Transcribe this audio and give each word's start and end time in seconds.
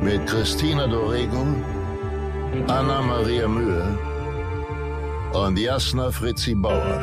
mit 0.00 0.26
Christina 0.26 0.86
Dorego, 0.86 1.46
Anna 2.68 3.00
Maria 3.02 3.48
Mühe 3.48 3.98
und 5.32 5.58
Jasna 5.58 6.10
Fritzi 6.10 6.54
Bauer. 6.54 7.00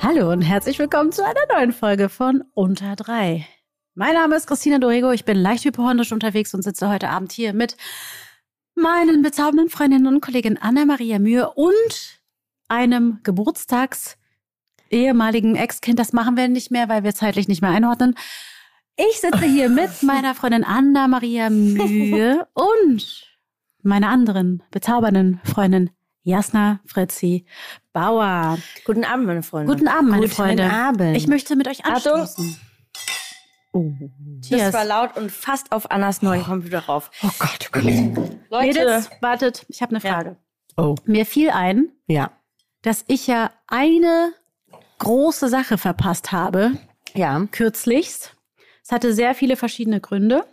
Hallo 0.00 0.30
und 0.30 0.42
herzlich 0.42 0.78
willkommen 0.78 1.12
zu 1.12 1.24
einer 1.24 1.34
neuen 1.52 1.72
Folge 1.72 2.08
von 2.08 2.44
Unter 2.54 2.96
drei. 2.96 3.46
Mein 3.94 4.14
Name 4.14 4.36
ist 4.36 4.46
Christina 4.46 4.78
Dorego, 4.78 5.12
ich 5.12 5.24
bin 5.24 5.36
leicht 5.36 5.64
hypochondrisch 5.64 6.12
unterwegs 6.12 6.54
und 6.54 6.62
sitze 6.62 6.88
heute 6.88 7.10
Abend 7.10 7.32
hier 7.32 7.52
mit 7.52 7.76
meinen 8.74 9.22
bezaubernden 9.22 9.70
Freundinnen 9.70 10.06
und 10.06 10.20
Kollegin 10.20 10.58
Anna-Maria 10.58 11.18
Mühe 11.18 11.50
und 11.50 12.20
einem 12.68 13.20
Geburtstags 13.22 14.16
ehemaligen 14.90 15.56
Ex-Kind. 15.56 15.98
Das 15.98 16.12
machen 16.12 16.36
wir 16.36 16.48
nicht 16.48 16.70
mehr, 16.70 16.88
weil 16.88 17.04
wir 17.04 17.14
zeitlich 17.14 17.48
nicht 17.48 17.62
mehr 17.62 17.70
einordnen. 17.70 18.14
Ich 18.96 19.20
sitze 19.20 19.44
hier 19.44 19.68
mit 19.68 19.90
meiner 20.02 20.34
Freundin 20.34 20.64
Anna-Maria 20.64 21.50
Mühe 21.50 22.46
und 22.54 23.26
meiner 23.82 24.08
anderen 24.08 24.62
bezaubernden 24.70 25.40
Freundin 25.44 25.90
Jasna 26.22 26.80
Fritzi 26.86 27.44
Bauer. 27.92 28.58
Guten 28.84 29.04
Abend, 29.04 29.26
meine 29.26 29.42
Freunde. 29.42 29.72
Guten 29.72 29.88
Abend, 29.88 30.10
meine 30.10 30.22
Guten 30.22 30.34
Freunde. 30.34 30.70
Abend. 30.70 31.16
Ich 31.16 31.26
möchte 31.26 31.54
mit 31.56 31.68
euch 31.68 31.84
Achtung. 31.84 32.26
Anstoßen. 33.74 34.42
Das 34.50 34.72
war 34.72 34.84
laut 34.84 35.16
und 35.16 35.30
fast 35.32 35.72
auf 35.72 35.90
Annas 35.90 36.22
neuen 36.22 36.44
Computer 36.44 36.80
rauf. 36.80 37.10
Oh 37.22 37.30
Gott. 37.38 37.70
Leute, 37.74 38.38
Mädels, 38.50 39.10
wartet, 39.20 39.64
ich 39.68 39.82
habe 39.82 39.96
eine 39.96 40.04
Ja. 40.04 40.14
Frage. 40.14 40.36
Oh. 40.76 40.94
Mir 41.04 41.26
fiel 41.26 41.50
ein, 41.50 41.90
Ja. 42.06 42.30
dass 42.82 43.04
ich 43.08 43.26
ja 43.26 43.50
eine 43.66 44.32
große 44.98 45.48
Sache 45.48 45.78
verpasst 45.78 46.32
habe, 46.32 46.72
Ja. 47.14 47.46
kürzlichst. 47.50 48.36
Es 48.82 48.92
hatte 48.92 49.12
sehr 49.14 49.34
viele 49.34 49.56
verschiedene 49.56 50.00
Gründe. 50.00 50.44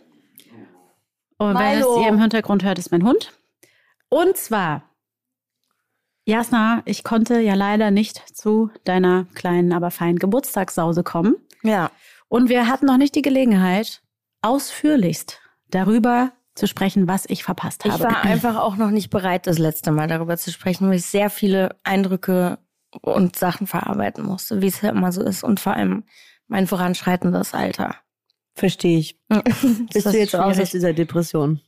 Und 1.38 1.58
wenn 1.58 1.80
es 1.80 1.86
ihr 2.00 2.08
im 2.08 2.20
Hintergrund 2.20 2.62
hört, 2.64 2.78
ist 2.78 2.92
mein 2.92 3.04
Hund. 3.04 3.32
Und 4.08 4.36
zwar, 4.36 4.82
Jasna, 6.24 6.82
ich 6.84 7.02
konnte 7.02 7.40
ja 7.40 7.54
leider 7.54 7.90
nicht 7.90 8.36
zu 8.36 8.70
deiner 8.84 9.26
kleinen, 9.34 9.72
aber 9.72 9.90
feinen 9.90 10.18
Geburtstagssause 10.18 11.02
kommen. 11.02 11.36
ja. 11.62 11.90
Und 12.32 12.48
wir 12.48 12.66
hatten 12.66 12.86
noch 12.86 12.96
nicht 12.96 13.14
die 13.14 13.20
Gelegenheit, 13.20 14.00
ausführlichst 14.40 15.42
darüber 15.68 16.32
zu 16.54 16.66
sprechen, 16.66 17.06
was 17.06 17.26
ich 17.28 17.44
verpasst 17.44 17.84
Ich 17.84 17.92
habe. 17.92 18.04
war 18.04 18.24
einfach 18.24 18.56
auch 18.56 18.76
noch 18.76 18.90
nicht 18.90 19.10
bereit, 19.10 19.46
das 19.46 19.58
letzte 19.58 19.92
Mal 19.92 20.08
darüber 20.08 20.38
zu 20.38 20.50
sprechen, 20.50 20.88
weil 20.88 20.96
ich 20.96 21.04
sehr 21.04 21.28
viele 21.28 21.76
Eindrücke 21.84 22.58
und 23.02 23.36
Sachen 23.36 23.66
verarbeiten 23.66 24.24
musste, 24.24 24.62
wie 24.62 24.68
es 24.68 24.80
ja 24.80 24.88
immer 24.88 25.12
so 25.12 25.22
ist. 25.22 25.44
Und 25.44 25.60
vor 25.60 25.74
allem 25.74 26.04
mein 26.48 26.66
voranschreitendes 26.66 27.52
Alter. 27.52 27.96
Verstehe 28.54 28.98
ich. 28.98 29.20
Bist 29.92 30.06
du 30.06 30.16
jetzt 30.16 30.34
raus 30.34 30.58
aus 30.58 30.70
dieser 30.70 30.94
Depression? 30.94 31.60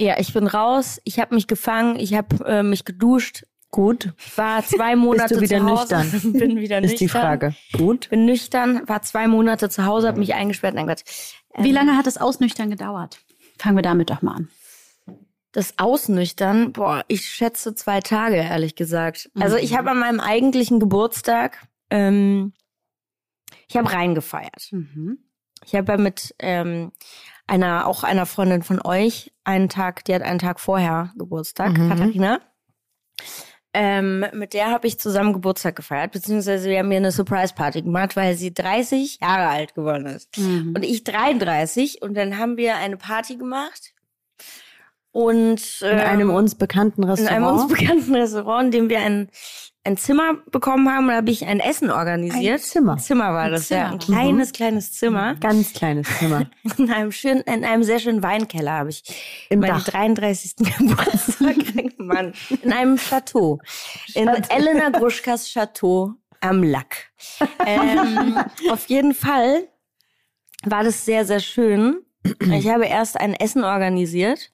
Ja, 0.00 0.18
ich 0.18 0.32
bin 0.32 0.48
raus. 0.48 1.00
Ich 1.04 1.20
habe 1.20 1.32
mich 1.36 1.46
gefangen. 1.46 1.94
Ich 1.94 2.14
habe 2.14 2.44
äh, 2.44 2.64
mich 2.64 2.84
geduscht. 2.84 3.44
Gut. 3.70 4.12
War 4.36 4.64
zwei 4.64 4.96
Monate 4.96 5.36
Bist 5.36 5.52
du 5.52 5.56
wieder 5.56 5.58
zu 5.58 5.66
Hause. 5.66 5.96
nüchtern? 5.96 6.32
bin 6.32 6.56
wieder 6.56 6.80
nüchtern. 6.80 6.84
Ist 6.84 7.00
die 7.00 7.08
Frage. 7.08 7.54
Gut. 7.76 8.08
Bin 8.10 8.24
nüchtern, 8.24 8.88
war 8.88 9.02
zwei 9.02 9.28
Monate 9.28 9.68
zu 9.68 9.84
Hause, 9.84 10.08
habe 10.08 10.18
mich 10.18 10.34
eingesperrt. 10.34 10.74
Nein 10.74 10.86
Gott. 10.86 11.02
Wie 11.58 11.72
lange 11.72 11.96
hat 11.96 12.06
das 12.06 12.16
Ausnüchtern 12.16 12.70
gedauert? 12.70 13.20
Fangen 13.58 13.76
wir 13.76 13.82
damit 13.82 14.10
doch 14.10 14.22
mal 14.22 14.36
an. 14.36 14.48
Das 15.52 15.78
Ausnüchtern, 15.78 16.72
boah, 16.72 17.04
ich 17.08 17.24
schätze 17.28 17.74
zwei 17.74 18.00
Tage, 18.00 18.36
ehrlich 18.36 18.74
gesagt. 18.76 19.30
Also 19.38 19.56
ich 19.56 19.76
habe 19.76 19.90
an 19.90 19.98
meinem 19.98 20.20
eigentlichen 20.20 20.78
Geburtstag, 20.78 21.66
ähm, 21.90 22.52
ich 23.66 23.76
habe 23.76 23.90
reingefeiert. 23.92 24.68
Mhm. 24.70 25.18
Ich 25.64 25.74
habe 25.74 25.92
ja 25.92 25.98
mit 25.98 26.34
ähm, 26.38 26.92
einer, 27.46 27.86
auch 27.86 28.04
einer 28.04 28.26
Freundin 28.26 28.62
von 28.62 28.80
euch, 28.84 29.32
einen 29.44 29.68
Tag, 29.68 30.04
die 30.04 30.14
hat 30.14 30.22
einen 30.22 30.38
Tag 30.38 30.60
vorher 30.60 31.12
Geburtstag, 31.16 31.76
Mhm. 31.76 31.88
Katharina. 31.88 32.40
Ähm, 33.74 34.24
mit 34.32 34.54
der 34.54 34.70
habe 34.70 34.86
ich 34.86 34.98
zusammen 34.98 35.34
Geburtstag 35.34 35.76
gefeiert, 35.76 36.12
beziehungsweise 36.12 36.70
wir 36.70 36.78
haben 36.78 36.88
mir 36.88 36.96
eine 36.96 37.12
Surprise-Party 37.12 37.82
gemacht, 37.82 38.16
weil 38.16 38.34
sie 38.34 38.54
30 38.54 39.18
Jahre 39.20 39.48
alt 39.48 39.74
geworden 39.74 40.06
ist. 40.06 40.36
Mhm. 40.38 40.72
Und 40.74 40.84
ich 40.84 41.04
33 41.04 42.00
und 42.00 42.14
dann 42.14 42.38
haben 42.38 42.56
wir 42.56 42.76
eine 42.76 42.96
Party 42.96 43.36
gemacht. 43.36 43.92
Und 45.12 45.80
In 45.82 45.88
einem 45.98 46.30
uns 46.30 46.54
bekannten 46.54 47.02
in 47.02 47.08
Restaurant. 47.08 47.36
einem 47.36 47.46
uns 47.46 47.68
bekannten 47.72 48.14
Restaurant, 48.14 48.64
in 48.66 48.70
dem 48.72 48.88
wir 48.90 49.00
ein, 49.00 49.28
ein 49.84 49.96
Zimmer 49.96 50.34
bekommen 50.50 50.88
haben, 50.90 51.08
da 51.08 51.14
habe 51.14 51.30
ich 51.30 51.46
ein 51.46 51.60
Essen 51.60 51.90
organisiert. 51.90 52.60
Ein 52.60 52.64
Zimmer. 52.64 52.96
Zimmer 52.98 53.32
war 53.32 53.44
Ein 53.44 53.52
das, 53.52 53.68
Zimmer. 53.68 53.80
ja. 53.80 53.88
Ein 53.90 53.98
kleines, 53.98 54.52
kleines 54.52 54.92
Zimmer. 54.92 55.34
Ganz 55.36 55.72
kleines 55.72 56.06
Zimmer. 56.18 56.50
In 56.78 56.90
einem 56.92 57.10
schönen, 57.10 57.40
in 57.40 57.64
einem 57.64 57.82
sehr 57.82 57.98
schönen 57.98 58.22
Weinkeller 58.22 58.72
habe 58.72 58.90
ich 58.90 59.02
Im 59.48 59.60
meinen 59.60 59.78
Dach. 59.78 59.84
33. 59.88 60.56
Geburtstag 60.78 61.56
Mann, 61.98 62.32
in 62.62 62.72
einem 62.72 62.96
Chateau. 62.96 63.60
In 64.14 64.28
Elena 64.28 64.90
Gruschkas 64.90 65.50
Chateau 65.50 66.14
am 66.40 66.62
Lack. 66.62 67.10
ähm, 67.66 68.38
auf 68.70 68.86
jeden 68.88 69.14
Fall 69.14 69.68
war 70.64 70.84
das 70.84 71.04
sehr, 71.04 71.24
sehr 71.24 71.40
schön. 71.40 72.00
Ich 72.52 72.68
habe 72.68 72.86
erst 72.86 73.18
ein 73.18 73.34
Essen 73.34 73.64
organisiert. 73.64 74.52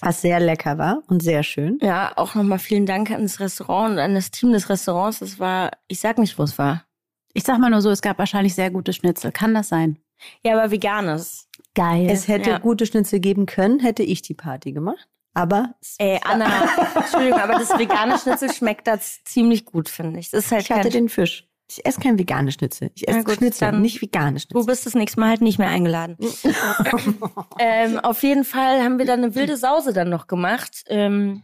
Was 0.00 0.20
sehr 0.20 0.40
lecker 0.40 0.78
war 0.78 1.02
und 1.08 1.22
sehr 1.22 1.42
schön. 1.42 1.78
Ja, 1.82 2.12
auch 2.16 2.34
nochmal 2.34 2.58
vielen 2.58 2.86
Dank 2.86 3.10
an 3.10 3.22
das 3.22 3.40
Restaurant 3.40 3.92
und 3.94 3.98
an 3.98 4.14
das 4.14 4.30
Team 4.30 4.52
des 4.52 4.68
Restaurants. 4.68 5.20
Das 5.20 5.38
war, 5.38 5.70
ich 5.88 6.00
sag 6.00 6.18
nicht, 6.18 6.38
wo 6.38 6.42
es 6.42 6.58
war. 6.58 6.84
Ich 7.32 7.44
sag 7.44 7.58
mal 7.58 7.70
nur 7.70 7.82
so, 7.82 7.90
es 7.90 8.00
gab 8.02 8.18
wahrscheinlich 8.18 8.54
sehr 8.54 8.70
gute 8.70 8.92
Schnitzel. 8.92 9.32
Kann 9.32 9.54
das 9.54 9.68
sein? 9.68 9.98
Ja, 10.44 10.54
aber 10.58 10.70
veganes. 10.70 11.48
Geil. 11.74 12.08
Es 12.10 12.26
hätte 12.28 12.50
Ja. 12.50 12.58
gute 12.58 12.86
Schnitzel 12.86 13.20
geben 13.20 13.44
können, 13.46 13.80
hätte 13.80 14.02
ich 14.02 14.22
die 14.22 14.34
Party 14.34 14.72
gemacht. 14.72 15.06
Aber 15.34 15.74
es- 15.82 15.96
Ey, 15.98 16.18
Anna, 16.24 16.46
Entschuldigung, 16.94 17.38
aber 17.38 17.54
das 17.58 17.78
vegane 17.78 18.18
Schnitzel 18.18 18.50
schmeckt 18.52 18.86
da 18.86 18.98
ziemlich 18.98 19.66
gut, 19.66 19.90
finde 19.90 20.18
ich. 20.18 20.30
Das 20.30 20.46
ist 20.46 20.52
halt 20.52 20.62
ich 20.62 20.70
hatte 20.70 20.88
den 20.88 21.10
Fisch. 21.10 21.46
Ich 21.68 21.84
esse 21.84 22.00
kein 22.00 22.18
veganes 22.18 22.54
Schnitzel. 22.54 22.90
Ich 22.94 23.08
esse 23.08 23.24
gut, 23.24 23.36
Schnitzel, 23.36 23.72
nicht 23.72 24.00
vegane 24.00 24.38
Schnitzel. 24.38 24.60
Du 24.60 24.66
bist 24.66 24.86
das 24.86 24.94
nächste 24.94 25.18
Mal 25.18 25.30
halt 25.30 25.40
nicht 25.40 25.58
mehr 25.58 25.68
eingeladen. 25.68 26.16
ähm, 27.58 27.98
auf 27.98 28.22
jeden 28.22 28.44
Fall 28.44 28.82
haben 28.84 28.98
wir 28.98 29.06
dann 29.06 29.24
eine 29.24 29.34
wilde 29.34 29.56
Sause 29.56 29.92
dann 29.92 30.08
noch 30.08 30.28
gemacht. 30.28 30.84
Ähm, 30.86 31.42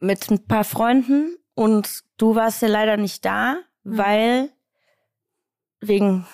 mit 0.00 0.30
ein 0.30 0.46
paar 0.46 0.64
Freunden. 0.64 1.36
Und 1.54 2.02
du 2.18 2.34
warst 2.34 2.62
ja 2.62 2.68
leider 2.68 2.96
nicht 2.96 3.24
da, 3.24 3.58
weil 3.82 4.50
wegen 5.80 6.26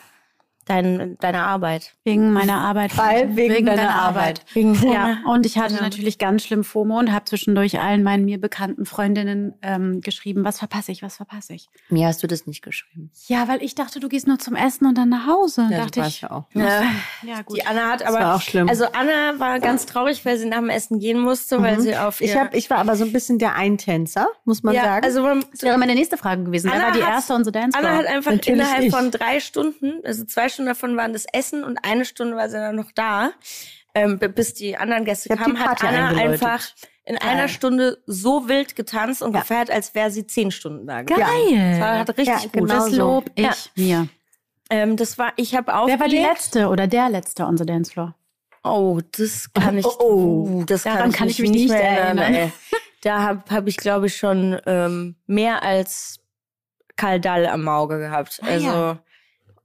dein, 0.66 1.16
deiner 1.18 1.46
Arbeit. 1.46 1.92
Wegen 2.04 2.32
meiner 2.32 2.56
Arbeit. 2.58 2.96
Weil 2.96 3.36
wegen 3.36 3.66
deiner 3.66 3.94
Arbeit. 3.94 4.44
Wegen 4.54 4.74
Ja, 4.90 5.18
und 5.26 5.46
ich 5.46 5.58
hatte 5.58 5.74
Ja. 5.74 5.80
natürlich 5.82 6.18
ganz 6.18 6.44
schlimm 6.44 6.64
FOMO 6.64 6.98
und 6.98 7.12
habe 7.12 7.24
zwischendurch 7.24 7.80
allen 7.80 8.02
meinen 8.02 8.24
mir 8.24 8.40
bekannten 8.40 8.86
Freundinnen 8.86 9.54
ähm, 9.62 10.00
geschrieben, 10.00 10.44
was 10.44 10.58
verpasse 10.58 10.92
ich, 10.92 11.02
was 11.02 11.16
verpasse 11.16 11.54
ich. 11.54 11.68
Mir 11.88 12.06
hast 12.08 12.22
du 12.22 12.26
das 12.26 12.46
nicht 12.46 12.62
geschrieben. 12.62 13.10
Ja, 13.26 13.48
weil 13.48 13.62
ich 13.62 13.74
dachte, 13.74 14.00
du 14.00 14.08
gehst 14.08 14.26
nur 14.26 14.38
zum 14.38 14.54
Essen 14.56 14.86
und 14.86 14.96
dann 14.98 15.08
nach 15.08 15.26
Hause. 15.26 15.66
Ja, 15.70 15.78
dachte 15.84 16.00
ich. 16.06 16.24
auch. 16.30 16.44
Ja. 16.54 16.82
Ja, 17.22 17.42
gut. 17.44 17.56
Die 17.56 17.66
Anna 17.66 17.92
hat 17.92 18.00
Das 18.00 18.08
aber. 18.08 18.20
war 18.20 18.36
auch 18.36 18.40
schlimm. 18.42 18.68
Also 18.68 18.84
Anna 18.92 19.38
war 19.38 19.60
ganz 19.60 19.86
traurig, 19.86 20.24
weil 20.24 20.38
sie 20.38 20.46
nach 20.46 20.58
dem 20.58 20.70
Essen 20.70 20.98
gehen 20.98 21.18
musste, 21.18 21.60
weil 21.62 21.76
Mhm. 21.76 21.80
sie 21.80 21.96
auf 21.96 22.20
ihr 22.20 22.26
ich, 22.28 22.36
hab, 22.36 22.54
ich 22.54 22.70
war 22.70 22.78
aber 22.78 22.96
so 22.96 23.04
ein 23.04 23.12
bisschen 23.12 23.38
der 23.38 23.54
Eintänzer, 23.54 24.26
muss 24.44 24.62
man 24.62 24.74
ja, 24.74 24.82
sagen. 24.84 25.04
also 25.04 25.22
Das 25.50 25.62
wäre 25.62 25.78
meine 25.78 25.94
nächste 25.94 26.16
Frage 26.16 26.44
gewesen. 26.44 26.68
Wer 26.70 26.74
Anna 26.74 26.84
war 26.86 26.92
die 26.92 27.02
hat- 27.02 27.10
erste 27.14 27.34
unsere 27.34 27.52
Dance 27.52 27.78
Anna 27.78 27.96
hat 27.96 28.06
einfach 28.06 28.32
Natürlich 28.32 28.60
innerhalb 28.60 28.82
ich. 28.84 28.94
von 28.94 29.10
drei 29.10 29.40
Stunden, 29.40 29.94
also 30.04 30.24
zwei 30.24 30.48
Stunden 30.48 30.53
davon 30.66 30.96
waren 30.96 31.12
das 31.12 31.24
Essen 31.32 31.64
und 31.64 31.78
eine 31.82 32.04
Stunde 32.04 32.36
war 32.36 32.48
sie 32.48 32.56
dann 32.56 32.76
noch 32.76 32.90
da, 32.94 33.32
ähm, 33.94 34.18
bis 34.18 34.54
die 34.54 34.76
anderen 34.76 35.04
Gäste 35.04 35.32
Ich 35.32 35.38
kamen, 35.38 35.58
hat 35.58 35.82
Anna 35.82 36.08
eingeläutet. 36.08 36.42
einfach 36.42 36.66
in 37.04 37.18
einer 37.18 37.48
Stunde 37.48 37.98
so 38.06 38.48
wild 38.48 38.76
getanzt 38.76 39.22
und 39.22 39.34
Ja. 39.34 39.40
gefeiert, 39.40 39.70
als 39.70 39.94
wäre 39.94 40.10
sie 40.10 40.26
zehn 40.26 40.50
Stunden 40.50 40.86
da 40.86 41.02
gewesen. 41.02 41.20
Geil. 41.20 41.70
Das 41.72 41.80
war, 41.80 41.98
hat 41.98 42.08
richtig 42.10 42.26
Ja, 42.26 42.38
gut. 42.40 42.52
genau 42.52 42.74
das 42.74 42.90
so. 42.90 42.96
lob 42.98 43.24
ich 43.34 43.44
Ja. 43.44 43.52
mir. 43.76 44.08
Ähm, 44.70 44.96
das 44.96 45.18
war, 45.18 45.32
ich 45.36 45.54
habe 45.54 45.74
auch. 45.74 45.86
Wer 45.86 46.00
war 46.00 46.08
die 46.08 46.18
letzte 46.18 46.68
oder 46.68 46.86
der 46.86 47.10
letzte 47.10 47.44
on 47.44 47.56
the 47.58 47.66
Dance 47.66 47.92
Floor? 47.92 48.14
Oh, 48.64 49.00
das 49.12 49.52
kann 49.52 49.76
ich. 49.76 49.84
Oh, 49.98 50.48
oh. 50.60 50.62
das 50.64 50.84
Daran 50.84 51.12
kann 51.12 51.28
ich 51.28 51.38
mich 51.38 51.50
nicht 51.50 51.68
mehr 51.68 51.82
erinnern. 51.82 52.34
ey. 52.34 52.52
Da 53.02 53.20
habe 53.22 53.42
hab 53.50 53.66
ich, 53.66 53.76
glaube 53.76 54.06
ich, 54.06 54.16
schon 54.16 54.58
ähm, 54.64 55.16
mehr 55.26 55.62
als 55.62 56.20
Kaldall 56.96 57.46
am 57.46 57.68
Auge 57.68 57.98
gehabt. 57.98 58.40
Ah, 58.42 58.46
Also, 58.46 58.66
ja. 58.66 58.98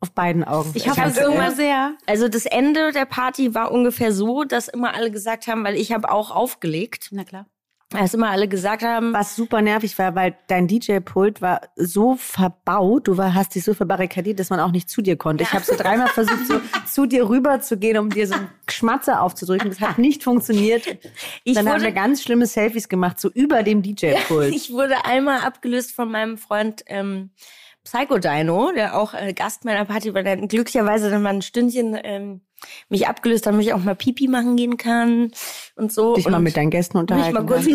Auf 0.02 0.12
beiden 0.12 0.44
Augen. 0.46 0.72
Ich 0.76 0.88
hoffe, 0.90 1.02
hab 1.02 1.10
es 1.10 1.18
irgendwann 1.18 1.48
irgendwann- 1.50 1.56
sehr. 1.58 1.92
also 2.06 2.30
das 2.30 2.46
Ende 2.46 2.92
der 2.94 3.06
Party 3.06 3.54
war 3.54 3.72
ungefähr 3.72 4.14
so, 4.14 4.44
dass 4.46 4.68
immer 4.70 4.94
alle 4.94 5.12
gesagt 5.12 5.48
haben, 5.48 5.64
weil 5.66 5.76
ich 5.76 5.92
habe 5.92 6.10
auch 6.10 6.32
aufgelegt, 6.32 7.10
Na 7.12 7.26
klar. 7.26 7.48
dass 7.90 8.14
immer 8.14 8.30
alle 8.30 8.48
gesagt 8.48 8.82
haben, 8.84 9.12
Was 9.12 9.36
super 9.36 9.62
nervig 9.62 9.98
war, 10.00 10.16
weil 10.16 10.38
dein 10.48 10.68
DJ-Pult 10.70 11.42
war 11.42 11.60
so 11.76 12.16
verbaut, 12.16 13.10
du 13.10 13.18
war, 13.18 13.34
hast 13.34 13.56
dich 13.56 13.66
so 13.66 13.74
verbarrikadiert, 13.74 14.40
dass 14.40 14.50
man 14.50 14.62
auch 14.62 14.72
nicht 14.72 14.90
zu 14.90 15.02
dir 15.02 15.18
konnte. 15.18 15.44
Ich 15.44 15.52
habe 15.52 15.66
so 15.66 15.76
dreimal 15.76 16.08
versucht, 16.08 16.48
so 16.48 16.62
zu 16.88 17.06
dir 17.06 17.28
rüber 17.28 17.60
zu 17.60 17.76
gehen, 17.78 17.98
um 17.98 18.10
dir 18.10 18.26
so 18.26 18.36
einen 18.36 18.50
Schmatzer 18.70 19.22
aufzudrücken. 19.22 19.70
Das 19.70 19.82
hat 19.82 19.98
nicht 19.98 20.24
funktioniert. 20.24 20.86
Ich 21.44 21.56
Dann 21.56 21.68
haben 21.68 21.74
wurde- 21.76 21.84
wir 21.86 21.92
ganz 21.92 22.22
schlimme 22.24 22.46
Selfies 22.46 22.88
gemacht, 22.88 23.20
so 23.20 23.30
über 23.32 23.64
dem 23.64 23.82
DJ-Pult. 23.82 24.54
Ich 24.56 24.72
wurde 24.72 25.04
einmal 25.04 25.42
abgelöst 25.42 25.92
von 25.94 26.10
meinem 26.10 26.38
Freund 26.38 26.84
ähm, 26.88 27.32
Psycho 27.84 28.18
Dino, 28.18 28.72
der 28.74 29.00
auch 29.00 29.14
äh, 29.14 29.34
Gast 29.34 29.66
meiner 29.66 29.86
Party 29.86 30.14
war, 30.14 30.24
der 30.24 30.38
glücklicherweise 30.38 31.10
dann 31.10 31.22
mal 31.22 31.34
ein 31.34 31.42
Stündchen 31.42 31.98
ähm, 32.04 32.42
mich 32.90 33.08
abgelöst, 33.08 33.46
damit 33.46 33.66
ich 33.66 33.74
auch 33.74 33.80
mal 33.80 33.96
Pipi 33.96 34.28
machen 34.28 34.58
gehen 34.58 34.78
kann 34.78 35.32
und 35.76 35.92
so. 35.92 36.16
Dich 36.16 36.26
und 36.26 36.34
mal 36.34 36.40
mit 36.40 36.58
deinen 36.58 36.72
Gästen 36.72 36.98
mich 36.98 37.02
unterhalten. 37.02 37.34
mal 37.34 37.46
kurz. 37.46 37.66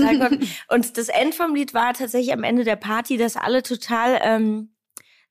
Und 0.69 0.99
das 0.99 1.09
End 1.09 1.35
vom 1.35 1.55
Lied 1.55 1.75
war 1.75 1.95
tatsächlich 1.95 2.33
am 2.33 2.45
Ende 2.45 2.65
der 2.65 2.77
Party, 2.77 3.17
dass 3.17 3.37
alle 3.37 3.63
total 3.63 4.21
ähm, 4.23 4.74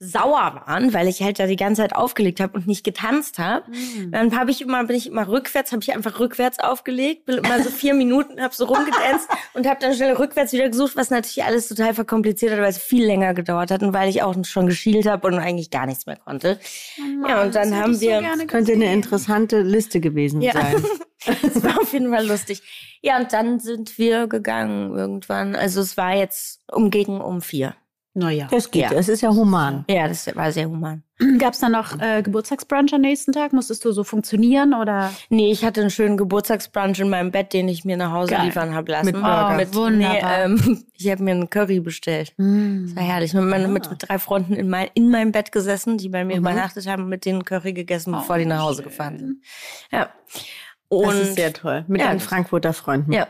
sauer 0.03 0.61
waren, 0.65 0.94
weil 0.94 1.07
ich 1.07 1.21
halt 1.21 1.39
da 1.39 1.47
die 1.47 1.55
ganze 1.55 1.81
Zeit 1.81 1.95
aufgelegt 1.95 2.39
habe 2.39 2.53
und 2.57 2.67
nicht 2.67 2.83
getanzt 2.83 3.39
habe. 3.39 3.65
Dann 4.11 4.38
habe 4.38 4.51
ich 4.51 4.61
immer, 4.61 4.83
bin 4.83 4.95
ich 4.95 5.07
immer 5.07 5.27
rückwärts, 5.27 5.71
habe 5.71 5.81
ich 5.81 5.94
einfach 5.94 6.19
rückwärts 6.19 6.59
aufgelegt, 6.59 7.25
bin 7.25 7.38
immer 7.38 7.61
so 7.63 7.69
vier 7.69 7.94
Minuten, 8.03 8.41
habe 8.41 8.53
so 8.53 8.65
rumgetanzt 8.65 9.29
und 9.53 9.67
habe 9.67 9.79
dann 9.79 9.94
schnell 9.94 10.13
rückwärts 10.13 10.51
wieder 10.53 10.69
gesucht, 10.69 10.95
was 10.95 11.09
natürlich 11.09 11.44
alles 11.44 11.67
total 11.67 11.94
verkompliziert 11.94 12.51
hat, 12.51 12.59
weil 12.59 12.69
es 12.69 12.77
viel 12.77 13.05
länger 13.05 13.33
gedauert 13.33 13.71
hat 13.71 13.81
und 13.83 13.94
weil 13.94 14.09
ich 14.09 14.21
auch 14.23 14.35
schon 14.45 14.67
geschielt 14.67 15.05
habe 15.05 15.27
und 15.27 15.35
eigentlich 15.35 15.69
gar 15.71 15.85
nichts 15.85 16.05
mehr 16.05 16.17
konnte. 16.17 16.59
ja, 17.27 17.41
und 17.44 17.55
dann 17.55 17.75
haben 17.75 18.00
wir, 18.01 18.21
Könnte 18.47 18.73
eine 18.73 18.91
interessante 18.94 19.61
Liste 19.61 20.00
gewesen 20.00 20.41
Ja. 20.41 20.53
sein. 20.53 20.83
es 21.41 21.63
war 21.63 21.79
auf 21.79 21.94
jeden 21.94 22.11
Fall 22.13 22.25
lustig. 22.27 22.61
Ja, 23.01 23.17
und 23.19 23.31
dann 23.33 23.59
sind 23.59 23.97
wir 23.97 24.27
gegangen 24.27 24.97
irgendwann. 24.97 25.55
Also 25.55 25.81
es 25.81 25.95
war 25.97 26.13
jetzt 26.15 26.61
um 26.71 26.89
gegen 26.89 27.21
um 27.21 27.41
vier. 27.41 27.75
Naja. 28.15 28.48
Das 28.51 28.69
geht, 28.69 28.83
Ja. 28.83 28.92
es 28.92 29.10
ist 29.10 29.21
ja 29.21 29.30
human. 29.31 29.86
Ja, 29.89 30.07
das 30.07 30.33
war 30.36 30.51
sehr 30.51 30.68
human. 30.69 31.01
Gab 31.39 31.54
es 31.54 31.60
dann 31.62 31.71
noch 31.71 32.00
äh, 32.00 32.21
Geburtstagsbrunch 32.21 32.94
am 32.94 33.01
nächsten 33.01 33.31
Tag? 33.31 33.54
Musstest 33.54 33.83
du 33.86 33.92
so 33.92 34.04
funktionieren 34.04 34.75
oder? 34.75 35.12
Nee, 35.30 35.51
ich 35.51 35.65
hatte 35.65 35.81
einen 35.81 35.89
schönen 35.89 36.15
Geburtstagsbrunch 36.18 37.00
in 37.00 37.10
meinem 37.10 37.31
Bett, 37.31 37.54
den 37.54 37.68
ich 37.68 37.86
mir 37.86 37.98
nach 37.98 38.12
Hause 38.12 38.33
Geil. 38.36 38.45
liefern 38.45 38.75
habe 38.75 38.92
lassen. 38.92 39.06
Mit 39.07 39.15
Burger. 39.15 39.56
mit, 39.56 39.74
Wunderbar. 39.74 40.48
Nee, 40.48 40.65
ähm, 40.65 40.83
ich 40.94 41.10
habe 41.10 41.24
mir 41.24 41.31
einen 41.31 41.50
Curry 41.50 41.80
bestellt. 41.80 42.33
Das 42.38 42.95
war 42.95 43.04
herrlich. 43.04 43.33
Mit, 43.33 43.45
meinen- 43.45 43.74
mit, 43.74 43.89
mit 43.89 44.07
drei 44.07 44.19
Freunden 44.19 44.54
in, 44.54 44.69
mein, 44.69 44.89
in 44.94 45.10
meinem 45.10 45.31
Bett 45.31 45.51
gesessen, 45.51 45.98
die 45.98 46.10
bei 46.10 46.24
mir 46.24 46.38
übernachtet 46.38 46.86
haben, 46.88 47.10
mit 47.10 47.25
denen 47.25 47.44
Curry 47.45 47.74
gegessen, 47.74 48.12
bevor 48.12 48.38
die 48.38 48.45
nach 48.45 48.62
Hause 48.62 48.83
gefahren 48.83 49.18
sind. 49.18 49.42
Ja. 49.92 50.10
Und 50.89 51.07
das 51.07 51.15
ist 51.30 51.36
sehr 51.36 51.51
toll. 51.54 51.83
Mit 51.88 52.01
Ja, 52.01 52.13
das- 52.13 52.24
Frankfurter 52.24 52.74
Freunden. 52.74 53.12
ja. 53.12 53.27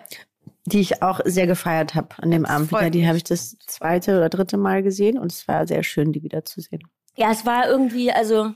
Die 0.66 0.80
ich 0.80 1.02
auch 1.02 1.20
sehr 1.26 1.48
gefeiert 1.48 1.96
habe 1.96 2.10
an 2.22 2.32
dem 2.32 2.46
Abend 2.46 2.72
wieder. 2.72 2.90
Die 2.90 3.08
habe 3.08 3.18
ich 3.18 3.24
das 3.24 3.58
zweite 3.68 4.18
oder 4.18 4.30
dritte 4.30 4.58
Mal 4.58 4.84
gesehen 4.84 5.18
und 5.18 5.32
es 5.32 5.48
war 5.48 5.68
sehr 5.68 5.84
schön, 5.84 6.12
die 6.12 6.24
wiederzusehen. 6.24 6.84
Ja, 7.16 7.32
es 7.32 7.46
war 7.46 7.68
irgendwie, 7.68 8.12
also 8.12 8.54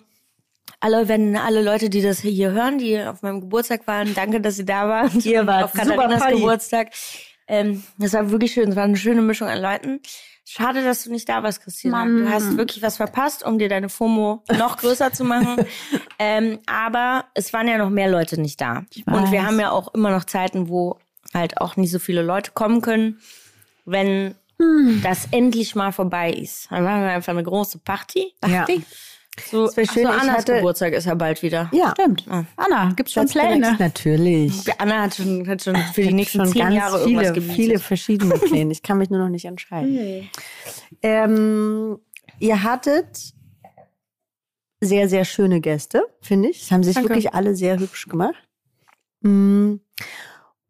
alle, 0.80 1.08
wenn 1.08 1.36
alle 1.36 1.62
Leute, 1.62 1.90
die 1.90 2.02
das 2.02 2.20
hier 2.20 2.52
hören, 2.52 2.78
die 2.78 3.00
auf 3.00 3.22
meinem 3.22 3.42
Geburtstag 3.42 3.88
waren, 3.88 4.14
danke, 4.14 4.42
dass 4.42 4.56
sie 4.56 4.66
da 4.66 4.88
waren. 4.88 5.20
Ihr 5.22 5.46
wart 5.48 5.66
auf 5.66 5.74
Katharinas 5.74 6.14
super 6.14 6.20
Party. 6.20 6.36
Geburtstag. 6.36 6.92
Ähm, 7.48 7.84
das 7.98 8.14
war 8.14 8.30
wirklich 8.30 8.54
schön. 8.54 8.70
Es 8.70 8.76
war 8.76 8.84
eine 8.84 8.98
schöne 8.98 9.22
Mischung 9.22 9.48
an 9.48 9.62
Leuten. 9.62 10.02
Schade, 10.44 10.84
dass 10.84 11.04
du 11.04 11.12
nicht 11.12 11.28
da 11.28 11.44
warst, 11.44 11.62
Christina. 11.62 11.98
Mann. 11.98 12.20
Du 12.20 12.30
hast 12.30 12.56
wirklich 12.58 12.82
was 12.82 12.98
verpasst, 12.98 13.44
um 13.44 13.60
dir 13.60 13.68
deine 13.68 13.90
FOMO 13.90 14.44
noch 14.58 14.78
größer 14.78 15.12
zu 15.12 15.26
machen. 15.26 15.66
Ähm, 16.20 16.60
aber 16.68 17.26
es 17.34 17.52
waren 17.52 17.68
ja 17.68 17.78
noch 17.78 17.90
mehr 17.90 18.10
Leute 18.10 18.40
nicht 18.40 18.62
da. 18.62 18.86
Und 19.06 19.32
wir 19.32 19.46
haben 19.46 19.60
ja 19.60 19.72
auch 19.72 19.94
immer 19.94 20.12
noch 20.12 20.24
Zeiten, 20.24 20.70
wo 20.70 20.98
halt 21.34 21.58
auch 21.60 21.76
nicht 21.78 21.92
so 21.92 22.00
viele 22.00 22.22
Leute 22.22 22.52
kommen 22.54 22.82
können. 22.82 23.20
Wenn 23.86 24.36
Hm. 24.60 25.02
das 25.04 25.28
endlich 25.32 25.76
mal 25.76 25.92
vorbei 25.92 26.32
ist, 26.32 26.72
dann 26.72 26.84
machen 26.84 27.02
wir 27.02 27.10
einfach 27.12 27.32
eine 27.34 27.44
große 27.44 27.78
Party. 27.80 28.34
Ja. 28.48 28.66
So, 29.52 29.70
schön, 29.72 29.86
so 29.86 30.08
Annas 30.08 30.30
hatte- 30.38 30.56
Geburtstag 30.56 30.94
ist 30.94 31.06
ja 31.06 31.14
bald 31.14 31.44
wieder. 31.44 31.70
Ja, 31.72 31.92
Stimmt. 31.92 32.26
Anna, 32.56 32.92
gibt's 32.96 33.14
schon 33.14 33.22
Ganz 33.22 33.34
direkt, 33.34 33.52
Pläne? 33.52 33.76
Natürlich. 33.78 34.52
Anna 34.80 35.02
hat 35.04 35.14
schon, 35.16 35.48
hat 35.48 35.62
schon 35.64 35.76
für 35.94 36.02
die 36.02 36.12
nächsten 36.14 36.40
schon 36.40 36.48
zehn 36.54 36.62
ganz 36.64 36.76
Jahre 36.76 36.98
viele, 37.04 37.10
irgendwas 37.22 37.34
gemietet. 37.36 37.56
viele 37.56 37.80
verschiedene 37.80 38.34
Pläne. 38.40 38.72
Ich 38.72 38.82
kann 38.82 38.98
mich 38.98 39.12
nur 39.12 39.20
noch 39.20 39.30
nicht 39.30 39.46
entscheiden. 39.46 40.28
Ähm, 41.04 42.00
ihr 42.40 42.64
hattet 42.64 43.34
sehr, 44.82 45.08
sehr 45.08 45.24
schöne 45.24 45.62
Gäste, 45.62 46.02
finde 46.22 46.50
ich. 46.50 46.64
Es 46.64 46.72
haben 46.72 46.84
sich 46.84 46.96
Danke. 46.96 47.10
wirklich 47.10 47.34
alle 47.36 47.56
sehr 47.56 47.78
hübsch 47.80 48.08
gemacht. 48.08 48.36
Mm. 49.22 49.76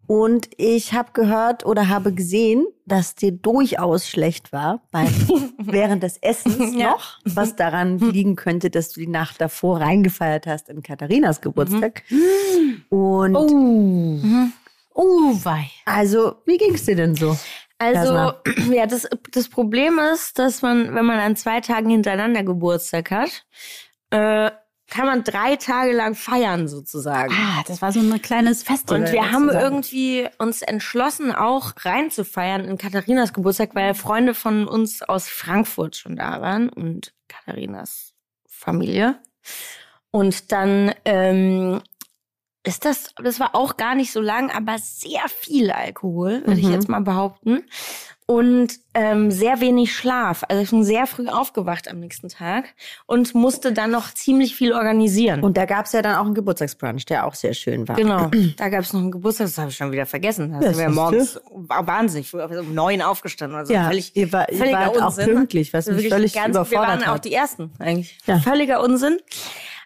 Und 0.07 0.49
ich 0.57 0.93
habe 0.93 1.11
gehört 1.11 1.65
oder 1.65 1.89
habe 1.89 2.13
gesehen, 2.13 2.65
dass 2.85 3.15
dir 3.15 3.33
durchaus 3.33 4.07
schlecht 4.07 4.53
war 4.53 4.81
beim, 4.91 5.07
während 5.59 6.01
des 6.03 6.17
Essens 6.17 6.73
Ja. 6.73 6.91
noch, 6.91 7.19
was 7.25 7.55
daran 7.57 7.99
liegen 7.99 8.37
könnte, 8.37 8.69
dass 8.69 8.89
du 8.93 9.01
die 9.01 9.07
Nacht 9.07 9.41
davor 9.41 9.81
reingefeiert 9.81 10.47
hast 10.47 10.69
in 10.69 10.81
Katharinas 10.81 11.41
Geburtstag. 11.41 12.03
Und 12.89 13.35
Oh. 13.35 14.19
Oh, 14.93 15.35
wei. 15.43 15.69
also, 15.85 16.35
wie 16.45 16.57
ging's 16.57 16.85
dir 16.85 16.95
denn 16.95 17.13
so? 17.15 17.37
Also, 17.77 17.99
Jasna. 18.15 18.41
ja, 18.71 18.87
das, 18.87 19.07
das 19.31 19.47
Problem 19.49 19.99
ist, 20.13 20.39
dass 20.39 20.61
man, 20.63 20.95
wenn 20.95 21.05
man 21.05 21.19
an 21.19 21.35
zwei 21.35 21.59
Tagen 21.61 21.89
hintereinander 21.91 22.43
Geburtstag 22.43 23.11
hat, 23.11 23.45
äh, 24.09 24.49
kann 24.89 25.05
man 25.05 25.23
drei 25.23 25.57
Tage 25.57 25.91
lang 25.93 26.15
feiern 26.15 26.67
sozusagen. 26.67 27.33
Ah, 27.33 27.63
das 27.67 27.81
war 27.81 27.91
so 27.91 27.99
ein 27.99 28.21
kleines 28.21 28.63
Festival. 28.63 29.01
Und 29.01 29.11
wir 29.11 29.31
haben 29.31 29.49
irgendwie 29.49 30.27
uns 30.37 30.61
entschlossen, 30.61 31.33
auch 31.33 31.73
reinzufeiern 31.79 32.63
in 32.65 32.77
Katharinas 32.77 33.33
Geburtstag, 33.33 33.75
weil 33.75 33.93
Freunde 33.93 34.33
von 34.33 34.67
uns 34.67 35.01
aus 35.03 35.27
Frankfurt 35.27 35.97
schon 35.97 36.15
da 36.15 36.41
waren 36.41 36.69
und 36.69 37.13
Katharinas 37.27 38.13
Familie. 38.47 39.19
Und 40.11 40.51
dann 40.51 40.93
ähm, 41.05 41.81
ist 42.63 42.85
das, 42.85 43.13
das 43.21 43.39
war 43.39 43.55
auch 43.55 43.77
gar 43.77 43.95
nicht 43.95 44.11
so 44.11 44.21
lang, 44.21 44.51
aber 44.51 44.77
sehr 44.79 45.27
viel 45.27 45.71
Alkohol, 45.71 46.43
würde 46.45 46.59
ich 46.59 46.65
Mhm. 46.67 46.73
jetzt 46.73 46.89
mal 46.89 47.01
behaupten. 47.01 47.63
Und 48.29 48.73
ähm, 48.93 49.31
sehr 49.31 49.61
wenig 49.61 49.95
Schlaf. 49.95 50.43
Also 50.49 50.61
ich 50.61 50.69
bin 50.69 50.83
sehr 50.83 51.07
früh 51.07 51.29
aufgewacht 51.29 51.89
am 51.89 52.01
nächsten 52.01 52.27
Tag 52.27 52.65
und 53.05 53.33
musste 53.33 53.71
dann 53.71 53.89
noch 53.89 54.13
ziemlich 54.13 54.53
viel 54.53 54.73
organisieren. 54.73 55.43
Und 55.43 55.55
da 55.55 55.63
gab's 55.63 55.93
ja 55.93 56.01
dann 56.01 56.17
auch 56.17 56.25
einen 56.25 56.33
Geburtstagsbrunch, 56.35 57.05
der 57.05 57.25
auch 57.25 57.35
sehr 57.35 57.53
schön 57.53 57.87
war. 57.87 57.95
Genau, 57.95 58.29
da 58.57 58.67
gab 58.67 58.81
es 58.81 58.91
noch 58.91 58.99
einen 58.99 59.11
Geburtstag, 59.11 59.47
das 59.47 59.57
habe 59.57 59.69
ich 59.69 59.77
schon 59.77 59.93
wieder 59.93 60.05
vergessen. 60.05 60.51
Da 60.51 60.59
Ja, 60.59 60.73
sind 60.73 60.87
wir 60.87 60.89
morgens 60.93 61.39
wahnsinnig 61.53 62.29
früh, 62.29 62.41
um 62.43 62.73
neun 62.73 63.01
aufgestanden. 63.01 63.57
Also 63.57 63.71
Ja, 63.73 63.87
völlig, 63.87 64.13
ihr, 64.17 64.29
war, 64.33 64.51
ihr 64.51 64.57
völliger 64.57 64.77
wart 64.79 65.01
auch 65.01 65.05
Unsinn. 65.07 65.25
pünktlich, 65.33 65.71
was 65.71 65.85
mich 65.87 66.09
völlig 66.09 66.33
ganz, 66.33 66.47
Wir 66.55 66.61
überfordert 66.61 66.89
waren 66.89 67.03
auch 67.03 67.15
hat. 67.15 67.23
die 67.25 67.33
Ersten 67.33 67.71
eigentlich. 67.79 68.17
Ja. 68.25 68.39
Völliger 68.39 68.83
Unsinn. 68.83 69.19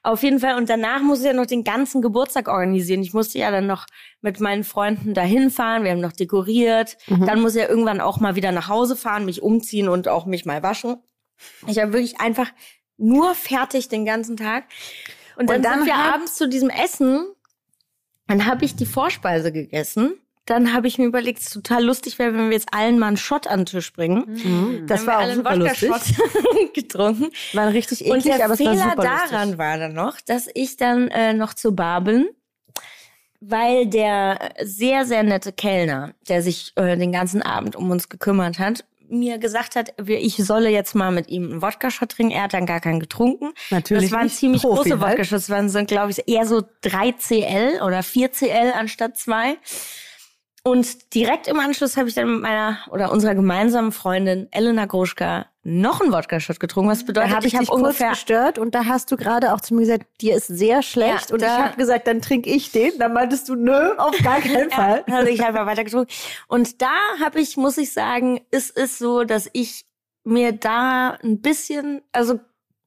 Auf 0.03 0.24
jeden 0.24 0.39
Fall. 0.39 0.55
Und 0.55 0.67
danach 0.70 1.01
musste 1.01 1.25
ich 1.25 1.34
ja 1.34 1.39
noch 1.39 1.46
den 1.46 1.63
ganzen 1.63 2.01
Geburtstag 2.01 2.48
organisieren. 2.48 3.01
Ich 3.03 3.13
musste 3.13 3.38
ja 3.38 3.51
dann 3.51 3.67
noch 3.67 3.86
mit 4.22 4.39
meinen 4.39 4.63
Freunden 4.63 5.13
dahin 5.13 5.51
fahren. 5.51 5.84
Wir 5.84 5.91
haben 5.91 6.00
noch 6.00 6.12
dekoriert. 6.12 6.98
Mhm. 7.08 7.27
Dann 7.27 7.41
muss 7.41 7.55
ich 7.55 7.62
ja 7.62 7.70
irgendwann 7.70 8.01
auch 8.01 8.20
mal 8.20 8.36
wieder 8.36 8.51
nach 8.51 8.67
Hause 8.67 8.96
fahren, 8.96 9.25
mich 9.25 9.43
umziehen 9.43 9.89
und 9.89 10.08
auch 10.08 10.25
mich 10.25 10.46
mal 10.46 10.63
waschen. 10.63 10.98
Ich 11.67 11.77
war 11.77 11.93
wirklich 11.93 12.20
einfach 12.20 12.51
nur 12.98 13.36
fertig 13.36 13.89
den 13.89 14.05
ganzen 14.05 14.38
Tag. 14.38 14.65
Und 15.36 15.50
dann, 15.50 15.58
Und 15.58 15.65
dann 15.65 15.79
sind 15.79 15.88
wir 15.88 15.96
abends 15.96 16.36
zu 16.36 16.50
diesem 16.50 16.70
Essen. 16.70 17.25
Dann 18.27 18.46
habe 18.46 18.65
ich 18.65 18.75
die 18.75 18.86
Vorspeise 18.86 19.51
gegessen. 19.51 20.13
Dann 20.46 20.74
habe 20.74 20.88
ich 20.88 20.98
mir 20.98 21.06
überlegt, 21.06 21.40
es 21.40 21.48
ist 21.48 21.54
total 21.54 21.84
lustig 21.84 22.18
wäre, 22.18 22.34
wenn 22.34 22.46
wir 22.50 22.54
jetzt 22.58 22.74
allen 22.74 22.98
mal 22.98 23.08
einen 23.08 23.18
Shot 23.18 23.46
an 23.48 23.60
den 23.62 23.66
Tisch 23.68 23.94
bringen. 23.94 24.26
Mhm. 24.28 24.88
Das 24.88 25.06
Dann 25.06 25.08
war 25.08 25.20
auch 25.20 25.28
wir 25.28 25.36
super 25.36 25.50
alle 25.52 25.70
einen 25.70 25.70
lustig. 25.70 25.90
Wodka-Shot 25.90 26.74
getrunken. 26.74 27.30
War 27.54 27.68
richtig 27.74 28.06
Und 28.06 28.18
eklig, 28.20 28.36
der 28.38 28.46
aber 28.46 28.54
es 28.56 28.60
war 28.60 28.74
Fehler 28.74 28.90
super 28.90 29.04
daran 29.04 29.42
lustig. 29.50 29.58
war 29.60 29.78
dann 29.78 29.94
noch, 29.94 30.20
dass 30.22 30.50
ich 30.54 30.78
dann 30.78 31.10
äh, 31.10 31.34
noch 31.34 31.54
zur 31.54 31.76
Bar 31.76 32.02
bin, 32.02 32.28
weil 33.40 33.88
der 33.88 34.54
sehr, 34.64 35.06
sehr 35.06 35.24
nette 35.24 35.52
Kellner, 35.52 36.14
der 36.28 36.42
sich 36.42 36.74
äh, 36.76 36.98
den 36.98 37.12
ganzen 37.12 37.42
Abend 37.42 37.76
um 37.76 37.90
uns 37.92 38.10
gekümmert 38.10 38.60
hat, 38.60 38.84
mir 39.10 39.40
gesagt 39.40 39.76
hat, 39.76 39.94
ich 40.08 40.38
solle 40.38 40.70
jetzt 40.70 40.96
mal 40.96 41.12
mit 41.12 41.28
ihm 41.30 41.52
einen 41.52 41.62
Wodka-Shot 41.62 42.10
trinken. 42.14 42.32
Er 42.32 42.44
hat 42.44 42.54
dann 42.54 42.66
gar 42.66 42.80
keinen 42.80 43.02
getrunken. 43.02 43.52
Natürlich 43.70 44.06
Das 44.06 44.12
waren 44.14 44.24
nicht. 44.24 44.38
ziemlich 44.38 44.62
Profi 44.62 44.90
große 44.92 45.00
halt. 45.02 45.12
Wodka-Shots. 45.12 45.48
Das 45.48 45.50
waren, 45.50 45.68
sind, 45.70 45.88
glaube 45.90 46.12
ich, 46.12 46.28
eher 46.30 46.46
so 46.46 46.64
3 46.82 47.12
CL 47.14 47.82
oder 47.86 48.04
4 48.04 48.32
CL 48.32 48.72
anstatt 48.74 49.18
2. 49.18 49.58
Und 50.63 51.15
direkt 51.15 51.48
im 51.48 51.60
Anschluss 51.60 51.98
habe 51.98 52.08
ich 52.08 52.13
dann 52.13 52.34
mit 52.34 52.41
meiner 52.44 52.77
oder 52.91 53.12
unserer 53.12 53.34
gemeinsamen 53.34 53.91
Freundin 53.91 54.48
Elena 54.51 54.86
Groschka 54.86 55.48
noch 55.63 56.01
einen 56.01 56.12
Wodka-Shot 56.12 56.60
getrunken, 56.60 56.89
was 56.91 57.03
bedeutet, 57.03 57.32
da 57.32 57.36
habe 57.36 57.48
ich, 57.48 57.53
ich 57.53 57.60
habe 57.60 57.72
ungefähr 57.72 58.12
gestört 58.12 58.58
und 58.60 58.74
da 58.74 58.86
hast 58.86 59.12
du 59.12 59.18
gerade 59.18 59.53
auch 59.53 59.62
zu 59.62 59.74
mir 59.74 59.82
gesagt, 59.82 60.06
dir 60.22 60.36
ist 60.36 60.48
sehr 60.48 60.84
schlecht 60.84 61.30
Ja, 61.30 61.36
und 61.36 61.41
ich 61.41 61.48
habe 61.48 61.77
gesagt, 61.77 62.08
dann 62.08 62.22
trinke 62.22 62.50
ich 62.50 62.72
den. 62.72 62.98
Dann 63.00 63.13
meintest 63.13 63.50
du, 63.50 63.56
nö, 63.56 63.91
auf 63.98 64.15
gar 64.24 64.39
keinen 64.41 64.70
Fall. 64.72 65.03
Ja, 65.08 65.18
habe 65.18 65.32
ich 65.32 65.44
einfach 65.44 65.65
weiter 65.65 65.84
getrunken. 65.84 66.12
Und 66.48 66.82
da 66.82 66.94
habe 67.20 67.39
ich, 67.39 67.58
muss 67.58 67.77
ich 67.77 67.94
sagen, 67.94 68.41
ist 68.51 68.75
es 68.77 68.98
so, 68.98 69.24
dass 69.24 69.50
ich 69.53 69.86
mir 70.24 70.51
da 70.51 71.18
ein 71.24 71.41
bisschen, 71.41 72.01
also 72.12 72.39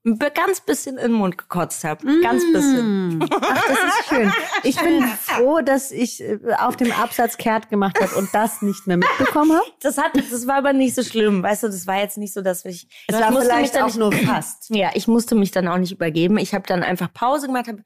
ein 0.06 0.18
ganz 0.18 0.60
bisschen 0.60 0.96
in 0.98 1.04
den 1.04 1.12
Mund 1.12 1.38
gekotzt 1.38 1.82
habe. 1.84 2.04
Ganz 2.22 2.44
bisschen. 2.52 3.18
Mm. 3.18 3.22
Ach, 3.30 3.64
das 3.68 3.78
ist 3.78 4.08
schön. 4.08 4.32
Ich 4.62 4.76
bin 4.76 5.02
froh, 5.02 5.60
dass 5.62 5.90
ich 5.90 6.22
äh, 6.22 6.38
auf 6.58 6.76
dem 6.76 6.92
Absatz 6.92 7.38
kehrt 7.38 7.70
gemacht 7.70 7.98
habe 8.00 8.14
und 8.16 8.28
das 8.34 8.60
nicht 8.60 8.86
mehr 8.86 8.98
mitbekommen 8.98 9.52
habe. 9.52 9.64
Das 9.80 9.98
hat, 9.98 10.12
das 10.14 10.46
war 10.46 10.56
aber 10.56 10.72
nicht 10.72 10.94
so 10.94 11.02
schlimm, 11.02 11.42
weißt 11.42 11.64
du, 11.64 11.66
das 11.68 11.86
war 11.86 11.98
jetzt 11.98 12.16
nicht 12.18 12.32
so, 12.32 12.40
dass 12.42 12.64
ich. 12.64 12.86
Es 13.06 13.16
ich 13.16 13.22
war 13.22 13.30
musste 13.30 13.46
mich 13.48 13.54
vielleicht 13.56 13.74
dann 13.76 13.82
auch 13.82 13.86
nicht- 13.86 13.96
nur 13.98 14.12
fast. 14.12 14.70
Ja, 14.74 14.90
ich 14.94 15.08
musste 15.08 15.34
mich 15.34 15.50
dann 15.50 15.68
auch 15.68 15.78
nicht 15.78 15.92
übergeben. 15.92 16.36
Ich 16.38 16.54
habe 16.54 16.66
dann 16.66 16.82
einfach 16.82 17.12
Pause 17.12 17.46
gemacht, 17.46 17.68
habe 17.68 17.82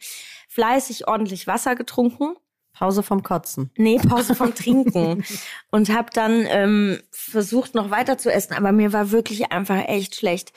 fleißig 0.49 1.07
ordentlich 1.09 1.47
Wasser 1.47 1.75
getrunken. 1.77 2.35
Pause 2.73 3.03
vom 3.03 3.25
Kotzen. 3.25 3.73
Nee, 3.77 3.99
Pause 3.99 4.37
vom 4.37 4.55
Trinken. 4.55 5.25
und 5.73 5.91
habe 5.91 6.11
dann 6.13 6.47
ähm, 6.49 7.01
versucht, 7.11 7.75
noch 7.75 7.91
weiter 7.91 8.19
zu 8.19 8.33
essen, 8.33 8.53
aber 8.55 8.71
mir 8.71 8.93
war 8.93 9.11
wirklich 9.11 9.51
einfach 9.51 9.89
echt 9.89 10.15
schlecht. 10.15 10.53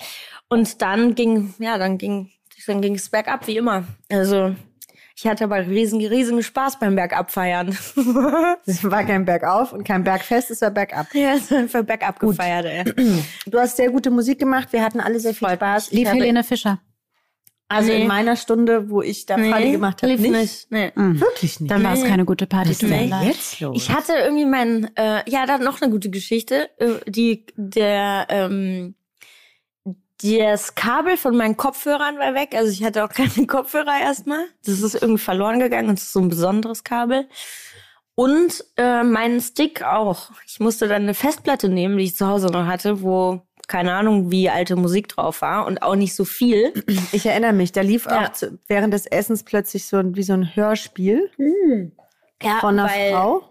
Und 0.51 0.81
dann 0.81 1.15
ging, 1.15 1.53
ja, 1.59 1.77
dann 1.77 1.97
ging, 1.97 2.29
dann 2.67 2.81
ging 2.81 2.95
es 2.95 3.09
bergab, 3.09 3.47
wie 3.47 3.55
immer. 3.55 3.85
Also 4.11 4.53
ich 5.15 5.25
hatte 5.25 5.45
aber 5.45 5.65
riesen, 5.65 5.99
riesigen 6.05 6.43
Spaß 6.43 6.77
beim 6.79 6.95
Bergabfeiern. 6.95 7.69
Es 8.65 8.83
war 8.83 9.03
kein 9.05 9.23
Bergauf 9.25 9.71
und 9.73 9.83
kein 9.85 10.03
Bergfest, 10.03 10.51
es 10.51 10.61
war 10.61 10.71
bergab. 10.71 11.07
ja, 11.13 11.33
es 11.35 11.43
ist 11.43 11.53
einfach 11.53 11.83
bergab 11.83 12.19
gefeiert, 12.19 12.65
ey. 12.65 12.83
Du 13.45 13.57
hast 13.59 13.77
sehr 13.77 13.89
gute 13.89 14.11
Musik 14.11 14.39
gemacht, 14.39 14.67
wir 14.73 14.83
hatten 14.83 14.99
alle 14.99 15.19
sehr 15.21 15.33
viel 15.33 15.49
Spaß. 15.49 15.91
Lief 15.91 16.09
Helene 16.09 16.43
Fischer. 16.43 16.79
Also 17.69 17.89
Nee. 17.93 18.01
in 18.01 18.07
meiner 18.09 18.35
Stunde, 18.35 18.89
wo 18.89 19.01
ich 19.01 19.25
da 19.25 19.37
Party 19.37 19.71
gemacht 19.71 20.03
habe, 20.03 20.11
lief 20.11 20.21
nicht. 20.21 20.33
nicht. 20.33 20.71
Nee. 20.71 20.91
Wirklich 20.95 21.61
nicht. 21.61 21.71
Dann 21.71 21.81
war 21.85 21.93
es 21.93 22.01
Nee. 22.03 22.09
keine 22.09 22.25
gute 22.25 22.45
Party. 22.45 22.85
mir 22.85 23.07
Nee. 23.07 23.27
jetzt 23.27 23.61
los? 23.61 23.77
Ich 23.77 23.89
hatte 23.89 24.11
irgendwie 24.13 24.45
mein, 24.45 24.91
äh, 24.97 25.21
ja, 25.29 25.45
da 25.45 25.57
noch 25.59 25.81
eine 25.81 25.89
gute 25.89 26.09
Geschichte. 26.09 26.69
Äh, 26.77 27.09
die, 27.09 27.45
der, 27.55 28.27
ähm, 28.29 28.95
das 30.23 30.75
Kabel 30.75 31.17
von 31.17 31.35
meinen 31.37 31.57
Kopfhörern 31.57 32.17
war 32.19 32.33
weg. 32.33 32.53
Also 32.55 32.71
ich 32.71 32.83
hatte 32.83 33.03
auch 33.03 33.09
keine 33.09 33.29
Kopfhörer 33.47 33.99
erstmal. 34.01 34.45
Das 34.65 34.81
ist 34.81 34.95
irgendwie 34.95 35.21
verloren 35.21 35.59
gegangen. 35.59 35.89
und 35.89 35.99
Das 35.99 36.05
ist 36.05 36.13
so 36.13 36.19
ein 36.19 36.29
besonderes 36.29 36.83
Kabel. 36.83 37.27
Und 38.15 38.63
äh, 38.77 39.03
meinen 39.03 39.39
Stick 39.41 39.83
auch. 39.83 40.29
Ich 40.45 40.59
musste 40.59 40.87
dann 40.87 41.03
eine 41.03 41.13
Festplatte 41.13 41.69
nehmen, 41.69 41.97
die 41.97 42.05
ich 42.05 42.15
zu 42.15 42.27
Hause 42.27 42.47
noch 42.47 42.65
hatte, 42.65 43.01
wo 43.01 43.41
keine 43.67 43.93
Ahnung, 43.93 44.31
wie 44.31 44.49
alte 44.49 44.75
Musik 44.75 45.07
drauf 45.07 45.41
war 45.41 45.65
und 45.65 45.81
auch 45.81 45.95
nicht 45.95 46.13
so 46.13 46.25
viel. 46.25 46.73
Ich 47.13 47.25
erinnere 47.25 47.53
mich, 47.53 47.71
da 47.71 47.81
lief 47.81 48.05
Ja. 48.05 48.25
auch 48.25 48.31
zu, 48.33 48.59
während 48.67 48.93
des 48.93 49.05
Essens 49.05 49.43
plötzlich 49.43 49.87
so 49.87 49.97
ein, 49.97 50.15
wie 50.17 50.23
so 50.23 50.33
ein 50.33 50.55
Hörspiel 50.55 51.29
Ja, 52.43 52.59
von 52.59 52.77
einer 52.77 52.89
weil- 52.89 53.11
Frau. 53.11 53.43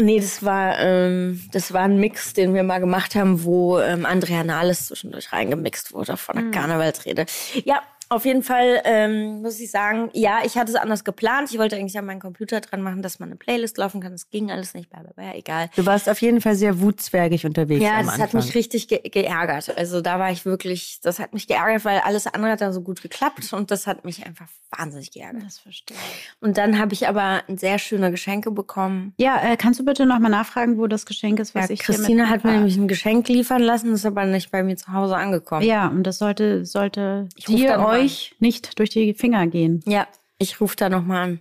Nee, 0.00 0.20
das 0.20 0.44
war, 0.44 0.78
ähm, 0.78 1.40
das 1.52 1.72
war 1.72 1.82
ein 1.82 1.98
Mix, 1.98 2.32
den 2.32 2.54
wir 2.54 2.62
mal 2.62 2.78
gemacht 2.78 3.16
haben, 3.16 3.42
wo 3.42 3.80
ähm, 3.80 4.06
Andrea 4.06 4.44
Nahles 4.44 4.86
zwischendurch 4.86 5.32
reingemixt 5.32 5.92
wurde 5.92 6.16
von 6.16 6.36
der 6.36 6.50
Karnevalsrede. 6.52 7.26
Ja, 7.64 7.82
auf 8.10 8.24
jeden 8.24 8.42
Fall 8.42 8.80
ähm, 8.84 9.42
muss 9.42 9.60
ich 9.60 9.70
sagen, 9.70 10.10
ja, 10.12 10.38
ich 10.44 10.56
hatte 10.56 10.70
es 10.72 10.76
anders 10.76 11.04
geplant. 11.04 11.50
Ich 11.52 11.58
wollte 11.58 11.76
eigentlich 11.76 11.98
an 11.98 12.06
meinen 12.06 12.20
Computer 12.20 12.60
dran 12.60 12.80
machen, 12.82 13.02
dass 13.02 13.18
man 13.18 13.28
eine 13.28 13.36
Playlist 13.36 13.76
laufen 13.78 14.00
kann. 14.00 14.12
Das 14.12 14.30
ging 14.30 14.50
alles 14.50 14.74
nicht, 14.74 14.88
bla, 14.90 15.00
bla, 15.00 15.12
bla, 15.14 15.34
egal. 15.34 15.68
Du 15.76 15.84
warst 15.84 16.08
auf 16.08 16.20
jeden 16.22 16.40
Fall 16.40 16.54
sehr 16.54 16.80
wutzwergig 16.80 17.44
unterwegs 17.44 17.82
Ja, 17.84 17.98
am 17.98 18.06
das 18.06 18.14
Anfang. 18.14 18.22
hat 18.26 18.34
mich 18.34 18.54
richtig 18.54 18.88
ge 18.88 19.00
geärgert. 19.08 19.76
Also 19.76 20.00
da 20.00 20.18
war 20.18 20.30
ich 20.30 20.44
wirklich, 20.44 21.00
das 21.02 21.18
hat 21.18 21.34
mich 21.34 21.46
geärgert, 21.46 21.84
weil 21.84 21.98
alles 22.00 22.26
andere 22.26 22.52
hat 22.52 22.60
dann 22.60 22.72
so 22.72 22.80
gut 22.80 23.02
geklappt 23.02 23.52
und 23.52 23.70
das 23.70 23.86
hat 23.86 24.04
mich 24.04 24.24
einfach 24.26 24.46
wahnsinnig 24.76 25.10
geärgert. 25.12 25.42
Das 25.44 25.58
verstehe 25.58 25.96
Und 26.40 26.58
dann 26.58 26.78
habe 26.78 26.92
ich 26.94 27.08
aber 27.08 27.42
sehr 27.48 27.78
schöne 27.78 28.10
Geschenke 28.10 28.50
bekommen. 28.50 29.14
Ja, 29.18 29.40
äh, 29.42 29.56
kannst 29.56 29.80
du 29.80 29.84
bitte 29.84 30.06
nochmal 30.06 30.30
nachfragen, 30.30 30.78
wo 30.78 30.86
das 30.86 31.06
Geschenk 31.06 31.40
ist, 31.40 31.54
was 31.54 31.68
Ja, 31.68 31.74
ich 31.74 31.84
hier 31.84 31.94
Christina 31.94 32.28
hat 32.28 32.44
mir 32.44 32.52
nämlich 32.52 32.76
ein 32.76 32.88
Geschenk 32.88 33.28
liefern 33.28 33.62
lassen, 33.62 33.92
ist 33.92 34.06
aber 34.06 34.24
nicht 34.24 34.50
bei 34.50 34.62
mir 34.62 34.76
zu 34.76 34.92
Hause 34.92 35.16
angekommen. 35.16 35.62
Ja, 35.66 35.88
und 35.88 36.04
das 36.04 36.18
sollte, 36.18 36.64
sollte 36.64 37.28
Ich 37.36 37.44
dir 37.46 37.76
mal 37.78 37.97
euch 38.04 38.34
nicht 38.38 38.78
durch 38.78 38.90
die 38.90 39.14
Finger 39.14 39.46
gehen. 39.46 39.80
Ja, 39.86 40.06
ich 40.38 40.60
rufe 40.60 40.76
da 40.76 40.88
nochmal 40.88 41.22
an. 41.22 41.40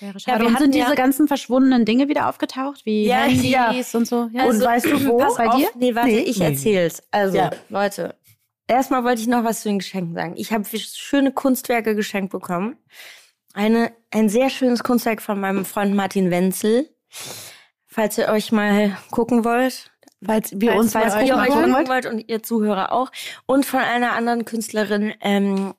Ja, 0.00 0.36
und 0.36 0.54
hatten 0.54 0.56
sind 0.58 0.74
ja- 0.74 0.84
diese 0.86 0.96
ganzen 0.96 1.28
verschwundenen 1.28 1.84
Dinge 1.84 2.08
wieder 2.08 2.28
aufgetaucht, 2.28 2.86
wie 2.86 3.04
Ja, 3.06 3.24
Handys 3.24 3.92
ja. 3.92 3.98
und 3.98 4.06
so? 4.06 4.30
Ja, 4.32 4.44
Und 4.44 4.60
weißt 4.62 4.86
du 4.86 5.06
wo? 5.06 5.18
Pass 5.18 5.36
Bei 5.36 5.48
auf, 5.48 5.56
dir? 5.56 5.68
Nee, 5.78 5.94
warte, 5.94 6.08
Nee. 6.08 6.18
ich 6.20 6.38
Nee. 6.38 6.44
erzähl's. 6.46 7.02
Also, 7.10 7.36
Ja. 7.36 7.50
Leute, 7.68 8.14
erstmal 8.66 9.04
wollte 9.04 9.20
ich 9.20 9.26
noch 9.28 9.44
was 9.44 9.60
zu 9.60 9.68
den 9.68 9.78
Geschenken 9.78 10.14
sagen. 10.14 10.34
Ich 10.38 10.52
habe 10.52 10.64
schöne 10.78 11.32
Kunstwerke 11.32 11.94
geschenkt 11.94 12.32
bekommen. 12.32 12.78
Eine, 13.52 13.92
ein 14.10 14.28
sehr 14.30 14.48
schönes 14.48 14.82
Kunstwerk 14.84 15.20
von 15.20 15.38
meinem 15.38 15.64
Freund 15.66 15.94
Martin 15.94 16.30
Wenzel. 16.30 16.88
Falls 17.86 18.16
ihr 18.16 18.28
euch 18.28 18.52
mal 18.52 18.96
gucken 19.10 19.44
wollt. 19.44 19.90
Falls 20.24 20.52
wir 20.58 20.74
uns 20.76 20.92
falls 20.92 21.14
mal 21.14 21.26
ihr 21.26 21.34
gucken 21.34 21.72
gucken 21.72 21.88
wollt 21.88 22.06
und 22.06 22.28
ihr 22.28 22.42
Zuhörer 22.42 22.92
auch. 22.92 23.10
Und 23.46 23.66
von 23.66 23.80
einer 23.80 24.12
anderen 24.12 24.44
Künstlerin, 24.44 25.12
ähm, 25.20 25.74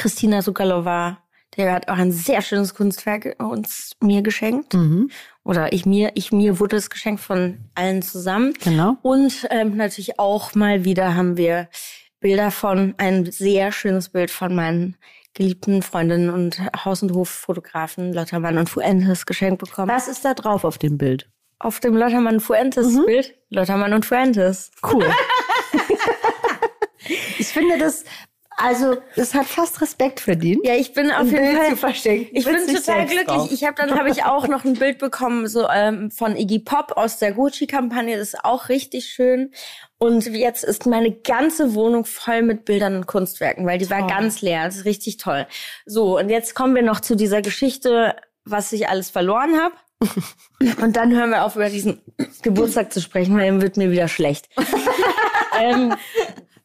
Christina 0.00 0.42
Sukalova. 0.42 1.18
Der 1.56 1.72
hat 1.72 1.88
auch 1.88 1.96
ein 1.98 2.12
sehr 2.12 2.42
schönes 2.42 2.74
Kunstwerk 2.74 3.34
uns 3.38 3.92
mir 4.00 4.22
geschenkt. 4.22 4.74
Mhm, 4.74 5.10
Oder 5.44 5.72
ich 5.72 5.84
mir, 5.84 6.12
ich 6.14 6.30
mir 6.32 6.60
wurde 6.60 6.76
es 6.76 6.90
geschenkt 6.90 7.20
von 7.20 7.58
allen 7.74 8.02
zusammen. 8.02 8.54
genau. 8.62 8.96
Und 9.02 9.46
ähm, 9.50 9.76
natürlich 9.76 10.18
auch 10.18 10.54
mal 10.54 10.84
wieder 10.84 11.14
haben 11.16 11.36
wir 11.36 11.68
Bilder 12.20 12.50
von, 12.50 12.94
ein 12.98 13.30
sehr 13.32 13.72
schönes 13.72 14.10
Bild 14.10 14.30
von 14.30 14.54
meinen 14.54 14.96
geliebten 15.34 15.82
Freundinnen 15.82 16.30
und 16.30 16.60
Haus- 16.84 17.02
und 17.02 17.12
Hoffotografen 17.12 18.12
Lottermann 18.12 18.58
und 18.58 18.68
Fuentes 18.70 19.26
geschenkt 19.26 19.60
bekommen. 19.60 19.88
Was 19.90 20.06
ist 20.08 20.24
da 20.24 20.34
drauf 20.34 20.64
auf 20.64 20.78
dem 20.78 20.98
Bild? 20.98 21.28
Auf 21.58 21.80
dem 21.80 21.96
Lottermann 21.96 22.40
Fuentes 22.40 22.92
Mhm. 22.92 23.06
Bild, 23.06 23.34
Lottermann 23.50 23.92
und 23.92 24.06
Fuentes. 24.06 24.70
Cool. 24.82 25.04
ich 27.38 27.48
finde 27.48 27.78
das, 27.78 28.04
also, 28.62 28.96
das 29.16 29.34
hat 29.34 29.46
fast 29.46 29.80
Respekt 29.80 30.20
verdient. 30.20 30.66
Ja, 30.66 30.74
ich 30.74 30.92
bin 30.92 31.10
auf 31.10 31.24
jeden 31.24 31.36
Bild 31.36 31.56
Fall 31.56 31.70
zu 31.70 31.76
verstecken. 31.76 32.28
Ich 32.32 32.44
bin 32.44 32.56
total 32.66 33.06
glücklich. 33.06 33.26
drauf. 33.26 33.52
Ich 33.52 33.64
habe 33.64 33.74
dann 33.76 33.98
habe 33.98 34.10
ich 34.10 34.24
auch 34.24 34.48
noch 34.48 34.64
ein 34.64 34.74
Bild 34.74 34.98
bekommen 34.98 35.46
so 35.46 35.68
ähm, 35.68 36.10
von 36.10 36.36
Iggy 36.36 36.58
Pop 36.60 36.92
aus 36.96 37.18
der 37.18 37.32
Gucci 37.32 37.66
Kampagne. 37.66 38.18
Das 38.18 38.34
ist 38.34 38.44
auch 38.44 38.68
richtig 38.68 39.06
schön. 39.06 39.52
Und 39.98 40.26
jetzt 40.26 40.64
ist 40.64 40.86
meine 40.86 41.12
ganze 41.12 41.74
Wohnung 41.74 42.04
voll 42.04 42.42
mit 42.42 42.64
Bildern 42.64 42.96
und 42.96 43.06
Kunstwerken, 43.06 43.66
weil 43.66 43.78
die 43.78 43.90
war 43.90 44.06
ganz 44.06 44.40
leer. 44.40 44.64
Das 44.64 44.76
ist 44.76 44.84
richtig 44.84 45.16
toll. 45.16 45.46
So 45.86 46.18
und 46.18 46.28
jetzt 46.28 46.54
kommen 46.54 46.74
wir 46.74 46.82
noch 46.82 47.00
zu 47.00 47.16
dieser 47.16 47.42
Geschichte, 47.42 48.16
was 48.44 48.72
ich 48.72 48.88
alles 48.88 49.10
verloren 49.10 49.58
habe. 49.60 49.74
und 50.82 50.96
dann 50.96 51.12
hören 51.12 51.30
wir 51.30 51.44
auf 51.44 51.56
über 51.56 51.68
diesen 51.68 52.00
Geburtstag 52.42 52.92
zu 52.92 53.00
sprechen, 53.00 53.36
weil 53.36 53.46
dann 53.46 53.60
wird 53.60 53.76
mir 53.76 53.90
wieder 53.90 54.08
schlecht. 54.08 54.48
ähm, 55.60 55.94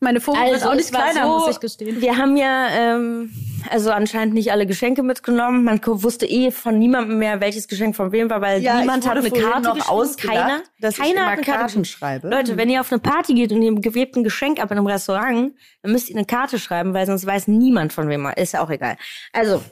Meine 0.05 0.21
Vogel 0.21 0.39
wird 0.43 0.53
also 0.53 0.69
auch 0.69 0.73
es 0.73 0.77
nicht 0.77 0.93
kleiner, 0.93 1.23
so, 1.23 1.39
muss 1.39 1.49
ich 1.49 1.59
gestehen. 1.59 1.99
Wir 1.99 2.15
haben 2.15 2.37
ja 2.37 2.67
ähm, 2.69 3.31
also 3.71 3.89
anscheinend 3.91 4.35
nicht 4.35 4.51
alle 4.51 4.67
Geschenke 4.67 5.01
mitgenommen. 5.01 5.63
Man 5.63 5.81
wusste 5.83 6.27
eh 6.27 6.51
von 6.51 6.77
niemandem 6.77 7.17
mehr, 7.17 7.41
welches 7.41 7.67
Geschenk 7.67 7.95
von 7.95 8.11
wem 8.11 8.29
war, 8.29 8.39
weil 8.39 8.61
Ja, 8.61 8.79
niemand 8.79 9.03
ich 9.03 9.09
hat 9.09 9.17
eine 9.17 9.31
Karte 9.31 9.69
noch 9.69 9.89
ausgedacht, 9.89 10.35
Keiner, 10.37 10.61
dass 10.79 10.93
ich 10.93 11.03
keiner 11.03 11.11
immer 11.13 11.25
hat 11.25 11.31
eine 11.33 11.41
Karte 11.41 11.51
Karten 11.59 11.81
geschrieben. 11.81 11.85
schreibe. 11.85 12.29
Leute, 12.29 12.55
wenn 12.55 12.69
ihr 12.69 12.81
auf 12.81 12.91
eine 12.91 12.99
Party 12.99 13.33
geht 13.33 13.51
und 13.51 13.63
ihr 13.63 13.73
gewebt 13.73 14.15
ein 14.15 14.23
Geschenk 14.23 14.59
ab 14.61 14.69
in 14.69 14.77
einem 14.77 14.85
Restaurant, 14.85 15.53
dann 15.81 15.91
müsst 15.91 16.09
ihr 16.09 16.15
eine 16.15 16.25
Karte 16.25 16.59
schreiben, 16.59 16.93
weil 16.93 17.07
sonst 17.07 17.25
weiß 17.25 17.47
niemand 17.47 17.91
von 17.91 18.07
wem 18.07 18.25
er 18.25 18.37
ist. 18.37 18.53
Ja 18.53 18.63
auch 18.63 18.69
egal. 18.69 18.97
Also 19.33 19.63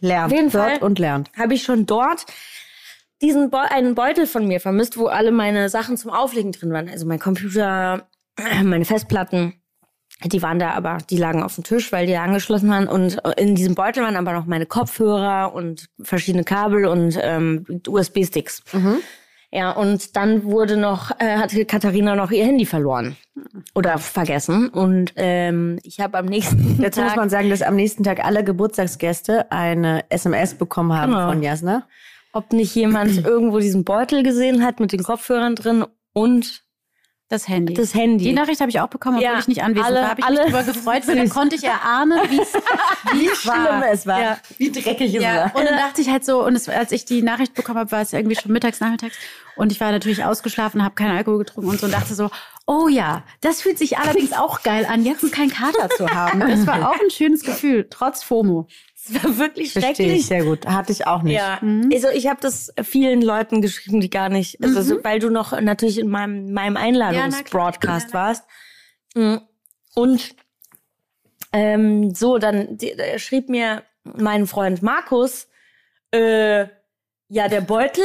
lernt, 0.00 0.32
auf 0.32 0.38
jeden 0.38 0.52
hört 0.52 0.78
Fall. 0.78 0.82
und 0.82 1.00
lernt. 1.00 1.30
habe 1.36 1.54
ich 1.54 1.64
schon 1.64 1.84
dort 1.86 2.26
diesen 3.20 3.50
Beu 3.50 3.58
einen 3.58 3.96
Beutel 3.96 4.28
von 4.28 4.46
mir 4.46 4.60
vermisst, 4.60 4.96
wo 4.96 5.06
alle 5.06 5.32
meine 5.32 5.68
Sachen 5.68 5.96
zum 5.96 6.12
Auflegen 6.12 6.52
drin 6.52 6.72
waren. 6.72 6.88
Also 6.88 7.06
mein 7.06 7.18
Computer, 7.18 8.06
meine 8.62 8.84
Festplatten. 8.84 9.54
Die 10.24 10.42
waren 10.42 10.58
da 10.58 10.70
aber, 10.70 10.98
die 11.10 11.16
lagen 11.18 11.42
auf 11.42 11.54
dem 11.56 11.64
Tisch, 11.64 11.92
weil 11.92 12.06
die 12.06 12.16
angeschlossen 12.16 12.70
waren. 12.70 12.88
Und 12.88 13.18
in 13.36 13.54
diesem 13.54 13.74
Beutel 13.74 14.02
waren 14.02 14.16
aber 14.16 14.32
noch 14.32 14.46
meine 14.46 14.66
Kopfhörer 14.66 15.54
und 15.54 15.86
verschiedene 16.02 16.44
Kabel 16.44 16.86
und 16.86 17.18
ähm, 17.20 17.66
USB-Sticks. 17.86 18.62
Ja, 19.50 19.70
und 19.70 20.16
dann 20.16 20.42
wurde 20.44 20.76
noch, 20.76 21.12
äh, 21.20 21.36
hatte 21.36 21.64
Katharina 21.64 22.16
noch 22.16 22.30
ihr 22.32 22.44
Handy 22.44 22.66
verloren. 22.66 23.16
Oder 23.74 23.98
vergessen. 23.98 24.68
Und 24.68 25.12
ähm, 25.16 25.78
ich 25.84 26.00
habe 26.00 26.18
am 26.18 26.26
nächsten 26.26 26.80
Dazu 26.82 27.00
muss 27.00 27.10
Tag 27.10 27.16
man 27.16 27.30
sagen, 27.30 27.50
dass 27.50 27.62
am 27.62 27.76
nächsten 27.76 28.02
Tag 28.02 28.24
alle 28.24 28.42
Geburtstagsgäste 28.42 29.52
eine 29.52 30.04
SMS 30.10 30.54
bekommen 30.54 30.92
haben 30.92 31.12
Genau. 31.12 31.28
von 31.28 31.42
Jasna. 31.42 31.86
ob 32.32 32.52
nicht 32.52 32.74
jemand 32.74 33.24
irgendwo 33.24 33.60
diesen 33.60 33.84
Beutel 33.84 34.22
gesehen 34.24 34.64
hat 34.64 34.80
mit 34.80 34.90
den 34.92 35.04
Kopfhörern 35.04 35.54
drin 35.54 35.84
und 36.12 36.62
Das 37.34 37.48
Handy. 37.48 37.74
das 37.74 37.94
Handy. 37.94 38.24
die 38.24 38.32
Nachricht 38.32 38.60
habe 38.60 38.70
ich 38.70 38.80
auch 38.80 38.88
bekommen, 38.88 39.16
obwohl 39.16 39.30
Ja, 39.32 39.38
ich 39.38 39.48
nicht 39.48 39.62
anwesend 39.62 39.86
alle- 39.86 40.00
war. 40.02 40.08
Habe 40.10 40.20
ich 40.20 40.26
alle- 40.26 40.44
mich 40.44 40.52
darüber 40.52 40.72
gefreut, 40.72 41.02
weil 41.06 41.16
dann 41.16 41.28
konnte 41.28 41.56
ich 41.56 41.64
erahnen, 41.64 42.18
wie 42.30 42.38
war. 43.48 43.86
es 43.90 44.06
war. 44.06 44.20
Ja. 44.20 44.38
Wie 44.58 44.70
dreckig 44.70 45.14
es 45.14 45.22
Ja, 45.22 45.36
war. 45.52 45.56
und 45.56 45.64
dann 45.64 45.76
dachte 45.76 46.00
ich 46.00 46.08
halt 46.10 46.24
so, 46.24 46.44
und 46.44 46.54
es, 46.54 46.68
als 46.68 46.92
ich 46.92 47.04
die 47.04 47.22
Nachricht 47.22 47.54
bekommen 47.54 47.78
habe, 47.78 47.90
war 47.92 48.00
es 48.02 48.12
irgendwie 48.12 48.36
schon 48.36 48.52
mittags, 48.52 48.80
nachmittags. 48.80 49.16
Und 49.56 49.70
ich 49.72 49.80
war 49.80 49.92
natürlich 49.92 50.24
ausgeschlafen, 50.24 50.82
habe 50.82 50.94
keinen 50.94 51.16
Alkohol 51.16 51.38
getrunken 51.38 51.70
und 51.70 51.78
so 51.80 51.86
und 51.86 51.92
dachte 51.92 52.14
so, 52.14 52.30
Oh 52.66 52.88
ja, 52.88 53.22
das 53.42 53.60
fühlt 53.60 53.78
sich 53.78 53.98
allerdings 53.98 54.32
auch 54.32 54.62
geil 54.62 54.86
an, 54.90 55.04
jetzt 55.04 55.30
keinen 55.32 55.50
Kater 55.50 55.90
zu 55.90 56.08
haben. 56.08 56.40
Das 56.40 56.66
war 56.66 56.88
auch 56.90 56.98
ein 56.98 57.10
schönes 57.10 57.42
Gefühl, 57.42 57.86
trotz 57.90 58.22
FOMO. 58.22 58.68
Es 59.06 59.22
war 59.22 59.38
wirklich 59.38 59.72
Verstehe 59.72 59.94
schrecklich. 59.94 60.20
ich 60.20 60.26
sehr 60.26 60.44
gut. 60.44 60.66
Hatte 60.66 60.92
ich 60.92 61.06
auch 61.06 61.22
nicht. 61.22 61.36
Ja, 61.36 61.60
also 61.92 62.08
ich 62.08 62.26
habe 62.26 62.40
das 62.40 62.72
vielen 62.82 63.20
Leuten 63.20 63.60
geschrieben, 63.60 64.00
die 64.00 64.08
gar 64.08 64.30
nicht, 64.30 64.62
also 64.62 64.80
so, 64.80 65.04
weil 65.04 65.18
du 65.18 65.30
noch 65.30 65.60
natürlich 65.60 65.98
in 65.98 66.08
meinem, 66.08 66.52
meinem 66.52 66.76
Einladungsbroadcast 66.76 68.08
Ja, 68.08 68.14
warst. 68.14 68.44
Mhm. 69.14 69.40
Und 69.94 70.34
ähm, 71.52 72.14
so, 72.14 72.38
dann 72.38 72.78
die, 72.78 72.96
der 72.96 73.18
schrieb 73.18 73.48
mir 73.48 73.82
mein 74.04 74.46
Freund 74.46 74.82
Markus, 74.82 75.48
äh, 76.10 76.66
ja, 77.28 77.48
der 77.48 77.60
Beutel, 77.60 78.04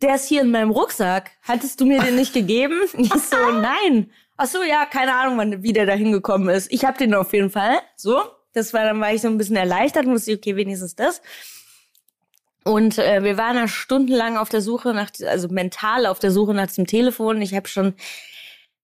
der 0.00 0.14
ist 0.14 0.26
hier 0.26 0.40
in 0.40 0.50
meinem 0.50 0.70
Rucksack. 0.70 1.32
Hattest 1.42 1.80
du 1.80 1.86
mir 1.86 2.00
den 2.00 2.16
nicht 2.16 2.32
gegeben? 2.32 2.80
Ich 2.98 3.12
so, 3.12 3.36
nein. 3.52 4.10
Ach 4.36 4.46
so, 4.46 4.62
ja, 4.62 4.86
keine 4.86 5.14
Ahnung, 5.14 5.36
wann, 5.36 5.62
wie 5.62 5.74
der 5.74 5.84
da 5.84 5.92
hingekommen 5.92 6.48
ist. 6.48 6.72
Ich 6.72 6.84
habe 6.86 6.96
den 6.96 7.14
auf 7.14 7.32
jeden 7.34 7.50
Fall. 7.50 7.78
So, 7.96 8.22
das 8.52 8.72
war 8.72 8.84
dann 8.84 9.00
war 9.00 9.12
ich 9.12 9.22
so 9.22 9.28
ein 9.28 9.38
bisschen 9.38 9.56
erleichtert 9.56 10.06
und 10.06 10.12
wusste, 10.12 10.34
okay, 10.34 10.56
wenigstens 10.56 10.94
das. 10.94 11.22
Und 12.64 12.98
äh, 12.98 13.24
wir 13.24 13.36
waren 13.36 13.56
da 13.56 13.68
stundenlang 13.68 14.36
auf 14.36 14.48
der 14.48 14.60
Suche 14.60 14.92
nach, 14.92 15.10
also 15.26 15.48
mental 15.48 16.06
auf 16.06 16.18
der 16.18 16.30
Suche 16.30 16.54
nach 16.54 16.66
diesem 16.66 16.86
Telefon. 16.86 17.40
Ich 17.40 17.54
habe 17.54 17.68
schon 17.68 17.94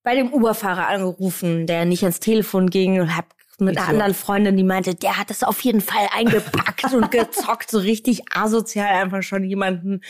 bei 0.03 0.15
dem 0.15 0.33
Uberfahrer 0.33 0.87
angerufen, 0.87 1.67
der 1.67 1.85
nicht 1.85 2.03
ans 2.03 2.19
Telefon 2.19 2.69
ging 2.69 2.99
und 3.01 3.15
habe 3.15 3.27
mit 3.59 3.77
einer 3.77 3.87
anderen 3.87 4.13
Freundin, 4.13 4.55
die 4.55 4.63
meinte, 4.63 4.95
der 4.95 5.17
hat 5.17 5.29
das 5.29 5.43
auf 5.43 5.61
jeden 5.61 5.81
Fall 5.81 6.07
eingepackt 6.15 6.93
und 6.93 7.11
gezockt, 7.11 7.71
so 7.71 7.79
richtig 7.79 8.21
asozial, 8.33 8.87
einfach 8.87 9.23
schon 9.23 9.43
jemanden 9.43 10.01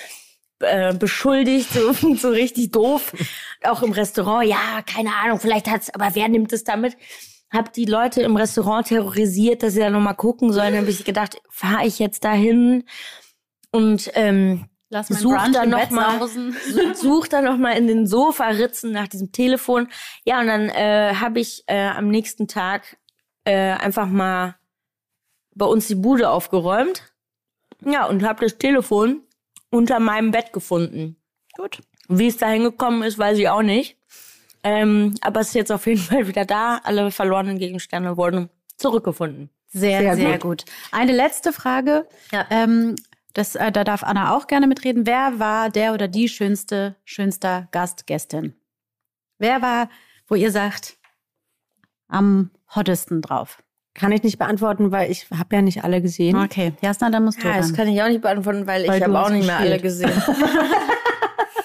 äh, 0.60 0.94
beschuldigt, 0.94 1.72
so, 1.72 1.94
so 2.16 2.30
richtig 2.30 2.72
doof. 2.72 3.14
Auch 3.64 3.84
im 3.84 3.92
Restaurant, 3.92 4.48
ja, 4.48 4.82
keine 4.86 5.16
Ahnung, 5.16 5.40
vielleicht 5.40 5.68
hat's, 5.68 5.90
aber 5.94 6.10
wer 6.14 6.28
nimmt 6.28 6.52
es 6.54 6.64
damit? 6.64 6.98
Hab 7.50 7.72
die 7.74 7.86
Leute 7.86 8.22
im 8.22 8.36
Restaurant 8.36 8.88
terrorisiert, 8.88 9.63
dass 9.63 9.74
sie 9.74 9.80
da 9.80 9.89
nochmal 9.89 10.16
gucken 10.16 10.51
sollen. 10.51 10.74
Dann 10.74 10.82
habe 10.82 10.92
ich 10.92 11.06
gedacht, 11.06 11.42
fahre 11.50 11.86
ich 11.86 11.98
jetzt 12.00 12.24
dahin 12.24 12.84
und 13.72 14.12
ähm, 14.16 14.68
Lass 14.89 15.08
Such 15.10 15.36
Brunch 15.36 15.51
dann 15.51 15.70
noch 15.70 15.89
mal- 15.89 16.27
such 16.96 17.27
dann 17.27 17.44
noch 17.46 17.58
mal 17.58 17.72
in 17.74 17.88
den 17.88 18.08
Sofaritzen 18.08 18.92
nach 18.92 19.08
diesem 19.10 19.32
Telefon. 19.34 19.89
Ja, 20.24 20.39
und 20.39 20.48
dann 20.48 20.70
äh, 20.70 21.13
habe 21.16 21.39
ich 21.42 21.63
äh, 21.68 21.88
am 21.89 22.08
nächsten 22.08 22.48
Tag 22.48 22.98
äh, 23.44 23.72
einfach 23.74 24.08
mal 24.08 24.56
bei 25.56 25.66
uns 25.66 25.88
die 25.88 25.96
Bude 25.96 26.30
aufgeräumt. 26.30 27.04
Ja, 27.86 28.06
und 28.06 28.24
habe 28.24 28.46
das 28.46 28.58
Telefon 28.58 29.24
unter 29.72 30.00
meinem 30.00 30.32
Bett 30.32 30.54
gefunden. 30.54 31.18
Gut. 31.58 31.82
Wie 32.08 32.27
es 32.27 32.38
da 32.38 32.48
hingekommen 32.48 33.04
ist, 33.04 33.18
weiß 33.18 33.38
ich 33.38 33.50
auch 33.50 33.63
nicht. 33.63 33.97
Ähm, 34.67 35.15
aber 35.21 35.39
es 35.41 35.50
ist 35.50 35.53
jetzt 35.55 35.71
auf 35.71 35.86
jeden 35.88 36.01
Fall 36.01 36.27
wieder 36.27 36.45
da. 36.45 36.79
Alle 36.83 37.12
verlorenen 37.12 37.57
Gegenstände 37.59 38.17
wurden 38.17 38.50
zurückgefunden. 38.77 39.50
Sehr, 39.67 40.00
Sehr 40.01 40.15
sehr, 40.15 40.31
gut. 40.33 40.41
gut. 40.41 40.65
Eine 40.91 41.12
letzte 41.12 41.51
Frage. 41.53 42.07
Ja. 42.31 42.45
Ähm, 42.50 42.95
das, 43.33 43.55
äh, 43.55 43.71
da 43.71 43.83
darf 43.83 44.03
Anna 44.03 44.36
auch 44.36 44.47
gerne 44.47 44.65
mitreden. 44.67 45.05
Wer 45.05 45.39
war 45.39 45.69
der 45.69 45.93
oder 45.93 46.07
die 46.07 46.27
schönste, 46.29 46.95
schönster 47.05 47.67
Gast, 47.71 48.07
Gästin? 48.07 48.53
Wer 49.38 49.62
war, 49.62 49.89
wo 50.27 50.36
ihr 50.36 50.51
sagt, 50.51 50.97
am 52.07 52.50
hottesten 52.75 53.21
drauf? 53.21 53.62
Kann 53.93 54.12
ich 54.12 54.24
nicht 54.24 54.38
beantworten, 54.38 54.91
weil 54.91 55.12
ich 55.12 55.27
habe 55.31 55.55
ja 55.55 55.62
nicht 55.62 55.83
alle 55.83 56.01
gesehen. 56.01 56.36
Okay, 56.38 56.74
Jasna, 56.81 57.09
dann 57.09 57.25
musst 57.25 57.43
du 57.43 57.47
Ja, 57.47 57.57
das 57.57 57.69
ran. 57.69 57.75
kann 57.75 57.88
ich 57.88 58.01
auch 58.01 58.07
nicht 58.07 58.21
beantworten, 58.21 58.67
weil, 58.67 58.88
Weil 58.88 58.97
ich 59.00 59.03
habe 59.03 59.19
auch 59.19 59.29
nicht 59.29 59.45
mehr 59.45 59.57
alle 59.57 59.79
gespielt. 59.79 60.13
gesehen. 60.15 60.36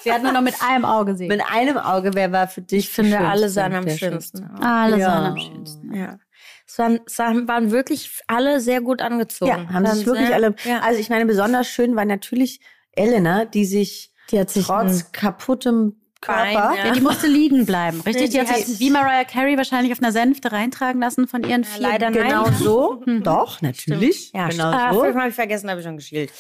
Sie 0.03 0.13
hat 0.13 0.23
nur 0.23 0.33
noch 0.33 0.41
mit 0.43 0.55
einem 0.67 0.85
Auge 0.85 1.13
gesehen. 1.13 1.29
Mit 1.29 1.43
einem 1.51 1.77
Auge, 1.79 2.13
wer 2.15 2.33
war 2.33 2.49
für 2.49 2.63
dich? 2.63 2.81
Ich 2.87 2.91
finde, 2.91 3.19
alle 3.19 3.49
sahen 3.49 3.75
am 3.75 3.89
schönsten. 3.89 4.39
schönste? 4.39 4.51
Alle 4.61 4.99
Ja. 4.99 5.07
sahen 5.11 5.25
am 5.33 5.39
schönsten. 5.39 5.95
Ja. 5.95 6.19
Es 6.67 6.79
waren, 6.79 7.01
es 7.07 7.19
waren 7.19 7.71
wirklich 7.71 8.21
alle 8.27 8.61
sehr 8.61 8.81
gut 8.81 9.03
angezogen. 9.03 9.51
Ja, 9.51 9.69
haben 9.73 9.87
sich 9.87 10.07
wirklich 10.07 10.27
sehr, 10.27 10.35
alle. 10.37 10.55
Ja. 10.65 10.81
Also 10.81 11.01
ich 11.01 11.11
meine, 11.11 11.27
besonders 11.27 11.69
schön 11.69 11.97
war 11.97 12.05
natürlich 12.05 12.61
Elena, 12.93 13.45
die 13.45 13.65
sich, 13.65 14.13
Die 14.31 14.39
hat 14.41 14.51
sich 14.51 14.67
trotz 14.67 15.13
kaputtem 15.13 15.97
Bein, 16.27 16.55
Körper 16.55 16.77
ja. 16.77 16.87
Ja, 16.87 16.93
die 16.93 17.01
musste 17.01 17.27
liegen 17.27 17.67
bleiben, 17.67 18.01
richtig? 18.01 18.15
Nee, 18.15 18.27
die, 18.29 18.33
die 18.33 18.41
hat 18.41 18.59
sich 18.59 18.81
wie 18.81 18.91
Mariah 18.91 19.25
Carey 19.25 19.57
wahrscheinlich 19.57 19.93
auf 19.93 20.03
einer 20.03 20.13
Sänfte 20.13 20.53
reintragen 20.53 21.01
lassen 21.01 21.27
von 21.27 21.43
ihren 21.43 21.65
vier 21.65 21.83
leider 21.83 22.11
nein. 22.11 22.25
genau 22.25 22.51
so. 22.51 23.03
Doch, 23.23 23.61
natürlich. 23.63 24.33
ja, 24.33 24.49
genau 24.49 24.65
ah, 24.65 24.93
so. 24.93 25.05
habe 25.05 25.29
ich 25.29 25.35
vergessen, 25.35 25.71
habe 25.71 25.81
ich 25.81 25.87
schon 25.87 25.97
geschielt. 25.97 26.33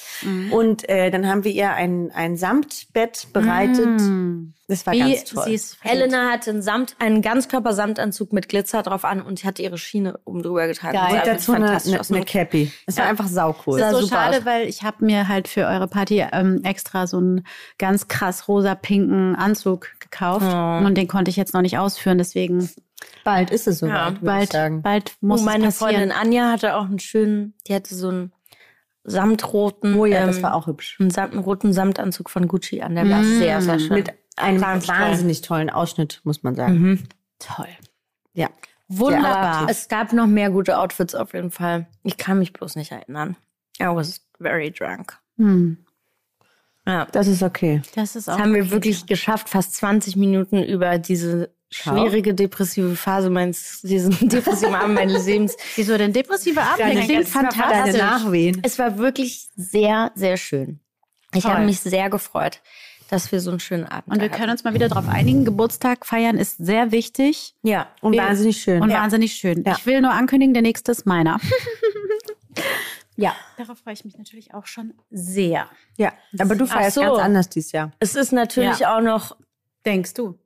Und 0.51 0.88
äh, 0.88 1.11
dann 1.11 1.27
haben 1.27 1.45
wir 1.45 1.53
ihr 1.53 1.73
ein, 1.73 2.11
ein 2.14 2.37
Samtbett 2.37 3.29
bereitet. 3.33 4.01
Mm. 4.01 4.55
Das 4.68 4.87
war 4.87 4.95
Wie 4.95 5.01
ganz 5.01 5.25
toll. 5.25 5.59
Helena 5.81 6.31
hatte 6.31 6.51
einen, 6.51 6.62
Samt, 6.62 6.97
einen 6.99 7.21
Ganzkörper-Samtanzug 7.21 8.33
mit 8.33 8.49
Glitzer 8.49 8.83
drauf 8.83 9.05
an 9.05 9.21
und 9.21 9.45
hat 9.45 9.59
ihre 9.59 9.77
Schiene 9.77 10.18
oben 10.25 10.42
drüber 10.42 10.66
getragen. 10.66 10.97
Geil. 10.97 11.23
Das 11.27 11.27
Und 11.27 11.27
dazu 11.27 11.53
eine, 11.53 11.66
eine, 11.85 12.01
aus. 12.01 12.11
eine 12.11 12.25
Cappy. 12.25 12.73
Es 12.87 12.97
war 12.97 13.05
Ja. 13.05 13.11
einfach 13.11 13.27
saucool. 13.27 13.79
Das 13.79 13.92
ist 13.92 13.99
so 13.99 14.07
super 14.07 14.16
schade, 14.16 14.38
aus. 14.38 14.45
weil 14.47 14.68
ich 14.68 14.83
habe 14.83 15.05
mir 15.05 15.29
halt 15.29 15.49
für 15.49 15.66
eure 15.66 15.88
Party 15.88 16.25
ähm, 16.33 16.62
extra 16.64 17.07
so 17.07 17.18
einen 17.18 17.47
ganz 17.79 18.09
krass 18.09 18.49
rosa-pinken 18.49 19.35
Anzug 19.35 19.72
gekauft 19.79 20.47
Oh. 20.49 20.87
und 20.87 20.95
den 20.97 21.09
konnte 21.09 21.31
ich 21.31 21.37
jetzt 21.37 21.55
noch 21.55 21.63
nicht 21.63 21.79
ausführen, 21.79 22.19
deswegen 22.19 22.69
Bald 23.25 23.51
ist 23.51 23.67
es 23.67 23.79
soweit, 23.81 23.93
Ja, 23.95 24.05
würde 24.07 24.17
ich 24.19 24.23
bald, 24.23 24.53
sagen. 24.53 24.83
bald 24.83 25.17
muss 25.21 25.41
Und 25.41 25.47
meine 25.47 25.67
es 25.69 25.79
passieren. 25.79 26.09
Freundin 26.11 26.17
Anja 26.17 26.51
hatte 26.53 26.77
auch 26.77 26.85
einen 26.85 26.99
schönen, 27.01 27.55
die 27.67 27.75
hatte 27.75 27.95
so 27.95 28.09
einen 28.09 28.33
samtroten, 29.05 29.97
Oh 29.97 30.05
ja, 30.07 30.21
ähm, 30.21 30.27
das 30.29 30.43
war 30.43 30.55
auch 30.55 30.67
hübsch. 30.67 30.99
einen, 31.01 31.15
einen 31.17 31.39
roten 31.39 31.73
Samtanzug 31.73 32.31
von 32.31 32.47
Gucci 32.49 32.81
an. 32.83 32.95
Der 32.95 33.09
war 33.09 33.23
sehr, 33.25 33.61
sehr 33.61 33.79
schön. 33.79 33.95
Mit 33.95 34.13
einem 34.37 34.61
wahnsinnig 34.61 35.41
tollen 35.43 35.71
Ausschnitt, 35.71 36.21
muss 36.25 36.43
man 36.43 36.55
sagen. 36.55 36.79
Mhm. 36.81 37.03
Toll. 37.39 37.69
Ja. 38.35 38.49
Wunderbar. 38.89 39.63
Aber 39.63 39.71
es 39.71 39.89
gab 39.89 40.13
noch 40.13 40.27
mehr 40.27 40.51
gute 40.51 40.79
Outfits 40.79 41.15
auf 41.15 41.33
jeden 41.35 41.51
Fall. 41.51 41.87
Ich 42.03 42.17
kann 42.17 42.39
mich 42.39 42.53
bloß 42.53 42.77
nicht 42.77 42.93
erinnern. 42.93 43.37
I 43.81 43.87
was 43.87 44.21
very 44.41 44.71
drunk. 44.71 45.19
Hm, 45.39 45.79
Ja. 46.87 47.07
Das 47.12 47.27
ist 47.29 47.42
okay. 47.42 47.81
das 47.95 48.16
ist 48.16 48.29
auch 48.29 48.35
Das 48.37 48.42
haben 48.42 48.55
wir 48.55 48.62
okay. 48.62 48.71
wirklich 48.73 49.07
geschafft, 49.07 49.49
fast 49.49 49.75
20 49.77 50.16
Minuten 50.16 50.62
über 50.62 50.99
diese 50.99 51.51
schwierige 51.71 52.35
depressive 52.35 52.97
Phase 52.97 53.31
meines, 53.31 53.81
diesen 53.83 54.11
depressiven 54.29 54.75
Abend 54.75 54.95
meines 54.95 55.25
Lebens. 55.27 55.57
Wieso 55.77 55.97
denn 55.97 56.12
depressive 56.12 56.61
Ablenkung? 56.61 56.95
Deine- 56.97 57.07
Klingt 57.07 57.29
fantastisch. 57.29 57.92
Deine 57.92 57.99
Nachwehen. 57.99 58.61
Es 58.64 58.79
war 58.79 58.99
wirklich 58.99 59.49
sehr, 59.57 60.11
sehr 60.14 60.37
schön. 60.37 60.81
Ich 61.35 61.45
Toll. 61.45 61.53
habe 61.53 61.64
mich 61.64 61.81
sehr 61.81 62.11
gefreut, 62.11 62.61
dass 63.09 63.33
wir 63.33 63.40
so 63.40 63.51
einen 63.51 63.61
schönen 63.61 63.85
Abend 63.85 64.09
Und 64.09 64.21
wir 64.21 64.25
hatten. 64.29 64.37
können 64.38 64.51
uns 64.51 64.64
mal 64.64 64.75
wieder 64.75 64.88
darauf 64.88 65.09
einigen, 65.09 65.45
Geburtstag 65.47 66.05
feiern 66.05 66.37
ist 66.37 66.59
sehr 66.59 66.92
wichtig 66.92 67.55
Ja. 67.62 67.87
Und 68.03 68.12
Wir- 68.12 68.23
wahnsinnig 68.23 68.61
schön. 68.61 68.83
und 68.83 68.90
ja. 68.90 68.99
wahnsinnig 69.01 69.33
schön. 69.35 69.62
Ja. 69.64 69.77
Ich 69.79 69.87
will 69.87 70.01
nur 70.03 70.11
ankündigen, 70.11 70.53
der 70.53 70.62
nächste 70.62 70.92
ist 70.92 71.07
meiner. 71.07 71.38
ja. 73.16 73.35
Darauf 73.59 73.79
freue 73.79 73.94
ich 73.94 74.05
mich 74.05 74.16
natürlich 74.18 74.55
auch 74.55 74.66
schon 74.66 74.94
sehr. 75.11 75.68
ja. 75.96 76.12
Aber 76.38 76.55
du 76.55 76.66
feierst 76.66 76.94
so. 76.94 77.01
ganz 77.03 77.18
anders 77.18 77.48
dieses 77.48 77.72
Jahr. 77.72 77.90
Es 77.98 78.14
ist 78.14 78.33
natürlich 78.33 78.87
auch 78.87 79.01
noch, 79.01 79.37
Denkst 79.85 80.14
du? 80.14 80.38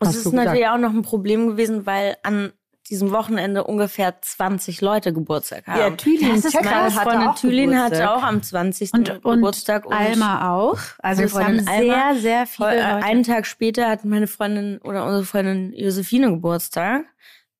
es 0.00 0.08
Hast 0.08 0.16
ist 0.16 0.26
du 0.26 0.32
natürlich 0.32 0.66
auch 0.66 0.78
noch 0.78 0.90
ein 0.90 1.02
Problem 1.02 1.46
gewesen, 1.46 1.86
weil 1.86 2.16
an 2.24 2.52
diesem 2.90 3.12
Wochenende 3.12 3.62
ungefähr 3.62 4.20
20 4.20 4.80
Leute 4.80 5.12
Geburtstag 5.12 5.68
haben. 5.68 5.78
Ja, 5.78 5.90
Thülin 5.90 6.34
Das 6.34 6.44
ist 6.46 6.52
Checker 6.52 6.70
Meine 6.70 6.90
Freundin 6.90 7.28
auch 7.28 7.34
Thülin 7.36 7.78
hatte 7.78 8.10
auch 8.10 8.24
am 8.24 8.42
20. 8.42 8.92
Und, 8.92 9.24
und 9.24 9.34
Geburtstag. 9.36 9.86
und 9.86 9.92
Alma 9.94 10.50
auch. 10.52 10.78
Also 10.98 11.22
es 11.22 11.34
haben 11.34 11.66
Alma, 11.68 12.14
sehr, 12.14 12.20
sehr 12.20 12.46
viele 12.46 12.68
Heu- 12.68 12.74
Leute. 12.74 13.06
Einen 13.06 13.22
Tag 13.22 13.46
später 13.46 13.88
hat 13.88 14.04
meine 14.04 14.26
Freundin 14.26 14.78
oder 14.78 15.04
unsere 15.04 15.24
Freundin 15.24 15.72
Josephine 15.74 16.30
Geburtstag. 16.32 17.04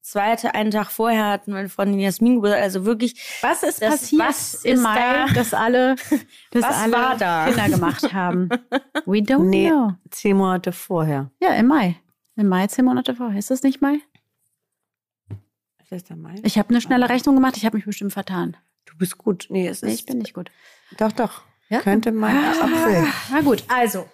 Zweite, 0.03 0.55
einen 0.55 0.73
Tag 0.73 0.91
vorher 0.91 1.27
hat 1.29 1.47
meine 1.49 1.69
Freundin 1.69 2.01
Jasmin 2.01 2.35
Geburtstag. 2.37 2.63
Also 2.63 2.85
wirklich, 2.85 3.39
was 3.41 3.63
ist 3.63 3.81
das- 3.81 4.01
passiert 4.01 4.23
was 4.29 4.65
im 4.65 4.75
ist 4.75 4.83
Mai, 4.83 4.97
da? 4.97 5.27
dass 5.35 5.55
alle, 5.55 5.95
dass 6.51 6.63
Was 6.65 6.77
alle 6.77 6.93
war 6.93 7.17
da? 7.17 7.47
Kinder 7.47 7.69
gemacht 7.69 8.13
haben? 8.13 8.49
We 9.07 9.19
don't 9.19 9.45
Nee, 9.49 9.69
know. 9.71 9.93
zehn 10.11 10.37
Monate 10.37 10.73
vorher. 10.73 11.31
Ja, 11.41 11.55
im 11.55 11.67
Mai. 11.69 11.97
Im 12.37 12.49
Mai, 12.49 12.67
zehn 12.67 12.85
Monate 12.85 13.15
vorher. 13.15 13.39
Ist 13.39 13.51
das 13.51 13.63
nicht 13.63 13.81
Mai? 13.81 14.01
Ist 15.81 15.93
das 15.93 16.05
der 16.05 16.17
Mai? 16.17 16.35
Ich 16.43 16.59
habe 16.59 16.71
eine 16.71 16.81
schnelle 16.81 17.09
Rechnung 17.09 17.35
gemacht. 17.37 17.57
Ich 17.57 17.65
habe 17.65 17.77
mich 17.77 17.87
bestimmt 17.87 18.13
vertan. 18.13 18.57
Du 18.87 18.97
bist 18.97 19.19
gut. 19.19 19.47
Nee, 19.51 19.69
es 19.69 19.79
ist. 19.79 19.83
Nee, 19.85 19.95
ich 19.95 20.07
bin 20.07 20.19
nicht 20.19 20.35
gut. 20.35 20.51
Doch, 20.99 21.13
doch. 21.13 21.43
Ja? 21.69 21.81
Könnte 21.81 22.11
Mai, 22.13 22.33
April. 22.61 23.07
Na 23.31 23.41
gut, 23.41 23.63
also. 23.69 24.09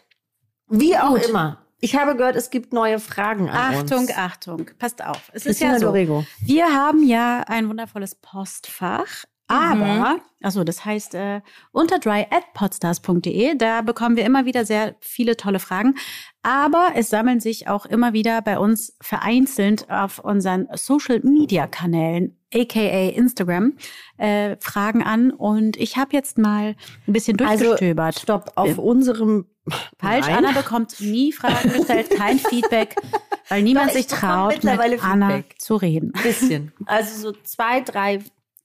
Wie 0.69 0.97
auch 0.99 1.15
immer. 1.17 1.65
Ich 1.81 1.95
habe 1.97 2.17
gehört, 2.17 2.37
es 2.37 2.51
gibt 2.51 2.73
neue 2.73 2.99
Fragen 2.99 3.49
an 3.49 3.75
Achtung, 3.77 4.01
uns. 4.01 4.17
Achtung. 4.17 4.71
Passt 4.79 5.05
auf. 5.05 5.31
Es 5.33 5.47
ist 5.47 5.59
Christina 5.59 5.75
ja 5.75 5.79
so. 5.79 5.87
Dorego. 5.87 6.25
Wir 6.41 6.67
haben 6.67 7.07
ja 7.07 7.45
ein 7.47 7.69
wundervolles 7.69 8.17
Postfach. 8.17 9.25
Mhm. 9.51 9.57
Aber, 9.57 10.21
also 10.43 10.63
das 10.63 10.85
heißt 10.85 11.15
äh, 11.15 11.41
unter 11.73 11.99
dry@podstars.de, 11.99 13.57
da 13.57 13.81
bekommen 13.81 14.17
wir 14.17 14.27
immer 14.27 14.45
wieder 14.45 14.67
sehr 14.67 14.97
viele 15.01 15.39
tolle 15.39 15.59
Fragen. 15.59 15.95
Aber 16.43 16.91
es 16.97 17.09
sammeln 17.09 17.41
sich 17.41 17.67
auch 17.67 17.87
immer 17.87 18.13
wieder 18.13 18.43
bei 18.43 18.59
uns 18.59 18.95
vereinzelt 19.01 19.89
auf 19.91 20.19
unseren 20.19 20.69
Social 20.75 21.21
Media 21.21 21.67
Kanälen, 21.67 22.37
aka 22.53 23.09
Instagram, 23.09 23.79
äh, 24.19 24.57
Fragen 24.61 25.03
an. 25.03 25.31
Und 25.31 25.79
ich 25.79 25.97
habe 25.97 26.11
jetzt 26.13 26.37
mal 26.37 26.77
ein 27.07 27.13
bisschen 27.13 27.41
Also, 27.41 27.65
durchgestöbert. 27.65 28.19
Stopp, 28.19 28.53
auf 28.55 28.77
unserem. 28.77 29.47
Falsch, 29.99 30.27
Nein. 30.27 30.45
Anna 30.45 30.53
bekommt 30.53 31.01
nie 31.01 31.33
Fragen 31.33 31.73
gestellt, 31.73 32.11
kein 32.11 32.39
Feedback. 32.39 32.97
Weil 33.49 33.63
niemand 33.63 33.91
Doch, 33.91 33.97
ich 33.97 34.09
sich 34.09 34.19
traut, 34.19 34.63
mit 34.63 35.03
Anna 35.03 35.29
Feedback. 35.29 35.55
zu 35.59 35.77
reden. 35.77 36.13
Bisschen. 36.23 36.73
Also 36.87 37.33
so 37.33 37.39
zwei, 37.43 37.81
drei 37.81 38.21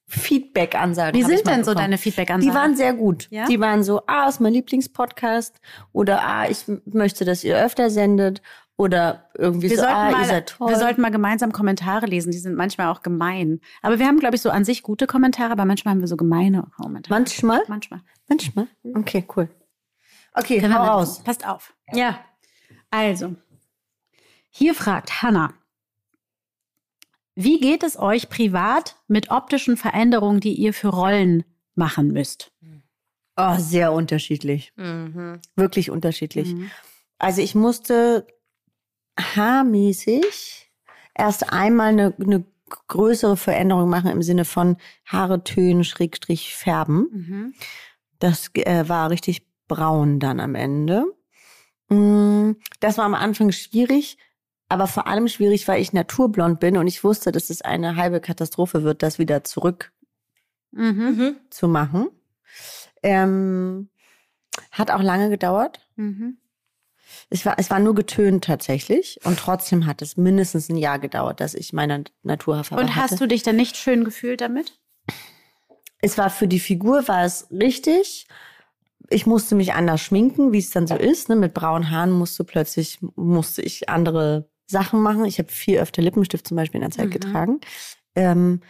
Feedback-Ansagen. 0.07 1.19
Wie 1.19 1.23
sind 1.23 1.47
denn 1.47 1.63
so 1.63 1.71
bekommen. 1.71 1.77
deine 1.77 1.97
Feedback-Ansagen? 1.97 2.51
Die 2.51 2.55
waren 2.55 2.75
sehr 2.75 2.93
gut. 2.93 3.27
Ja? 3.31 3.45
Die 3.45 3.59
waren 3.59 3.83
so, 3.83 4.01
ah, 4.07 4.27
ist 4.27 4.41
mein 4.41 4.53
Lieblingspodcast 4.53 5.59
oder 5.91 6.23
ah, 6.23 6.49
ich 6.49 6.65
möchte, 6.85 7.25
dass 7.25 7.43
ihr 7.43 7.57
öfter 7.57 7.89
sendet 7.89 8.41
oder 8.75 9.29
irgendwie 9.37 9.69
wir 9.69 9.77
so, 9.77 9.83
sollten, 9.83 9.95
ah, 9.95 10.09
ihr 10.09 10.17
mal, 10.17 10.25
seid 10.25 10.49
toll. 10.49 10.69
wir 10.69 10.77
sollten 10.77 11.01
mal 11.01 11.11
gemeinsam 11.11 11.51
Kommentare 11.51 12.05
lesen. 12.05 12.31
Die 12.31 12.37
sind 12.37 12.55
manchmal 12.55 12.87
auch 12.87 13.01
gemein. 13.01 13.59
Aber 13.81 13.99
wir 13.99 14.07
haben, 14.07 14.19
glaube 14.19 14.35
ich, 14.35 14.41
so 14.41 14.49
an 14.49 14.65
sich 14.65 14.83
gute 14.83 15.07
Kommentare, 15.07 15.51
aber 15.51 15.65
manchmal 15.65 15.93
haben 15.93 16.01
wir 16.01 16.07
so 16.07 16.17
gemeine 16.17 16.67
Kommentare. 16.77 17.19
Manchmal? 17.19 17.61
manchmal. 17.67 18.01
Manchmal. 18.27 18.67
Okay, 18.95 19.25
cool. 19.35 19.49
Okay, 20.33 20.59
Können 20.59 20.73
wir 20.73 20.79
hau 20.79 20.97
raus. 20.99 21.23
Passt 21.23 21.45
auf. 21.47 21.73
Ja. 21.91 22.19
Also, 22.89 23.35
hier 24.49 24.75
fragt 24.75 25.21
Hanna. 25.21 25.53
Wie 27.35 27.59
geht 27.59 27.83
es 27.83 27.97
euch 27.97 28.29
privat 28.29 28.95
mit 29.07 29.31
optischen 29.31 29.77
Veränderungen, 29.77 30.39
die 30.39 30.53
ihr 30.53 30.73
für 30.73 30.89
Rollen 30.89 31.43
machen 31.75 32.09
müsst? 32.09 32.51
Oh, 33.35 33.55
sehr 33.57 33.91
unterschiedlich. 33.91 34.71
Mhm. 34.75 35.39
Wirklich 35.55 35.89
unterschiedlich. 35.89 36.53
Mhm. 36.53 36.69
Also 37.17 37.41
ich 37.41 37.55
musste 37.55 38.27
haarmäßig 39.19 40.71
erst 41.15 41.51
einmal 41.51 41.89
eine, 41.89 42.13
eine 42.19 42.45
größere 42.87 43.37
Veränderung 43.37 43.89
machen 43.89 44.11
im 44.11 44.21
Sinne 44.21 44.45
von 44.45 44.77
Haare 45.05 45.43
tönen, 45.43 45.83
Schrägstrich 45.83 46.55
färben. 46.55 47.07
Mhm. 47.11 47.53
Das 48.19 48.51
äh, 48.53 48.87
war 48.87 49.09
richtig 49.09 49.47
braun 49.75 50.19
dann 50.19 50.39
am 50.39 50.55
Ende. 50.55 51.05
Mm, 51.89 52.51
Das 52.79 52.97
war 52.97 53.05
am 53.05 53.13
Anfang 53.15 53.51
schwierig, 53.51 54.17
aber 54.69 54.87
vor 54.87 55.07
allem 55.07 55.27
schwierig, 55.27 55.67
weil 55.67 55.81
ich 55.81 55.93
naturblond 55.93 56.59
bin 56.59 56.77
und 56.77 56.87
ich 56.87 57.03
wusste, 57.03 57.31
dass 57.31 57.49
es 57.49 57.61
eine 57.61 57.95
halbe 57.95 58.19
Katastrophe 58.21 58.83
wird, 58.83 59.03
das 59.03 59.19
wieder 59.19 59.43
zurück 59.43 59.91
Mhm. 60.71 61.03
Mhm. 61.17 61.35
zu 61.51 61.67
machen. 61.67 62.09
Ähm, 63.03 63.89
hat 64.71 64.89
auch 64.91 65.01
lange 65.03 65.29
gedauert. 65.29 65.87
Mhm. 65.95 66.37
Es 67.29 67.45
war, 67.45 67.55
es 67.59 67.69
war 67.69 67.79
nur 67.79 67.93
getönt 67.95 68.43
tatsächlich 68.45 69.19
und 69.23 69.37
trotzdem 69.37 69.85
hat 69.85 70.01
es 70.01 70.17
mindestens 70.17 70.69
ein 70.69 70.77
Jahr 70.77 70.97
gedauert, 70.99 71.39
dass 71.41 71.53
ich 71.53 71.73
meine 71.73 72.05
Naturhaarfarbe 72.23 72.83
Und 72.83 72.95
hatte. 72.95 73.11
hast 73.11 73.21
du 73.21 73.27
dich 73.27 73.43
dann 73.43 73.55
nicht 73.55 73.77
schön 73.77 74.03
gefühlt 74.03 74.41
damit? 74.41 74.79
es 76.05 76.17
war 76.17 76.29
für 76.29 76.47
die 76.47 76.59
Figur 76.59 77.07
war 77.07 77.23
es 77.23 77.47
richtig. 77.51 78.27
Ich 79.13 79.25
musste 79.25 79.55
mich 79.55 79.73
anders 79.73 80.01
schminken, 80.01 80.51
wie 80.51 80.59
es 80.59 80.71
dann 80.71 80.87
so 80.87 80.95
ist. 80.95 81.29
Ne? 81.29 81.35
Mit 81.35 81.53
braunen 81.53 81.89
Haaren 81.91 82.11
musste 82.11 82.43
plötzlich 82.43 82.99
musste 83.15 83.61
ich 83.61 83.89
andere 83.89 84.49
Sachen 84.67 85.01
machen. 85.01 85.25
Ich 85.25 85.39
habe 85.39 85.51
viel 85.51 85.77
öfter 85.79 86.01
Lippenstift 86.01 86.47
zum 86.47 86.57
Beispiel 86.57 86.81
in 86.81 86.89
der 86.89 86.91
Zeit 86.97 87.07
Mhm. 87.07 87.11
getragen. 87.11 87.59
Ähm, 88.15 88.61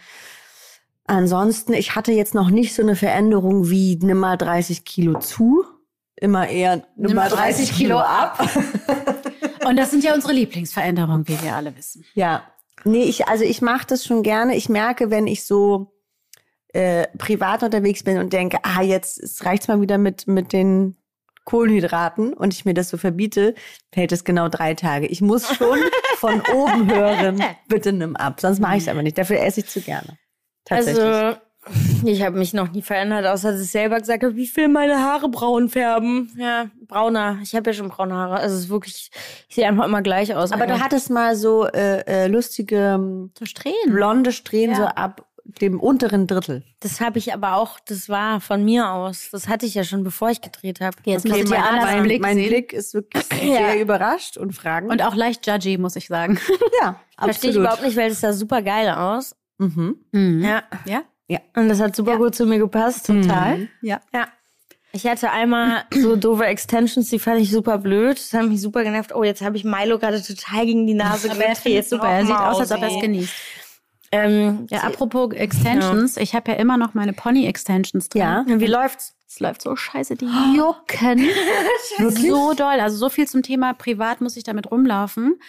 ansonsten, 1.06 1.72
ich 1.74 1.94
hatte 1.94 2.12
jetzt 2.12 2.34
noch 2.34 2.50
nicht 2.50 2.74
so 2.74 2.82
eine 2.82 2.96
Veränderung 2.96 3.70
wie 3.70 3.96
nimm 4.02 4.18
mal 4.18 4.36
30 4.36 4.84
Kilo 4.84 5.18
zu. 5.18 5.64
Immer 6.16 6.48
eher 6.48 6.82
nimm, 6.96 7.14
mal 7.14 7.28
30 7.28 7.72
Kilo 7.72 7.98
ab. 7.98 8.38
Und 9.66 9.76
das 9.76 9.90
sind 9.90 10.04
ja 10.04 10.14
unsere 10.14 10.32
Lieblingsveränderungen, 10.32 11.26
wie 11.26 11.42
wir 11.42 11.54
alle 11.56 11.76
wissen. 11.76 12.04
Ja, 12.14 12.42
nee, 12.84 13.02
ich, 13.04 13.28
also 13.28 13.44
ich 13.44 13.62
mache 13.62 13.86
das 13.88 14.04
schon 14.04 14.22
gerne. 14.22 14.54
Ich 14.56 14.68
merke, 14.68 15.10
wenn 15.10 15.26
ich 15.26 15.44
so 15.44 15.93
äh, 16.74 17.06
privat 17.18 17.62
unterwegs 17.62 18.02
bin 18.02 18.18
und 18.18 18.32
denke, 18.32 18.58
ah, 18.62 18.82
jetzt 18.82 19.22
es 19.22 19.44
reicht's 19.44 19.68
mal 19.68 19.80
wieder 19.80 19.96
mit, 19.96 20.26
mit 20.26 20.52
den 20.52 20.96
Kohlenhydraten 21.44 22.32
und 22.32 22.52
ich 22.54 22.64
mir 22.64 22.74
das 22.74 22.88
so 22.88 22.96
verbiete, 22.96 23.54
hält 23.94 24.12
es 24.12 24.24
genau 24.24 24.48
drei 24.48 24.74
Tage. 24.74 25.06
Ich 25.06 25.20
muss 25.20 25.46
schon 25.54 25.78
von 26.16 26.40
oben 26.52 26.90
hören, 26.92 27.42
bitte 27.68 27.92
nimm 27.92 28.16
ab. 28.16 28.40
Sonst 28.40 28.60
mache 28.60 28.76
ich 28.76 28.82
es 28.84 28.88
aber 28.88 29.02
nicht. 29.02 29.16
Dafür 29.18 29.40
esse 29.40 29.60
ich 29.60 29.66
zu 29.66 29.80
gerne. 29.80 30.18
Tatsächlich. 30.64 31.04
Also, 31.04 31.38
ich 32.04 32.22
habe 32.22 32.38
mich 32.38 32.52
noch 32.52 32.70
nie 32.72 32.82
verändert, 32.82 33.24
außer 33.26 33.52
dass 33.52 33.60
ich 33.62 33.70
selber 33.70 33.98
gesagt 33.98 34.22
habe, 34.22 34.36
wie 34.36 34.46
viel 34.46 34.68
meine 34.68 34.98
Haare 34.98 35.30
braun 35.30 35.68
färben. 35.70 36.30
Ja, 36.36 36.66
brauner. 36.88 37.38
Ich 37.42 37.54
habe 37.54 37.70
ja 37.70 37.74
schon 37.74 37.88
braune 37.88 38.14
Haare. 38.14 38.34
Also 38.36 38.56
es 38.56 38.62
ist 38.64 38.68
wirklich, 38.68 39.10
ich 39.48 39.54
sehe 39.54 39.66
einfach 39.66 39.84
immer 39.86 40.02
gleich 40.02 40.34
aus. 40.34 40.52
aber 40.52 40.66
du 40.66 40.72
eigentlich. 40.72 40.84
hattest 40.84 41.08
mal 41.10 41.36
so 41.36 41.66
äh, 41.66 42.00
äh, 42.06 42.26
lustige 42.26 42.94
ähm, 42.96 43.30
So 43.38 43.44
Strähnen. 43.46 43.94
blonde 43.94 44.32
Strähnen 44.32 44.72
Ja. 44.76 44.82
so 44.82 44.84
ab 44.86 45.26
dem 45.60 45.80
unteren 45.80 46.26
Drittel. 46.26 46.62
Das 46.80 47.00
habe 47.00 47.18
ich 47.18 47.32
aber 47.32 47.56
auch, 47.56 47.78
das 47.80 48.08
war 48.08 48.40
von 48.40 48.64
mir 48.64 48.90
aus. 48.90 49.28
Das 49.32 49.48
hatte 49.48 49.66
ich 49.66 49.74
ja 49.74 49.84
schon, 49.84 50.04
bevor 50.04 50.30
ich 50.30 50.40
gedreht 50.40 50.80
habe. 50.80 50.96
Jetzt 51.04 51.24
ihr 51.24 51.48
mein, 51.48 51.62
Annas 51.62 51.84
mein, 51.84 52.02
Blick 52.02 52.22
mein. 52.22 52.36
Blick 52.36 52.72
ist 52.72 52.94
wirklich 52.94 53.24
sehr 53.40 53.80
überrascht 53.80 54.36
und 54.36 54.52
fragend. 54.52 54.90
Und 54.90 55.02
auch 55.02 55.14
leicht 55.14 55.46
judgy, 55.46 55.78
muss 55.78 55.96
ich 55.96 56.06
sagen. 56.06 56.38
ja, 56.82 57.00
Verstehe 57.18 57.50
ich 57.50 57.56
überhaupt 57.56 57.82
nicht, 57.82 57.96
weil 57.96 58.08
das 58.08 58.20
sah 58.20 58.32
super 58.32 58.62
geil 58.62 58.90
aus. 58.90 59.34
Mhm. 59.58 59.96
Ja. 60.12 60.62
Ja? 60.84 61.02
Und 61.56 61.68
das 61.68 61.80
hat 61.80 61.96
super 61.96 62.12
Ja. 62.12 62.16
gut 62.18 62.34
zu 62.34 62.46
mir 62.46 62.58
gepasst. 62.58 63.06
Total. 63.06 63.68
Ja. 63.80 64.00
Ja. 64.12 64.28
Ich 64.92 65.06
hatte 65.06 65.32
einmal 65.32 65.84
so 65.92 66.16
doofe 66.16 66.44
Extensions, 66.46 67.10
die 67.10 67.18
fand 67.18 67.40
ich 67.40 67.50
super 67.50 67.78
blöd. 67.78 68.16
Das 68.16 68.32
hat 68.32 68.48
mich 68.48 68.60
super 68.60 68.84
genervt. 68.84 69.14
Oh, 69.14 69.24
jetzt 69.24 69.42
habe 69.42 69.56
ich 69.56 69.64
Milo 69.64 69.98
gerade 69.98 70.22
total 70.22 70.66
gegen 70.66 70.86
die 70.86 70.94
Nase 70.94 71.30
Aber 71.30 71.44
er 71.44 71.82
super. 71.82 72.08
Er 72.08 72.26
sieht 72.26 72.36
aus, 72.36 72.60
als 72.60 72.72
ob 72.72 72.82
er 72.82 72.94
es 72.94 73.00
genießt. 73.00 73.32
Ähm, 74.14 74.66
Ja, 74.70 74.80
apropos 74.80 75.32
Extensions. 75.32 76.16
Ich 76.16 76.34
habe 76.34 76.52
ja 76.52 76.58
immer 76.58 76.76
noch 76.76 76.94
meine 76.94 77.12
Pony-Extensions 77.12 78.08
drin. 78.08 78.22
Ja. 78.22 78.44
wie 78.46 78.66
läuft's? 78.66 79.14
Es 79.28 79.40
läuft 79.40 79.62
so 79.62 79.74
scheiße, 79.74 80.14
die 80.14 80.28
jucken 80.56 81.18
so 82.10 82.54
doll. 82.54 82.78
Also 82.80 82.96
so 82.96 83.08
viel 83.08 83.26
zum 83.26 83.42
Thema 83.42 83.72
privat 83.74 84.20
muss 84.20 84.36
ich 84.36 84.44
damit 84.44 84.70
rumlaufen. 84.70 85.40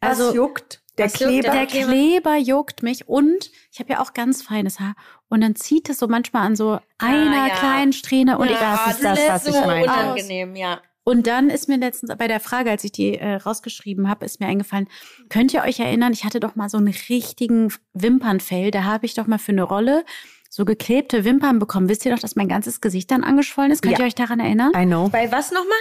Also 0.00 0.24
Also 0.24 0.36
juckt 0.36 0.82
der 0.98 1.06
Was 1.06 1.18
juckt 1.20 1.30
Kleber. 1.32 1.50
der 1.52 1.66
Kleber 1.66 2.36
juckt 2.36 2.82
mich 2.82 3.08
und 3.08 3.50
ich 3.72 3.80
habe 3.80 3.94
ja 3.94 4.00
auch 4.00 4.12
ganz 4.12 4.42
feines 4.42 4.78
Haar 4.78 4.94
und 5.28 5.40
dann 5.40 5.56
zieht 5.56 5.88
es 5.88 5.98
so 5.98 6.06
manchmal 6.06 6.46
an 6.46 6.56
so 6.56 6.78
einer 6.98 7.48
ja. 7.48 7.54
kleinen 7.54 7.94
Strähne 7.94 8.36
und 8.36 8.50
ich 8.50 8.58
das 8.58 8.90
ist 8.90 9.02
das, 9.04 9.18
was 9.28 9.46
ich 9.46 9.54
so 9.54 9.60
meine. 9.62 9.84
unangenehm, 9.84 10.54
ja. 10.54 10.82
Und 11.04 11.26
dann 11.26 11.50
ist 11.50 11.68
mir 11.68 11.76
letztens 11.78 12.12
bei 12.16 12.28
der 12.28 12.40
Frage, 12.40 12.70
als 12.70 12.84
ich 12.84 12.92
die 12.92 13.18
äh, 13.18 13.34
rausgeschrieben 13.34 14.08
habe, 14.08 14.24
ist 14.24 14.40
mir 14.40 14.46
eingefallen, 14.46 14.88
könnt 15.28 15.52
ihr 15.54 15.62
euch 15.62 15.80
erinnern, 15.80 16.12
ich 16.12 16.24
hatte 16.24 16.40
doch 16.40 16.54
mal 16.56 16.68
so 16.68 16.78
einen 16.78 16.94
richtigen 17.08 17.72
Wimpernfell, 17.94 18.70
da 18.70 18.84
habe 18.84 19.06
ich 19.06 19.14
doch 19.14 19.26
mal 19.26 19.38
für 19.38 19.52
eine 19.52 19.62
Rolle 19.62 20.04
so 20.50 20.64
geklebte 20.66 21.24
Wimpern 21.24 21.58
bekommen. 21.58 21.88
Wisst 21.88 22.04
ihr 22.04 22.12
doch, 22.12 22.18
dass 22.20 22.36
mein 22.36 22.48
ganzes 22.48 22.80
Gesicht 22.82 23.10
dann 23.10 23.24
angeschwollen 23.24 23.70
ist? 23.72 23.80
Könnt 23.82 23.94
Ja. 23.98 24.04
ihr 24.04 24.06
euch 24.06 24.14
daran 24.14 24.38
erinnern? 24.38 24.70
I 24.76 24.84
know. 24.84 25.08
Bei 25.08 25.32
was 25.32 25.50
nochmal? 25.50 25.78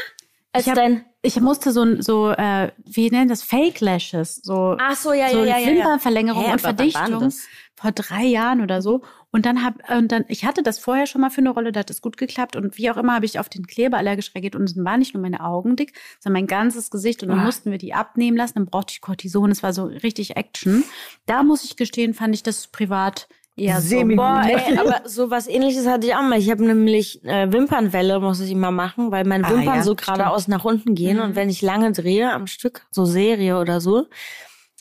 Als 0.53 0.65
Ich 0.65 0.69
hab- 0.69 0.75
dein. 0.77 1.05
Ich 1.23 1.39
musste 1.39 1.71
so, 1.71 1.83
ein- 1.83 2.01
so 2.01 2.31
äh, 2.31 2.71
wie 2.85 3.09
nennen 3.11 3.29
das, 3.29 3.43
Fake 3.43 3.79
Lashes, 3.79 4.37
so, 4.43 4.75
Ach 4.79 4.95
so, 4.95 5.13
ja, 5.13 5.29
so 5.29 5.43
ja, 5.43 5.57
ja, 5.57 5.59
ja. 5.59 5.67
Wimpernverlängerung 5.75 6.41
Hä, 6.43 6.51
und 6.53 6.53
aber 6.53 6.63
wann 6.63 6.77
war 6.77 6.91
Verdichtung 6.93 7.19
das? 7.19 7.41
Vor 7.81 7.91
drei 7.91 8.23
Jahren 8.25 8.61
oder 8.61 8.81
so. 8.81 9.01
Und 9.31 9.45
dann 9.45 9.63
hab, 9.63 9.75
und 9.89 10.11
dann, 10.11 10.25
ich 10.27 10.45
hatte 10.45 10.61
das 10.61 10.77
vorher 10.77 11.07
schon 11.07 11.21
mal 11.21 11.29
für 11.29 11.39
eine 11.41 11.49
Rolle, 11.51 11.71
da 11.71 11.79
hat 11.79 11.89
es 11.89 12.01
gut 12.01 12.17
geklappt. 12.17 12.55
Und 12.55 12.77
wie 12.77 12.91
auch 12.91 12.97
immer 12.97 13.15
habe 13.15 13.25
ich 13.25 13.39
auf 13.39 13.49
den 13.49 13.65
Kleber 13.65 13.97
allergisch 13.97 14.33
reagiert. 14.35 14.55
Und 14.55 14.63
es 14.65 14.75
waren 14.77 14.99
nicht 14.99 15.13
nur 15.13 15.21
meine 15.23 15.43
Augen 15.43 15.75
dick, 15.75 15.93
sondern 16.19 16.41
mein 16.41 16.47
ganzes 16.47 16.91
Gesicht. 16.91 17.23
Und 17.23 17.29
dann 17.29 17.39
Ah. 17.39 17.45
mussten 17.45 17.71
wir 17.71 17.77
die 17.77 17.93
abnehmen 17.93 18.37
lassen. 18.37 18.53
Dann 18.55 18.65
brauchte 18.65 18.91
ich 18.93 19.01
Cortison. 19.01 19.49
Es 19.51 19.63
war 19.63 19.73
so 19.73 19.85
richtig 19.85 20.35
Action. 20.37 20.83
Da 21.25 21.43
muss 21.43 21.63
ich 21.63 21.75
gestehen, 21.77 22.13
fand 22.13 22.35
ich 22.35 22.43
das 22.43 22.67
privat 22.67 23.27
eher 23.55 23.81
so. 23.81 24.03
Boah, 24.05 24.43
ey, 24.45 24.77
aber 24.79 25.01
so 25.09 25.29
was 25.29 25.47
ähnliches 25.47 25.87
hatte 25.87 26.07
ich 26.07 26.15
auch 26.15 26.21
mal. 26.23 26.37
Ich 26.39 26.49
habe 26.51 26.63
nämlich 26.65 27.23
äh, 27.25 27.51
Wimpernwelle, 27.51 28.19
muss 28.19 28.39
ich 28.41 28.51
immer 28.51 28.71
machen, 28.71 29.11
weil 29.11 29.25
meine 29.25 29.45
Ah, 29.45 29.49
Wimpern 29.51 29.75
ja, 29.77 29.83
so 29.83 29.95
geradeaus 29.95 30.47
nach 30.47 30.65
unten 30.65 30.93
gehen. 30.95 31.19
Und 31.19 31.35
wenn 31.35 31.49
ich 31.49 31.61
lange 31.61 31.91
drehe 31.93 32.31
am 32.31 32.47
Stück, 32.47 32.85
so 32.91 33.05
Serie 33.05 33.59
oder 33.59 33.79
so, 33.81 34.07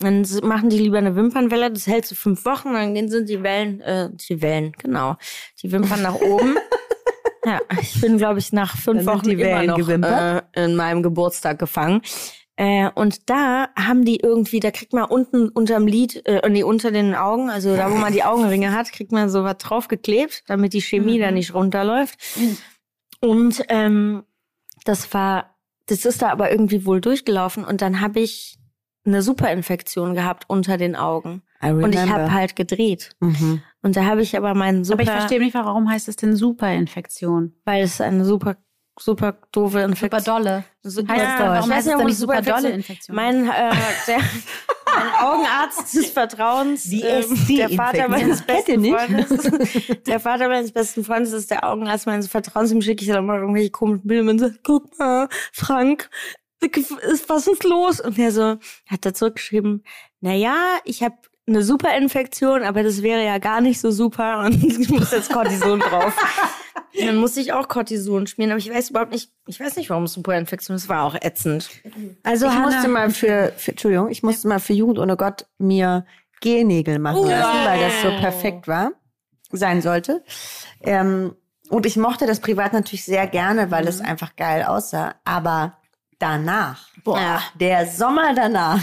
dann 0.01 0.27
machen 0.43 0.71
die 0.71 0.79
lieber 0.79 0.99
eine 0.99 1.15
Wimpernwelle. 1.15 1.71
Das 1.71 1.87
hält 1.87 2.07
so 2.07 2.15
fünf 2.15 2.45
Wochen, 2.45 2.73
dann 2.73 2.95
gehen 2.95 3.09
sind 3.09 3.29
die 3.29 3.43
Wellen, 3.43 3.81
äh, 3.81 4.11
die 4.13 4.43
Wellen, 4.43 4.73
genau, 4.79 5.17
die 5.63 5.71
Wimpern 5.71 6.03
nach 6.03 6.17
oben. 6.17 6.57
Ja, 7.47 7.59
ich 7.81 7.99
bin, 8.03 8.19
glaube 8.19 8.39
ich, 8.39 8.53
nach 8.53 8.77
fünf 8.77 9.07
Wochen 9.07 9.25
die 9.25 9.33
immer 9.33 9.45
Wellen 9.45 9.67
noch 9.69 9.79
gewimpert? 9.79 10.45
äh, 10.53 10.65
in 10.67 10.77
meinem 10.77 11.03
Geburtstag 11.03 11.59
gefangen. 11.59 12.03
Äh, 12.57 12.91
und 12.95 13.31
da 13.31 13.71
haben 13.75 14.05
die 14.05 14.21
irgendwie, 14.21 14.61
da 14.61 14.71
kriegt 14.71 14.93
man 14.93 15.05
unten 15.05 15.49
unterm 15.49 15.87
Lid, 15.87 16.27
äh, 16.27 16.47
nee, 16.51 16.63
unter 16.63 16.91
den 16.91 17.15
Augen, 17.15 17.49
also 17.49 17.75
da, 17.75 17.91
wo 17.91 17.95
man 17.95 18.13
die 18.13 18.25
Augenringe 18.25 18.73
hat, 18.73 18.93
kriegt 18.93 19.13
man 19.13 19.31
so 19.31 19.43
was 19.43 19.57
draufgeklebt, 19.57 20.43
damit 20.49 20.75
die 20.75 20.83
Chemie 20.83 21.19
da 21.19 21.31
nicht 21.31 21.55
runterläuft. 21.55 22.19
Und 23.21 23.63
ähm, 23.71 24.25
das 24.85 25.15
war, 25.15 25.57
das 25.87 26.05
ist 26.05 26.21
da 26.21 26.29
aber 26.29 26.51
irgendwie 26.51 26.85
wohl 26.85 27.01
durchgelaufen 27.01 27.65
und 27.65 27.81
dann 27.81 28.03
habe 28.03 28.21
ich 28.21 28.60
eine 29.05 29.23
Superinfektion 29.23 30.15
gehabt 30.15 30.45
unter 30.49 30.77
den 30.77 30.95
Augen. 30.97 31.43
I 31.63 31.71
Und 31.71 31.95
ich 31.95 32.01
habe 32.09 32.33
halt 32.33 32.57
gedreht. 32.57 33.11
Mhm. 33.21 33.63
Und 33.83 33.97
da 33.97 34.05
habe 34.05 34.23
ich 34.23 34.37
aber 34.37 34.55
meinen 34.55 34.85
super, 34.85 35.01
Aber 35.01 35.03
ich 35.03 35.11
verstehe 35.11 35.41
nicht, 35.41 35.55
warum 35.55 35.91
heißt 35.91 36.09
es 36.09 36.17
denn 36.17 36.35
Superinfektion? 36.37 37.55
weil 37.65 37.83
es 37.85 38.01
eine 38.01 38.25
super, 38.25 38.57
super 38.99 39.37
doofe 39.53 39.81
Infektion 39.81 40.21
Super 40.23 40.39
dolle. 40.41 40.65
Super 40.83 41.13
Heißt 41.15 41.25
es 41.25 41.39
doll. 41.39 41.47
warum 41.49 41.71
Ich 41.71 41.71
weiß 41.71 41.77
heißt 41.77 41.79
es 41.79 41.87
nicht, 41.87 41.99
denn 41.99 42.07
nicht 42.07 42.19
super 42.19 42.43
dolle 42.43 42.69
Infektion? 42.71 43.17
Mein, 43.17 43.49
äh, 43.49 43.73
der, 44.07 44.19
mein 44.95 45.15
Augenarzt 45.27 45.95
des 45.95 46.11
Vertrauens, 46.11 46.85
Die 46.85 47.03
ähm, 47.03 47.25
der 47.49 47.69
Vater 47.71 47.99
SD-Infektion. 48.09 48.11
meines 48.11 48.43
besten? 48.43 48.85
Freundes, 48.85 50.03
der 50.07 50.21
Vater 50.21 50.49
meines 50.49 50.73
besten 50.73 51.05
Freundes 51.05 51.33
ist 51.33 51.51
der 51.51 51.65
Augenarzt 51.69 52.07
meines 52.07 52.29
Vertrauens. 52.29 52.73
Ihm 52.73 52.81
schicke 52.83 53.03
ich 53.03 53.09
dann 53.09 53.19
immer 53.25 53.37
irgendwelche 53.37 53.71
komischen 53.71 54.07
Bilder 54.07 54.31
und 54.31 54.39
sage, 54.39 54.59
guck 54.63 54.99
mal, 54.99 55.29
Frank, 55.53 56.09
was 56.61 57.47
ist 57.47 57.65
los? 57.65 58.01
Und 58.01 58.19
er 58.19 58.33
so, 58.33 58.57
hat 58.87 59.07
er 59.07 59.15
zurückgeschrieben, 59.15 59.85
na 60.21 60.35
ja, 60.35 60.79
ich 60.85 61.03
habe 61.03 61.17
eine 61.47 61.63
Superinfektion, 61.63 62.63
aber 62.63 62.83
das 62.83 63.03
wäre 63.03 63.25
ja 63.25 63.39
gar 63.39 63.61
nicht 63.61 63.81
so 63.81 63.91
super 63.91 64.41
und 64.45 64.63
ich 64.63 64.89
muss 64.89 65.11
jetzt 65.13 65.33
Cortison 65.33 65.81
drauf. 65.81 66.15
Und 66.99 67.07
dann 67.07 67.17
musste 67.17 67.41
ich 67.41 67.53
auch 67.53 67.69
Cortison 67.69 68.27
schmieren, 68.27 68.51
aber 68.53 68.59
ich 68.59 68.71
weiß 68.71 68.91
überhaupt 68.91 69.13
nicht, 69.13 69.31
ich 69.47 69.61
weiß 69.61 69.77
nicht, 69.77 69.91
warum 69.91 70.05
es 70.05 70.13
Superinfektion 70.13 70.77
ist, 70.77 70.89
war 70.89 71.05
auch 71.05 71.15
ätzend. 71.15 71.71
Also 72.23 72.47
ich 72.47 72.59
musste 72.59 72.89
mal 72.89 73.11
für, 73.11 73.53
für 73.57 73.73
Entschuldigung, 73.73 74.11
ich 74.11 74.23
musste 74.23 74.49
mal 74.49 74.59
für 74.59 74.73
Jugend 74.73 74.99
ohne 74.99 75.17
Gott 75.17 75.47
mir 75.59 76.05
Gelnägel 76.41 76.99
machen 76.99 77.29
lassen, 77.29 77.65
weil 77.65 77.81
das 77.81 78.03
so 78.03 78.09
perfekt 78.21 78.67
war, 78.67 78.93
sein 79.53 79.83
sollte. 79.83 80.25
Ähm, 80.83 81.37
und 81.69 81.87
ich 81.87 81.97
mochte 81.97 82.27
das 82.27 82.41
privat 82.41 82.73
natürlich 82.73 83.05
sehr 83.05 83.27
gerne, 83.29 83.71
weil 83.71 83.87
es 83.87 84.01
einfach 84.01 84.35
geil 84.35 84.65
aussah. 84.65 85.15
Aber 85.25 85.79
danach, 86.21 86.89
boah, 87.03 87.19
Ja. 87.19 87.43
der 87.55 87.87
Sommer 87.87 88.33
danach, 88.35 88.81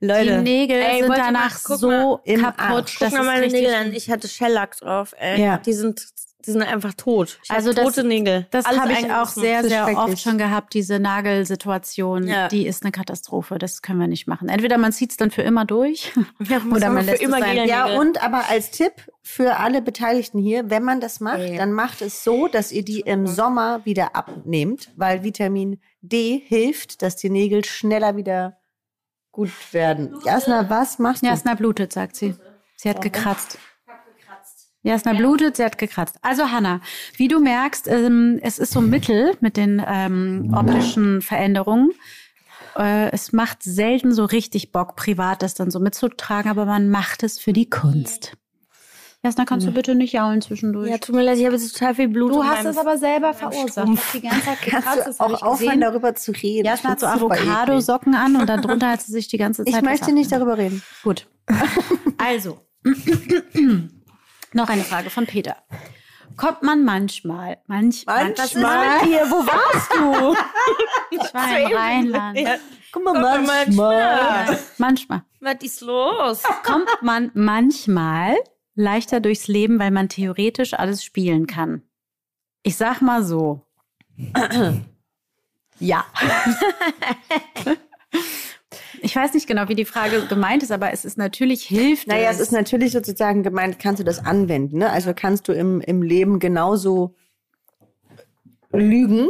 Leute, 0.00 0.38
die 0.38 0.42
Nägel 0.42 0.80
Ey, 0.80 1.00
sind 1.00 1.08
mal- 1.08 1.16
danach 1.18 1.56
so 1.58 1.88
mal 1.88 2.20
im 2.24 2.40
kaputt. 2.42 2.86
Guck 2.90 2.98
das 3.00 3.12
mal 3.12 3.20
ist 3.20 3.26
meine 3.26 3.42
richtig 3.44 3.60
Nägel 3.60 3.74
an, 3.74 3.92
ich 3.92 4.10
hatte 4.10 4.28
Shellac 4.28 4.76
drauf, 4.78 5.14
ey. 5.18 5.42
Ja. 5.42 5.58
Die 5.58 5.72
sind, 5.74 6.04
die 6.46 6.52
sind 6.52 6.62
einfach 6.62 6.94
tot. 6.94 7.38
Ich 7.44 7.50
Also 7.50 7.72
das- 7.72 7.84
tote 7.84 8.04
Nägel. 8.04 8.46
Das 8.50 8.64
habe 8.66 8.92
ich 8.92 9.12
auch 9.12 9.28
sehr, 9.28 9.62
sehr 9.64 9.86
oft 9.96 10.18
schon 10.20 10.38
gehabt, 10.38 10.74
diese 10.74 10.98
Nagelsituation. 10.98 12.26
Ja. 12.26 12.48
Die 12.48 12.66
ist 12.66 12.82
eine 12.82 12.92
Katastrophe. 12.92 13.58
Das 13.58 13.82
können 13.82 14.00
wir 14.00 14.06
nicht 14.06 14.26
machen. 14.26 14.48
Entweder 14.48 14.78
man 14.78 14.92
zieht 14.92 15.10
es 15.10 15.16
dann 15.16 15.30
für 15.30 15.42
immer 15.42 15.64
durch 15.64 16.12
Ja, 16.40 16.60
oder 16.74 16.90
man 16.90 17.04
für 17.04 17.10
lässt 17.12 17.22
immer 17.22 17.38
es 17.38 17.44
sein. 17.44 17.68
Ja, 17.68 17.98
und 17.98 18.22
aber 18.22 18.48
als 18.48 18.70
Tipp 18.70 18.92
für 19.22 19.56
alle 19.58 19.82
Beteiligten 19.82 20.38
hier, 20.38 20.70
wenn 20.70 20.82
man 20.82 21.00
das 21.00 21.20
macht, 21.20 21.38
Ey. 21.40 21.56
dann 21.56 21.72
macht 21.72 22.02
es 22.02 22.24
so, 22.24 22.48
dass 22.48 22.72
ihr 22.72 22.84
die 22.84 23.00
im 23.00 23.26
Sommer 23.26 23.84
wieder 23.84 24.16
abnehmt, 24.16 24.90
weil 24.96 25.22
Vitamin 25.22 25.80
D 26.00 26.42
hilft, 26.46 27.02
dass 27.02 27.16
die 27.16 27.30
Nägel 27.30 27.64
schneller 27.64 28.16
wieder 28.16 28.56
gut 29.32 29.50
werden. 29.72 30.16
Jasna, 30.24 30.68
was 30.70 30.98
machst 30.98 31.22
du? 31.22 31.26
Jasna 31.26 31.54
blutet, 31.54 31.92
sagt 31.92 32.16
sie. 32.16 32.34
Sie 32.76 32.88
hat 32.88 33.02
gekratzt. 33.02 33.58
Jasna 34.82 35.12
blutet, 35.12 35.56
sie 35.56 35.64
hat 35.64 35.76
gekratzt. 35.76 36.16
Also 36.22 36.50
Hanna, 36.50 36.80
wie 37.16 37.28
du 37.28 37.38
merkst, 37.38 37.86
ähm, 37.88 38.38
es 38.42 38.58
ist 38.58 38.72
so 38.72 38.80
ein 38.80 38.88
Mittel 38.88 39.36
mit 39.40 39.56
den 39.56 39.82
ähm, 39.86 40.54
optischen 40.56 41.20
Veränderungen. 41.20 41.90
Äh, 42.78 43.10
es 43.12 43.32
macht 43.32 43.62
selten 43.62 44.12
so 44.12 44.24
richtig 44.24 44.72
Bock, 44.72 44.96
privat 44.96 45.42
das 45.42 45.54
dann 45.54 45.70
so 45.70 45.80
mitzutragen, 45.80 46.50
aber 46.50 46.64
man 46.64 46.88
macht 46.88 47.22
es 47.22 47.38
für 47.38 47.52
die 47.52 47.68
Kunst. 47.68 48.36
Jasna, 49.22 49.44
kannst 49.44 49.66
du 49.66 49.72
bitte 49.72 49.94
nicht 49.94 50.14
jaulen 50.14 50.40
zwischendurch? 50.40 50.88
Ja, 50.88 50.96
tut 50.96 51.14
mir 51.14 51.22
leid, 51.22 51.36
ich 51.36 51.44
habe 51.44 51.54
jetzt 51.54 51.76
total 51.76 51.94
viel 51.94 52.08
Blut. 52.08 52.32
du 52.32 52.42
hast 52.42 52.64
es 52.64 52.78
aber 52.78 52.96
selber 52.96 53.34
verursacht. 53.34 53.86
Hast 53.86 54.14
die 54.14 54.22
ganze 54.22 54.44
Zeit 54.46 54.62
gekratzt, 54.64 55.06
das 55.06 55.20
auch 55.20 55.42
aufhören, 55.42 55.82
darüber 55.82 56.14
zu 56.14 56.32
reden? 56.32 56.64
Jasna 56.64 56.90
hat 56.90 57.00
so. 57.00 57.06
Avocado-Socken 57.06 58.14
an 58.14 58.36
und 58.36 58.46
dann 58.48 58.62
drunter 58.62 58.88
hat 58.88 59.02
sie 59.02 59.12
sich 59.12 59.28
die 59.28 59.36
ganze 59.36 59.64
Zeit 59.64 59.74
Ich 59.74 59.82
möchte 59.82 60.12
nicht 60.12 60.32
darüber 60.32 60.56
reden. 60.56 60.82
Gut. 61.02 61.26
Also, 62.16 62.60
noch 64.54 64.68
eine 64.68 64.84
Frage 64.84 65.10
von 65.10 65.26
Peter. 65.26 65.56
Kommt 66.36 66.62
man 66.62 66.84
manchmal, 66.84 67.58
manchmal, 67.66 68.32
was 68.36 68.46
ist 68.46 68.54
Manchmal. 68.54 69.04
Hier, 69.04 69.30
wo 69.30 69.46
warst 69.46 69.92
du? 69.92 70.36
ich 71.10 71.34
war 71.34 71.58
im 71.58 71.76
Rheinland. 71.76 72.38
Ja, 72.38 72.56
Guck 72.92 73.04
mal, 73.04 73.12
Kommt 73.12 73.24
man 73.24 73.46
manchmal. 73.46 74.58
Manchmal. 74.78 75.22
was 75.40 75.56
ist 75.62 75.80
los? 75.80 76.42
Kommt 76.64 76.88
man 77.02 77.30
manchmal 77.34 78.36
leichter 78.74 79.20
durchs 79.20 79.48
Leben, 79.48 79.78
weil 79.78 79.90
man 79.90 80.08
theoretisch 80.08 80.74
alles 80.74 81.04
spielen 81.04 81.46
kann. 81.46 81.82
Ich 82.62 82.76
sag 82.76 83.00
mal 83.00 83.22
so. 83.22 83.66
ja. 85.78 86.04
Ich 89.02 89.16
weiß 89.16 89.34
nicht 89.34 89.46
genau, 89.46 89.68
wie 89.68 89.74
die 89.74 89.84
Frage 89.84 90.26
gemeint 90.26 90.62
ist, 90.62 90.72
aber 90.72 90.92
es 90.92 91.04
ist 91.04 91.18
natürlich 91.18 91.64
hilft. 91.64 92.06
Naja, 92.06 92.30
es 92.30 92.40
ist 92.40 92.52
natürlich 92.52 92.92
sozusagen 92.92 93.42
gemeint, 93.42 93.78
kannst 93.78 94.00
du 94.00 94.04
das 94.04 94.24
anwenden. 94.24 94.78
Ne? 94.78 94.90
Also 94.90 95.12
kannst 95.14 95.48
du 95.48 95.52
im, 95.52 95.80
im 95.80 96.02
Leben 96.02 96.38
genauso 96.38 97.14
lügen 98.72 99.28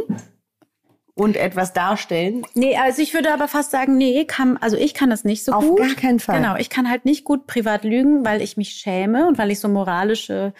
und 1.13 1.35
etwas 1.35 1.73
darstellen. 1.73 2.43
Nee, 2.53 2.77
also 2.77 3.01
ich 3.01 3.13
würde 3.13 3.33
aber 3.33 3.47
fast 3.47 3.71
sagen, 3.71 3.97
nee, 3.97 4.25
kann, 4.25 4.57
also 4.57 4.77
ich 4.77 4.93
kann 4.93 5.09
das 5.09 5.23
nicht 5.23 5.43
so 5.43 5.51
Auf 5.51 5.63
gut. 5.67 5.79
gar 5.79 5.95
keinen 5.95 6.19
Fall. 6.19 6.37
Genau, 6.41 6.55
ich 6.55 6.69
kann 6.69 6.89
halt 6.89 7.05
nicht 7.05 7.23
gut 7.25 7.47
privat 7.47 7.83
lügen, 7.83 8.23
weil 8.25 8.41
ich 8.41 8.57
mich 8.57 8.69
schäme 8.69 9.27
und 9.27 9.37
weil 9.37 9.51
ich 9.51 9.59
so 9.59 9.67
moralische 9.67 10.53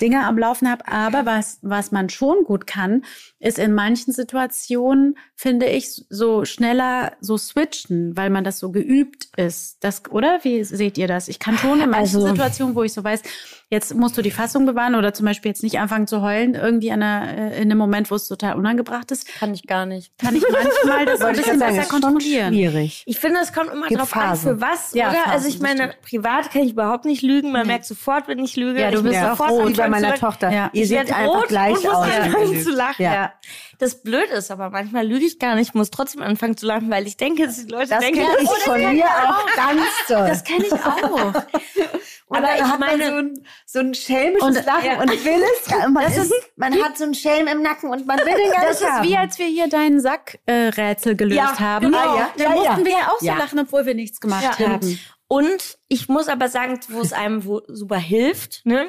Dinge 0.00 0.24
am 0.24 0.38
Laufen 0.38 0.70
habe. 0.70 0.86
Aber 0.88 1.26
was, 1.26 1.58
was 1.62 1.90
man 1.92 2.08
schon 2.08 2.44
gut 2.44 2.66
kann, 2.66 3.02
ist 3.40 3.58
in 3.58 3.74
manchen 3.74 4.12
Situationen, 4.12 5.18
finde 5.34 5.66
ich, 5.66 6.04
so 6.08 6.44
schneller 6.44 7.12
so 7.20 7.36
switchen, 7.36 8.16
weil 8.16 8.30
man 8.30 8.44
das 8.44 8.58
so 8.58 8.70
geübt 8.70 9.28
ist. 9.36 9.78
Das, 9.84 10.02
oder? 10.10 10.40
Wie 10.42 10.64
seht 10.64 10.98
ihr 10.98 11.08
das? 11.08 11.28
Ich 11.28 11.38
kann 11.38 11.58
schon 11.58 11.80
in 11.80 11.90
manchen 11.90 12.16
Also- 12.16 12.26
Situationen, 12.28 12.74
wo 12.74 12.82
ich 12.82 12.92
so 12.92 13.02
weiß, 13.04 13.22
jetzt 13.68 13.94
musst 13.94 14.16
du 14.16 14.22
die 14.22 14.30
Fassung 14.30 14.64
bewahren 14.66 14.94
oder 14.94 15.12
zum 15.12 15.26
Beispiel 15.26 15.50
jetzt 15.50 15.62
nicht 15.62 15.78
anfangen 15.80 16.06
zu 16.06 16.22
heulen, 16.22 16.54
irgendwie 16.54 16.88
in, 16.88 17.02
einer, 17.02 17.36
äh, 17.36 17.56
in 17.56 17.62
einem 17.70 17.78
Moment, 17.78 18.10
wo 18.10 18.14
es 18.14 18.28
total 18.28 18.54
unangebracht 18.56 19.10
ist, 19.10 19.26
Kann 19.38 19.52
ich 19.54 19.66
gar 19.66 19.86
nicht. 19.86 20.16
kann 20.18 20.36
ich 20.36 20.44
manchmal 20.50 21.04
das 21.06 21.20
ein 21.22 21.34
bisschen 21.36 21.58
besser 21.58 21.82
ist 21.82 21.90
schon 21.90 22.00
kontrollieren. 22.00 22.52
schwierig. 22.54 23.02
Ich 23.06 23.18
finde, 23.18 23.40
es 23.40 23.52
kommt 23.52 23.72
immer 23.72 23.88
Gibt 23.88 24.00
drauf 24.00 24.10
Phasen. 24.10 24.50
an, 24.50 24.56
für 24.56 24.60
was, 24.60 24.94
Ja, 24.94 25.08
oder? 25.10 25.16
Phasen, 25.18 25.32
also 25.32 25.48
ich 25.48 25.54
das 25.54 25.62
meine, 25.62 25.82
stimmt. 25.90 26.02
privat 26.02 26.50
kann 26.52 26.62
ich 26.62 26.72
überhaupt 26.72 27.04
nicht 27.04 27.22
lügen. 27.22 27.50
Man 27.52 27.66
merkt 27.66 27.84
sofort, 27.86 28.28
wenn 28.28 28.38
ich 28.38 28.54
lüge. 28.56 28.80
Ja, 28.80 28.90
du 28.90 28.98
ich 28.98 29.04
bist 29.04 29.18
auch 29.22 29.30
sofort 29.30 29.50
rot. 29.50 29.68
Wie 29.68 29.74
bei 29.74 29.88
meiner 29.88 30.14
Tochter. 30.14 30.50
Ja. 30.52 30.70
Ihr 30.72 30.86
seht 30.86 31.12
einfach 31.12 31.48
gleich 31.48 31.76
und 31.78 31.86
aus. 31.88 32.06
anfangen 32.08 32.62
zu 32.62 32.70
lachen. 32.70 33.02
Ja. 33.02 33.32
Das 33.78 34.02
blöd 34.02 34.30
ist, 34.30 34.50
aber 34.50 34.70
manchmal 34.70 35.06
lüge 35.06 35.26
ich 35.26 35.38
gar 35.38 35.54
nicht. 35.54 35.68
Ich 35.68 35.74
muss 35.74 35.90
trotzdem 35.90 36.22
anfangen 36.22 36.56
zu 36.56 36.64
lachen, 36.66 36.88
weil 36.90 37.06
ich 37.06 37.16
denke, 37.18 37.44
dass 37.46 37.56
die 37.66 37.70
Leute 37.70 37.90
Das 37.90 37.98
denken, 38.00 38.20
kenne 38.20 38.32
ich 38.40 38.48
von 38.48 38.78
mir 38.94 39.04
auch 39.04 39.46
ganz 39.54 39.82
doll. 40.08 40.26
Das 40.28 40.44
kenne 40.44 40.64
ich 40.64 40.72
auch. 40.72 41.32
Und 42.28 42.38
Aber 42.38 42.46
dann 42.48 42.56
ich 42.56 42.62
hat 42.64 42.80
man 42.80 42.88
meine- 42.98 43.06
so 43.10 43.16
ein, 43.18 43.46
so 43.66 43.78
ein 43.78 43.94
schelmisches 43.94 44.42
Und- 44.58 44.66
Lachen 44.66 44.84
ja. 44.86 45.00
und 45.00 45.10
will 45.24 45.42
es. 45.62 45.64
gar- 45.70 45.88
Man, 45.88 46.06
ist, 46.06 46.32
man 46.56 46.74
hat 46.82 46.98
so 46.98 47.04
einen 47.04 47.14
Schelm 47.14 47.46
im 47.46 47.62
Nacken 47.62 47.88
und 47.90 48.04
man 48.04 48.18
will 48.18 48.24
den 48.26 48.50
gar 48.50 48.64
Das 48.66 48.80
ist 48.80 48.88
haben. 48.90 49.06
wie 49.08 49.16
als 49.16 49.38
wir 49.38 49.46
hier 49.46 49.68
deinen 49.68 50.00
Sackrätsel 50.00 51.14
gelöst 51.14 51.36
Ja, 51.38 51.58
haben. 51.60 51.86
genau. 51.86 52.16
Da 52.36 52.42
Ja, 52.44 52.50
mussten 52.50 52.80
ja. 52.80 52.84
wir 52.84 52.92
ja 52.92 53.08
auch 53.12 53.20
so 53.20 53.26
Ja. 53.26 53.36
lachen, 53.38 53.60
obwohl 53.60 53.86
wir 53.86 53.94
nichts 53.94 54.20
gemacht 54.20 54.58
Ja. 54.58 54.68
haben. 54.70 54.98
Und 55.28 55.78
ich 55.88 56.08
muss 56.08 56.28
aber 56.28 56.48
sagen, 56.48 56.80
wo 56.88 57.00
es 57.00 57.12
einem 57.12 57.44
wo 57.44 57.62
super 57.68 57.98
hilft, 57.98 58.64
ne? 58.66 58.86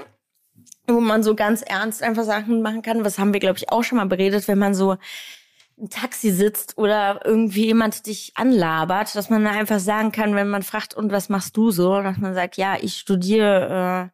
Wo 0.88 1.00
man 1.00 1.22
so 1.22 1.36
ganz 1.36 1.62
ernst 1.62 2.02
einfach 2.02 2.24
Sachen 2.24 2.62
machen 2.62 2.82
kann, 2.82 3.04
was 3.06 3.20
haben 3.20 3.34
wir, 3.34 3.40
glaube 3.40 3.58
ich, 3.58 3.72
auch 3.72 3.84
schon 3.84 3.98
mal 3.98 4.06
beredet, 4.08 4.48
wenn 4.48 4.58
man 4.58 4.74
so 4.74 4.98
im 5.78 5.90
Taxi 5.90 6.32
sitzt 6.32 6.78
oder 6.78 7.22
irgendwie 7.24 7.66
jemand 7.66 8.08
dich 8.08 8.32
anlabert, 8.36 9.16
dass 9.16 9.30
man 9.30 9.46
einfach 9.46 9.80
sagen 9.80 10.12
kann, 10.12 10.36
wenn 10.36 10.50
man 10.50 10.64
fragt, 10.64 10.96
und 10.96 11.12
was 11.12 11.30
machst 11.30 11.56
du 11.56 11.72
so? 11.72 12.02
Dass 12.02 12.18
man 12.18 12.34
sagt, 12.34 12.58
ja, 12.58 12.76
ich 12.82 12.98
studiere, 12.98 14.12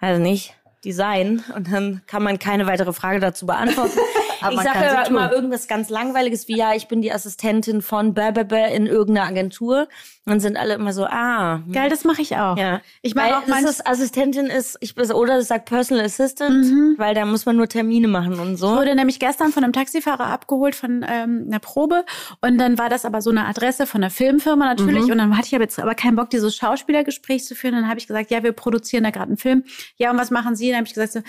äh, 0.00 0.04
also 0.04 0.22
nicht, 0.22 0.54
Design. 0.84 1.42
Und 1.54 1.72
dann 1.72 2.02
kann 2.06 2.22
man 2.22 2.38
keine 2.38 2.66
weitere 2.66 2.92
Frage 2.92 3.20
dazu 3.20 3.46
beantworten. 3.46 3.98
Aber 4.46 4.54
ich 4.54 4.60
sage 4.62 5.08
immer 5.08 5.32
irgendwas 5.32 5.68
ganz 5.68 5.88
Langweiliges 5.90 6.48
wie, 6.48 6.56
ja, 6.56 6.74
ich 6.74 6.88
bin 6.88 7.02
die 7.02 7.12
Assistentin 7.12 7.82
von 7.82 8.14
Bärbebe 8.14 8.56
in 8.74 8.86
irgendeiner 8.86 9.28
Agentur. 9.28 9.88
Und 10.24 10.32
dann 10.32 10.40
sind 10.40 10.56
alle 10.56 10.74
immer 10.74 10.92
so, 10.92 11.04
ah. 11.04 11.62
hm. 11.64 11.72
Geil, 11.72 11.88
das 11.88 12.04
mache 12.04 12.20
ich 12.22 12.36
auch. 12.36 12.56
Ja. 12.56 12.80
Ich 13.02 13.14
mache 13.14 13.36
auch 13.36 13.40
das 13.42 13.48
manch, 13.48 13.64
ist 13.64 13.86
Assistentin 13.86 14.46
ist, 14.46 14.76
ich 14.80 14.94
bin, 14.94 15.10
oder 15.12 15.36
es 15.36 15.48
sagt 15.48 15.66
Personal 15.66 16.04
Assistant, 16.04 16.64
Mhm. 16.66 16.94
weil 16.98 17.14
da 17.14 17.24
muss 17.24 17.46
man 17.46 17.56
nur 17.56 17.68
Termine 17.68 18.08
machen 18.08 18.40
und 18.40 18.54
Ich 18.54 18.60
so. 18.60 18.70
wurde 18.70 18.94
nämlich 18.96 19.20
gestern 19.20 19.52
von 19.52 19.62
einem 19.62 19.72
Taxifahrer 19.72 20.26
abgeholt 20.26 20.74
von 20.74 21.04
ähm, 21.08 21.44
einer 21.46 21.60
Probe 21.60 22.04
und 22.40 22.58
dann 22.58 22.76
war 22.78 22.88
das 22.88 23.04
aber 23.04 23.22
so 23.22 23.30
eine 23.30 23.46
Adresse 23.46 23.86
von 23.86 24.02
einer 24.02 24.10
Filmfirma 24.10 24.66
natürlich 24.66 25.10
und 25.10 25.18
dann 25.18 25.36
hatte 25.36 25.46
ich 25.46 25.54
aber 25.54 25.64
jetzt 25.64 25.78
aber 25.78 25.94
keinen 25.94 26.16
Bock, 26.16 26.30
dieses 26.30 26.56
Schauspielergespräch 26.56 27.44
zu 27.44 27.54
führen. 27.54 27.74
Dann 27.74 27.88
habe 27.88 27.98
ich 28.00 28.06
gesagt, 28.08 28.30
ja, 28.30 28.42
wir 28.42 28.52
produzieren 28.52 29.04
da 29.04 29.10
gerade 29.10 29.28
einen 29.28 29.36
Film. 29.36 29.64
Ja, 29.96 30.10
und 30.10 30.18
was 30.18 30.30
machen 30.30 30.56
Sie? 30.56 30.68
Dann 30.68 30.78
habe 30.78 30.86
ich 30.88 30.94
gesagt, 30.94 31.12
so, 31.12 31.20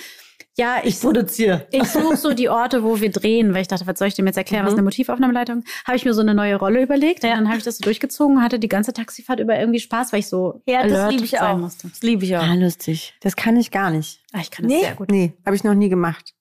ja, 0.58 0.78
ich, 0.84 1.00
produziere. 1.00 1.68
ich 1.72 1.84
suche 1.84 2.18
so 2.18 2.34
die 2.34 2.50
Orte, 2.50 2.84
wo 2.84 3.00
wir 3.00 3.12
drehen, 3.12 3.54
weil 3.54 3.62
ich 3.62 3.68
dachte, 3.68 3.86
was 3.86 4.00
soll 4.00 4.08
ich 4.08 4.16
dem 4.16 4.26
jetzt 4.26 4.38
erklären, 4.38 4.66
was 4.66 4.74
eine 4.74 4.82
Motivaufnahmeleitung? 4.82 5.64
Habe 5.86 5.98
ich 5.98 6.06
mir 6.06 6.14
so 6.14 6.22
eine 6.22 6.34
neue 6.34 6.56
Rolle 6.56 6.82
überlegt 6.82 7.24
und 7.24 7.30
dann 7.30 7.48
habe 7.48 7.58
ich 7.60 7.64
das 7.64 7.78
so 7.78 7.84
durchgezogen, 7.84 8.42
hatte 8.42 8.58
die 8.60 8.68
ganze 8.68 8.92
Taxifahrt 8.94 9.40
über 9.40 9.58
irgendwie 9.60 9.80
Spaß, 9.80 10.14
weil 10.14 10.22
ich 10.22 10.28
so 10.28 10.62
Ja, 10.68 10.84
das 10.84 10.92
alert 10.94 11.12
liebe 11.12 11.26
ich 11.26 11.32
sein 11.32 11.42
auch. 11.56 11.58
musste. 11.58 11.88
Das 11.90 12.02
liebe 12.02 12.26
ich 12.26 12.36
auch. 12.38 12.44
Ah, 12.44 12.56
lustig. 12.56 13.14
Das 13.22 13.36
kann 13.36 13.56
ich 13.58 13.70
gar 13.72 13.92
nicht. 13.92 14.22
Ah, 14.34 14.40
ich 14.42 14.50
kann 14.52 14.66
das 14.68 14.74
Nee. 14.74 14.82
sehr 14.82 14.96
gut. 14.96 15.12
Nee, 15.12 15.34
habe 15.46 15.56
ich 15.56 15.64
noch 15.64 15.76
nie 15.76 15.90
gemacht. 15.90 16.34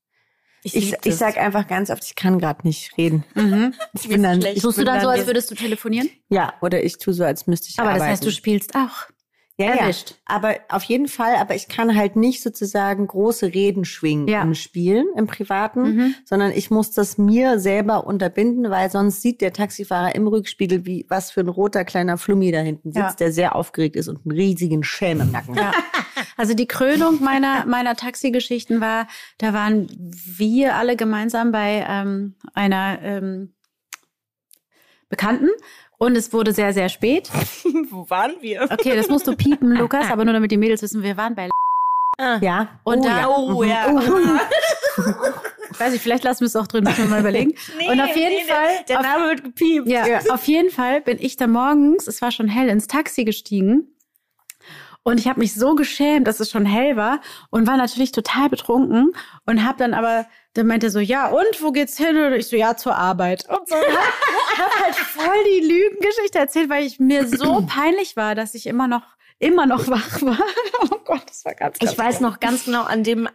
Ich, 0.63 0.75
ich 0.75 0.91
das. 1.01 1.19
sag 1.19 1.37
einfach 1.39 1.69
ganz 1.69 1.91
oft, 1.91 2.03
ich 2.05 2.17
kann 2.17 2.41
gerade 2.41 2.67
nicht 2.67 2.97
reden. 2.99 3.23
Mhm. 3.35 3.73
Ich 3.93 4.09
bin 4.09 4.23
dann, 4.25 4.41
schlecht. 4.41 4.57
ich 4.57 4.63
Tust 4.65 4.79
du 4.79 4.83
bin 4.83 4.93
dann 4.93 5.01
so, 5.01 5.09
als 5.09 5.27
würdest 5.27 5.49
du 5.51 5.55
telefonieren? 5.55 6.11
Ja, 6.29 6.55
oder 6.61 6.83
ich 6.83 6.99
tue 6.99 7.15
so, 7.15 7.23
als 7.23 7.47
müsste 7.47 7.69
ich 7.69 7.79
Aber 7.79 7.91
das 7.91 7.97
arbeiten. 8.01 8.13
heißt, 8.13 8.25
du 8.25 8.33
spielst 8.33 8.75
auch. 8.75 9.07
Ja, 9.59 9.66
ja. 9.66 9.73
erwischt. 9.77 10.14
Aber 10.27 10.55
auf 10.69 10.83
jeden 10.85 11.09
Fall, 11.09 11.37
aber 11.37 11.55
ich 11.55 11.69
kann 11.69 11.97
halt 11.97 12.14
nicht 12.16 12.42
sozusagen 12.42 13.07
große 13.07 13.55
Reden 13.55 13.85
schwingen 13.87 14.29
Ja. 14.29 14.42
im 14.42 14.55
Spielen, 14.55 15.07
im 15.16 15.27
Privaten, 15.27 15.95
Mhm. 15.97 16.14
sondern 16.25 16.53
ich 16.53 16.71
muss 16.71 16.90
das 16.90 17.16
mir 17.16 17.59
selber 17.59 18.07
unterbinden, 18.07 18.71
weil 18.71 18.90
sonst 18.90 19.23
sieht 19.23 19.40
der 19.40 19.53
Taxifahrer 19.55 20.14
im 20.14 20.27
Rückspiegel, 20.29 20.85
wie 20.85 21.07
was 21.09 21.31
für 21.31 21.40
ein 21.40 21.49
roter 21.49 21.85
kleiner 21.85 22.19
Flummi 22.19 22.53
da 22.53 22.59
hinten 22.61 22.92
sitzt, 22.92 22.99
Ja. 22.99 23.14
der 23.19 23.33
sehr 23.33 23.57
aufgeregt 23.57 23.97
ist 23.97 24.09
und 24.09 24.27
einen 24.27 24.37
riesigen 24.38 24.83
Schelm 24.85 25.21
im 25.23 25.33
Nacken 25.33 25.57
hat. 25.57 25.75
Ja. 25.75 25.83
Also 26.37 26.53
die 26.55 26.66
Krönung 26.66 27.23
meiner, 27.23 27.64
meiner 27.66 27.97
Taxigeschichten 27.97 28.81
war, 28.83 29.07
da 29.38 29.55
waren 29.55 29.87
wir 29.90 30.75
alle 30.77 30.97
gemeinsam 30.97 31.51
bei 31.51 31.85
ähm, 31.88 32.35
einer 32.53 32.99
ähm, 33.03 33.55
Bekannten. 35.09 35.49
Und 35.99 36.17
es 36.17 36.33
wurde 36.33 36.53
sehr, 36.53 36.73
sehr 36.73 36.89
spät. 36.89 37.31
Wo 37.91 38.09
waren 38.11 38.35
wir? 38.41 38.69
Okay, 38.71 38.95
das 38.95 39.09
musst 39.09 39.27
du 39.27 39.35
piepen, 39.35 39.73
Lukas, 39.73 40.11
aber 40.11 40.25
nur 40.25 40.35
damit 40.35 40.51
die 40.51 40.57
Mädels 40.57 40.83
wissen, 40.83 41.03
wir 41.03 41.17
waren 41.17 41.35
bei 41.35 41.49
Ja. 42.41 42.69
und 42.85 42.99
oh, 42.99 43.03
da, 43.03 43.21
ja. 43.21 43.29
Oh, 43.29 43.63
ja. 43.63 43.87
weiß 45.79 45.95
ich, 45.95 46.01
vielleicht 46.01 46.25
lassen 46.25 46.41
wir 46.41 46.47
es 46.47 46.57
auch 46.57 46.67
drin, 46.67 46.85
müssen 46.85 47.05
wir 47.05 47.07
mal 47.11 47.21
überlegen. 47.21 47.53
und 47.89 48.01
auf 48.01 48.17
jeden 48.17 48.37
nee, 48.37 48.45
Fall, 48.45 48.85
Der 48.89 48.99
auf, 49.01 49.05
Name 49.05 49.29
wird 49.29 49.45
gepiept. 49.45 49.89
ja, 49.89 50.05
auf 50.31 50.47
jeden 50.47 50.71
Fall 50.71 51.01
bin 51.01 51.19
ich 51.21 51.37
da 51.37 51.47
morgens, 51.47 52.07
es 52.07 52.21
war 52.23 52.31
schon 52.31 52.49
hell, 52.49 52.69
ins 52.69 52.87
Taxi 52.87 53.25
gestiegen. 53.25 53.89
Und 55.07 55.21
ich 55.21 55.29
habe 55.29 55.38
mich 55.38 55.55
so 55.55 55.77
geschämt, 55.77 56.27
dass 56.27 56.40
es 56.40 56.51
schon 56.51 56.66
hell 56.66 56.97
war 56.97 57.21
und 57.51 57.69
war 57.69 57.77
natürlich 57.77 58.11
total 58.11 58.49
betrunken 58.49 59.12
und 59.45 59.64
habe 59.64 59.79
dann 59.79 59.95
aber, 59.95 60.27
dann 60.55 60.66
meinte 60.66 60.88
er 60.88 60.90
so, 60.90 60.99
ja 60.99 61.29
und, 61.29 61.62
wo 61.62 61.71
geht's 61.71 61.97
hin? 61.97 62.16
Und 62.16 62.33
ich 62.33 62.49
so, 62.49 62.57
ja, 62.57 62.77
zur 62.77 62.97
Arbeit. 62.97 63.49
Und 63.49 63.69
so, 63.69 63.77
hab, 63.77 64.59
hab 64.59 64.85
halt 64.85 64.97
voll 64.97 65.45
die 65.45 65.64
Lügengeschichte 65.64 66.40
erzählt, 66.40 66.69
weil 66.71 66.85
ich 66.85 66.99
mir 66.99 67.29
so 67.29 67.64
peinlich 67.69 68.16
war, 68.16 68.35
dass 68.35 68.55
ich 68.55 68.66
immer 68.66 68.88
noch, 68.88 69.05
immer 69.38 69.64
noch 69.64 69.87
wach 69.87 70.23
war. 70.23 70.40
Oh 70.90 70.99
Gott, 71.05 71.23
das 71.29 71.45
war 71.45 71.55
ganz, 71.55 71.79
ganz 71.79 71.92
Ich 71.92 71.97
weiß 71.97 72.19
noch 72.19 72.40
ganz 72.40 72.64
genau, 72.64 72.83
an 72.83 73.05
dem 73.05 73.29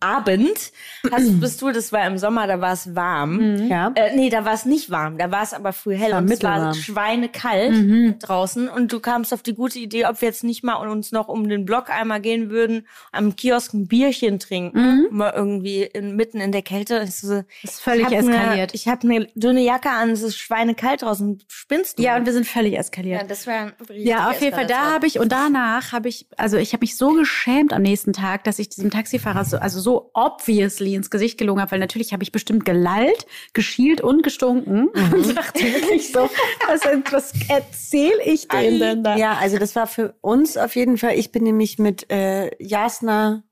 Abend 0.00 0.72
hast, 1.10 1.40
bist 1.40 1.62
du, 1.62 1.72
das 1.72 1.92
war 1.92 2.06
im 2.06 2.18
Sommer, 2.18 2.46
da 2.46 2.60
war 2.60 2.72
es 2.72 2.94
warm. 2.94 3.66
Ja. 3.68 3.92
Äh, 3.94 4.14
nee, 4.14 4.30
da 4.30 4.44
war 4.44 4.52
es 4.54 4.64
nicht 4.64 4.90
warm, 4.90 5.18
da 5.18 5.30
war 5.30 5.42
es 5.42 5.52
aber 5.54 5.72
früh 5.72 5.96
hell 5.96 6.12
War 6.12 6.18
und 6.18 6.30
es 6.30 6.42
war 6.42 6.74
schweinekalt 6.74 7.72
Mhm. 7.72 8.18
draußen 8.20 8.68
und 8.68 8.92
du 8.92 9.00
kamst 9.00 9.32
auf 9.32 9.42
die 9.42 9.54
gute 9.54 9.78
Idee, 9.78 10.06
ob 10.06 10.20
wir 10.20 10.28
jetzt 10.28 10.44
nicht 10.44 10.62
mal 10.62 10.74
uns 10.74 11.10
noch 11.12 11.28
um 11.28 11.48
den 11.48 11.64
Block 11.64 11.90
einmal 11.90 12.20
gehen 12.20 12.50
würden, 12.50 12.86
am 13.12 13.34
Kiosk 13.34 13.72
ein 13.74 13.86
Bierchen 13.88 14.38
trinken, 14.38 15.06
mal 15.10 15.32
irgendwie 15.34 15.82
in, 15.82 16.16
mitten 16.16 16.40
in 16.40 16.52
der 16.52 16.62
Kälte. 16.62 17.02
Ich 17.04 17.16
so, 17.16 17.42
Das 17.62 17.72
ist 17.74 17.80
völlig 17.80 18.08
ich 18.08 18.14
hab 18.16 18.20
eskaliert. 18.24 18.70
Eine, 18.70 18.74
ich 18.74 18.88
habe 18.88 19.08
eine 19.08 19.26
dünne 19.34 19.60
Jacke 19.62 19.90
an, 19.90 20.10
es 20.10 20.22
ist 20.22 20.36
schweinekalt 20.38 21.02
draußen. 21.02 21.40
Spinnst 21.48 21.98
du? 21.98 22.02
Ja, 22.02 22.16
und 22.16 22.26
wir 22.26 22.32
sind 22.32 22.46
völlig 22.46 22.78
eskaliert. 22.78 23.22
ja, 23.22 23.26
das 23.26 23.46
war 23.46 23.72
Ja, 23.92 24.30
auf 24.30 24.40
jeden 24.40 24.54
Fall. 24.54 24.66
Da 24.66 24.92
habe 24.92 25.06
ich 25.06 25.18
und 25.18 25.32
danach 25.32 25.92
habe 25.92 26.08
ich, 26.08 26.26
also 26.36 26.56
ich 26.58 26.72
habe 26.72 26.82
mich 26.82 26.96
so 26.96 27.12
geschämt 27.14 27.72
am 27.72 27.82
nächsten 27.82 28.12
Tag, 28.12 28.44
dass 28.44 28.58
ich 28.58 28.68
diesem 28.68 28.90
Taxifahrer 28.90 29.31
so, 29.44 29.58
also 29.58 29.80
so 29.80 30.10
obviously 30.14 30.94
ins 30.94 31.10
Gesicht 31.10 31.38
gelogen 31.38 31.60
habe, 31.60 31.72
weil 31.72 31.78
natürlich 31.78 32.12
habe 32.12 32.22
ich 32.22 32.32
bestimmt 32.32 32.64
gelallt, 32.64 33.26
geschielt 33.52 34.00
und 34.00 34.22
gestunken 34.22 34.88
und 35.12 35.36
dachte 35.36 35.60
wirklich 35.60 36.12
so, 36.12 36.28
was, 36.66 36.82
was 37.10 37.32
erzähle 37.48 38.22
ich 38.24 38.48
denen 38.48 38.78
denn 38.78 39.04
da? 39.04 39.16
Ja, 39.16 39.34
also 39.34 39.58
das 39.58 39.74
war 39.76 39.86
für 39.86 40.14
uns 40.20 40.56
auf 40.56 40.76
jeden 40.76 40.98
Fall. 40.98 41.14
Ich 41.18 41.32
bin 41.32 41.44
nämlich 41.44 41.78
mit 41.78 42.10
äh, 42.10 42.50
Jasna 42.62 43.42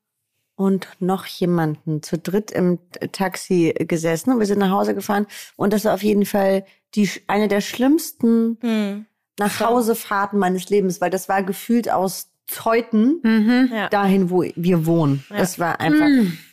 und 0.57 0.89
noch 1.01 1.25
jemanden 1.25 2.03
zu 2.03 2.19
dritt 2.19 2.51
im 2.51 2.79
Taxi 3.13 3.75
gesessen 3.79 4.33
und 4.33 4.41
wir 4.41 4.47
sind 4.47 4.59
nach 4.59 4.71
Hause 4.71 4.95
gefahren 4.95 5.27
und 5.57 5.73
das 5.73 5.85
war 5.87 5.95
auf 5.95 6.03
jeden 6.03 6.27
Fall 6.27 6.65
die 6.95 7.09
eine 7.29 7.49
der 7.49 7.63
schlimmsten 7.63 8.59
Hm. 8.61 9.07
nach 9.39 9.61
Hausefahrten 9.61 10.39
meines 10.39 10.69
Lebens, 10.69 11.01
weil 11.01 11.11
das 11.11 11.29
war 11.29 11.43
gefühlt 11.43 11.91
aus 11.91 12.31
Zeuthen 12.51 13.21
Mhm. 13.23 13.71
Ja. 13.75 13.89
dahin, 13.89 14.31
wo 14.31 14.45
wir 14.55 14.87
wohnen. 14.87 15.25
Das 15.29 15.59
war 15.59 15.81
einfach. 15.81 16.07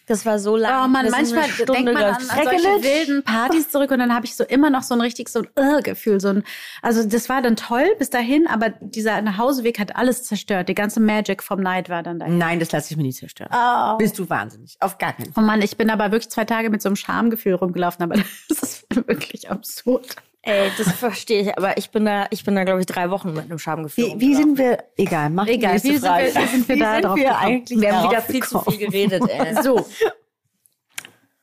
Das 0.09 0.25
war 0.25 0.39
so 0.39 0.55
lang. 0.55 0.85
Oh 0.85 0.87
man, 0.87 1.09
manchmal 1.11 1.49
denkt 1.67 1.83
man 1.83 1.97
an, 1.97 2.13
an 2.15 2.21
solche 2.21 2.81
wilden 2.81 3.23
Partys 3.23 3.69
zurück 3.71 3.91
und 3.91 3.99
dann 3.99 4.15
habe 4.15 4.25
ich 4.25 4.35
so 4.37 4.45
immer 4.45 4.69
noch 4.69 4.83
so 4.83 4.93
ein 4.95 5.01
richtig 5.01 5.27
so 5.27 5.39
ein 5.39 5.47
Irrgefühl. 5.57 6.21
So 6.21 6.29
ein, 6.29 6.43
also 6.81 7.03
das 7.05 7.27
war 7.27 7.41
dann 7.41 7.57
toll 7.57 7.85
bis 7.99 8.09
dahin, 8.09 8.47
aber 8.47 8.69
dieser 8.79 9.21
Nachhauseweg 9.21 9.77
hat 9.79 9.97
alles 9.97 10.23
zerstört. 10.23 10.69
Die 10.69 10.75
ganze 10.75 11.01
Magic 11.01 11.43
vom 11.43 11.59
Night 11.59 11.89
war 11.89 12.03
dann 12.03 12.19
da. 12.19 12.27
Nein, 12.29 12.61
das 12.61 12.71
lasse 12.71 12.91
ich 12.91 12.95
mir 12.97 13.03
nicht 13.03 13.17
zerstören. 13.17 13.49
Oh. 13.53 13.97
Bist 13.97 14.17
du 14.17 14.29
wahnsinnig? 14.29 14.77
Auf 14.79 14.97
gar 14.97 15.11
keinen 15.11 15.33
Fall. 15.33 15.43
Oh 15.43 15.45
Mann, 15.45 15.61
ich 15.61 15.75
bin 15.75 15.89
aber 15.89 16.05
wirklich 16.13 16.29
zwei 16.29 16.45
Tage 16.45 16.69
mit 16.69 16.81
so 16.81 16.87
einem 16.87 16.95
Schamgefühl 16.95 17.55
rumgelaufen, 17.55 18.01
aber 18.03 18.15
das 18.47 18.63
ist 18.63 18.85
wirklich 19.07 19.51
absurd. 19.51 20.15
Ey, 20.47 20.71
das 20.77 20.91
verstehe 20.93 21.41
ich, 21.41 21.57
aber 21.57 21.77
ich 21.77 21.89
bin 21.91 22.05
da, 22.05 22.25
ich 22.31 22.43
bin 22.45 22.55
da, 22.55 22.63
glaube 22.63 22.79
ich, 22.79 22.85
drei 22.85 23.09
Wochen 23.09 23.33
mit 23.33 23.43
einem 23.45 23.59
Schamgefühl. 23.59 24.13
Wie, 24.15 24.19
wie 24.19 24.35
sind 24.35 24.57
wir? 24.57 24.77
Egal, 24.95 25.29
mach 25.29 25.45
die 25.45 25.51
Egal, 25.53 25.73
nächste 25.73 25.89
wie 25.89 25.97
sind 25.97 26.07
Frage. 26.07 26.25
wir- 26.33 26.41
wie 26.41 26.47
sind 26.47 26.69
wir 26.69 26.77
da 26.77 27.01
drauf 27.01 27.15
gekommen? 27.15 27.35
eigentlich 27.35 27.81
Wir 27.81 27.95
haben 28.01 28.09
wieder 28.09 28.21
viel 28.21 28.43
zu 28.43 28.59
viel 28.61 28.77
geredet, 28.77 29.23
ey. 29.29 29.61
So. 29.61 29.85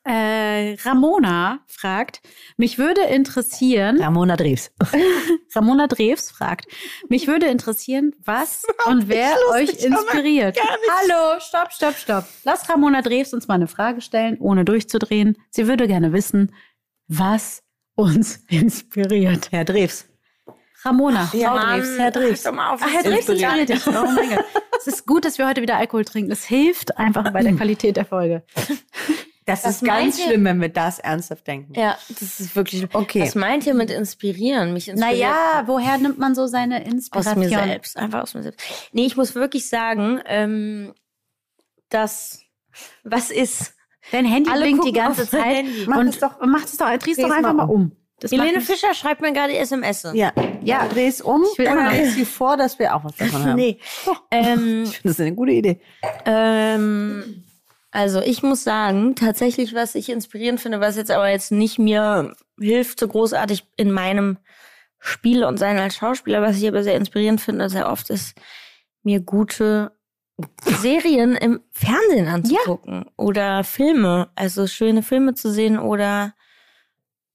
Äh, 0.07 0.75
Ramona 0.85 1.61
fragt, 1.67 2.21
mich 2.59 2.77
würde 2.77 3.01
interessieren, 3.05 3.99
Ramona 4.03 4.37
Dreves. 4.37 4.71
Ramona 5.55 5.87
Drews 5.87 6.31
fragt, 6.31 6.67
mich 7.09 7.27
würde 7.27 7.47
interessieren, 7.47 8.12
was 8.23 8.64
und 8.87 9.09
wer 9.09 9.35
euch 9.53 9.83
inspiriert. 9.83 10.59
Hallo, 10.61 11.40
stopp, 11.40 11.73
stopp, 11.73 11.95
stopp. 11.97 12.25
Lass 12.45 12.69
Ramona 12.69 13.01
Drews 13.01 13.33
uns 13.33 13.49
mal 13.49 13.55
eine 13.55 13.67
Frage 13.67 14.03
stellen, 14.03 14.37
ohne 14.40 14.67
durchzudrehen. 14.67 15.38
Sie 15.49 15.67
würde 15.69 15.87
gerne 15.88 16.12
wissen, 16.12 16.55
was 17.09 17.62
uns 17.95 18.37
inspiriert. 18.49 19.51
Herr 19.53 19.65
Dreves. 19.65 20.07
Ramona, 20.85 21.31
Ja, 21.33 21.49
Frau 21.49 21.57
Mann, 21.57 21.81
Drews. 21.81 21.99
Herr 21.99 22.11
Drews. 22.11 22.45
Hör 22.45 22.53
mal 22.53 22.75
auf, 22.75 22.81
Ach, 22.83 22.93
Herr 22.93 23.03
Drews 23.03 23.29
Inspiriert. 23.29 23.69
dich. 23.71 23.87
Oh 23.87 23.91
mein 23.93 24.29
Gott. 24.31 24.45
Es 24.79 24.87
ist 24.87 25.07
gut, 25.07 25.25
dass 25.25 25.39
wir 25.39 25.49
heute 25.49 25.63
wieder 25.63 25.77
Alkohol 25.79 26.05
trinken. 26.05 26.29
Das 26.29 26.45
hilft 26.45 26.99
einfach 26.99 27.31
bei 27.33 27.43
der 27.43 27.55
Qualität 27.55 27.97
der 27.97 28.05
Folge. 28.05 28.43
Das 29.47 29.65
Was 29.65 29.77
ist 29.83 29.85
ganz 29.85 30.23
schlimm, 30.23 30.45
wenn 30.45 30.61
wir 30.61 30.69
das 30.71 30.99
ernsthaft 30.99 31.47
denken. 31.47 31.73
Ja, 31.79 31.97
das 32.09 32.41
ist 32.41 32.57
wirklich. 32.57 32.87
Okay. 32.95 33.21
Was 33.23 33.35
meint 33.35 33.67
ihr 33.67 33.75
mit 33.75 33.91
inspirieren? 33.91 34.73
Mich 34.75 34.89
inspiriert 34.89 35.21
Naja, 35.21 35.63
woher 35.67 35.97
nimmt 35.99 36.19
man 36.19 36.35
so 36.35 36.47
seine 36.47 36.81
aus 36.83 36.87
Inspiration? 36.93 37.39
mir 37.41 37.49
selbst. 37.51 37.97
Einfach 37.97 38.23
aus 38.23 38.35
mir 38.35 38.43
selbst. 38.43 38.61
Nee, 38.93 39.07
ich 39.07 39.17
muss 39.17 39.35
wirklich 39.35 39.69
sagen, 39.69 40.21
ähm, 40.27 40.95
dass 41.91 42.41
was 43.05 43.31
ist? 43.31 43.74
Dein 44.12 44.25
Handy 44.27 44.51
Alle 44.51 44.62
blinkt 44.62 44.85
die 44.85 44.93
ganze 44.93 45.29
Zeit. 45.29 45.45
Handy. 45.45 45.85
Mach 45.87 45.97
und 45.99 46.09
es 46.09 46.19
doch- 46.19 46.38
mach 46.45 46.64
es 46.64 46.77
doch, 46.77 46.87
dreh's 46.99 47.17
doch 47.17 47.25
einfach 47.31 47.53
mal 47.55 47.67
mal 47.67 47.73
um. 47.73 47.93
Das 48.21 48.31
Helene 48.31 48.61
Fischer 48.61 48.95
schreibt 48.95 49.21
mir 49.21 49.33
gerade 49.33 49.55
SMS. 49.57 50.07
Ja, 50.14 50.33
ja, 50.62 50.87
dreh 50.88 51.09
es 51.09 51.21
um. 51.21 51.43
Ich 51.53 51.59
will 51.59 51.67
und 51.69 51.77
dann 51.77 52.07
sie 52.07 52.25
vor, 52.25 52.57
dass 52.57 52.79
wir 52.79 52.95
auch 52.95 53.05
was 53.05 53.17
davon 53.17 53.45
haben. 53.45 53.57
Nee. 53.57 53.79
Ähm, 54.31 54.85
Ich 54.85 54.99
finde 54.99 55.09
das 55.09 55.21
eine 55.21 55.35
gute 55.35 55.53
Idee. 55.53 55.81
Ähm, 56.25 57.45
also 57.90 58.21
ich 58.21 58.43
muss 58.43 58.64
sagen, 58.64 59.14
tatsächlich, 59.14 59.75
was 59.75 59.95
ich 59.95 60.09
inspirierend 60.09 60.61
finde, 60.61 60.81
was 60.81 60.97
jetzt 60.97 61.11
aber 61.11 61.29
jetzt 61.29 61.53
nicht 61.53 61.79
mir 61.79 62.33
hilft, 62.59 63.01
so 63.01 63.09
großartig 63.09 63.64
in 63.77 63.90
meinem 63.90 64.38
Spiel 64.99 65.45
und 65.45 65.59
sein 65.59 65.79
als 65.79 65.97
Schauspieler, 65.97 66.40
was 66.40 66.57
ich 66.57 66.67
aber 66.67 66.83
sehr 66.83 66.97
inspirierend 66.97 67.40
finde, 67.40 67.69
sehr 67.69 67.90
oft 67.90 68.11
ist, 68.11 68.35
mir 69.03 69.21
gute 69.21 69.93
Serien 70.81 71.37
im 71.37 71.61
Fernsehen 71.73 72.27
anzugucken 72.29 73.05
oder 73.16 73.62
Filme, 73.64 74.29
also 74.35 74.66
schöne 74.66 75.03
Filme 75.03 75.35
zu 75.35 75.51
sehen 75.53 75.79
oder 75.79 76.35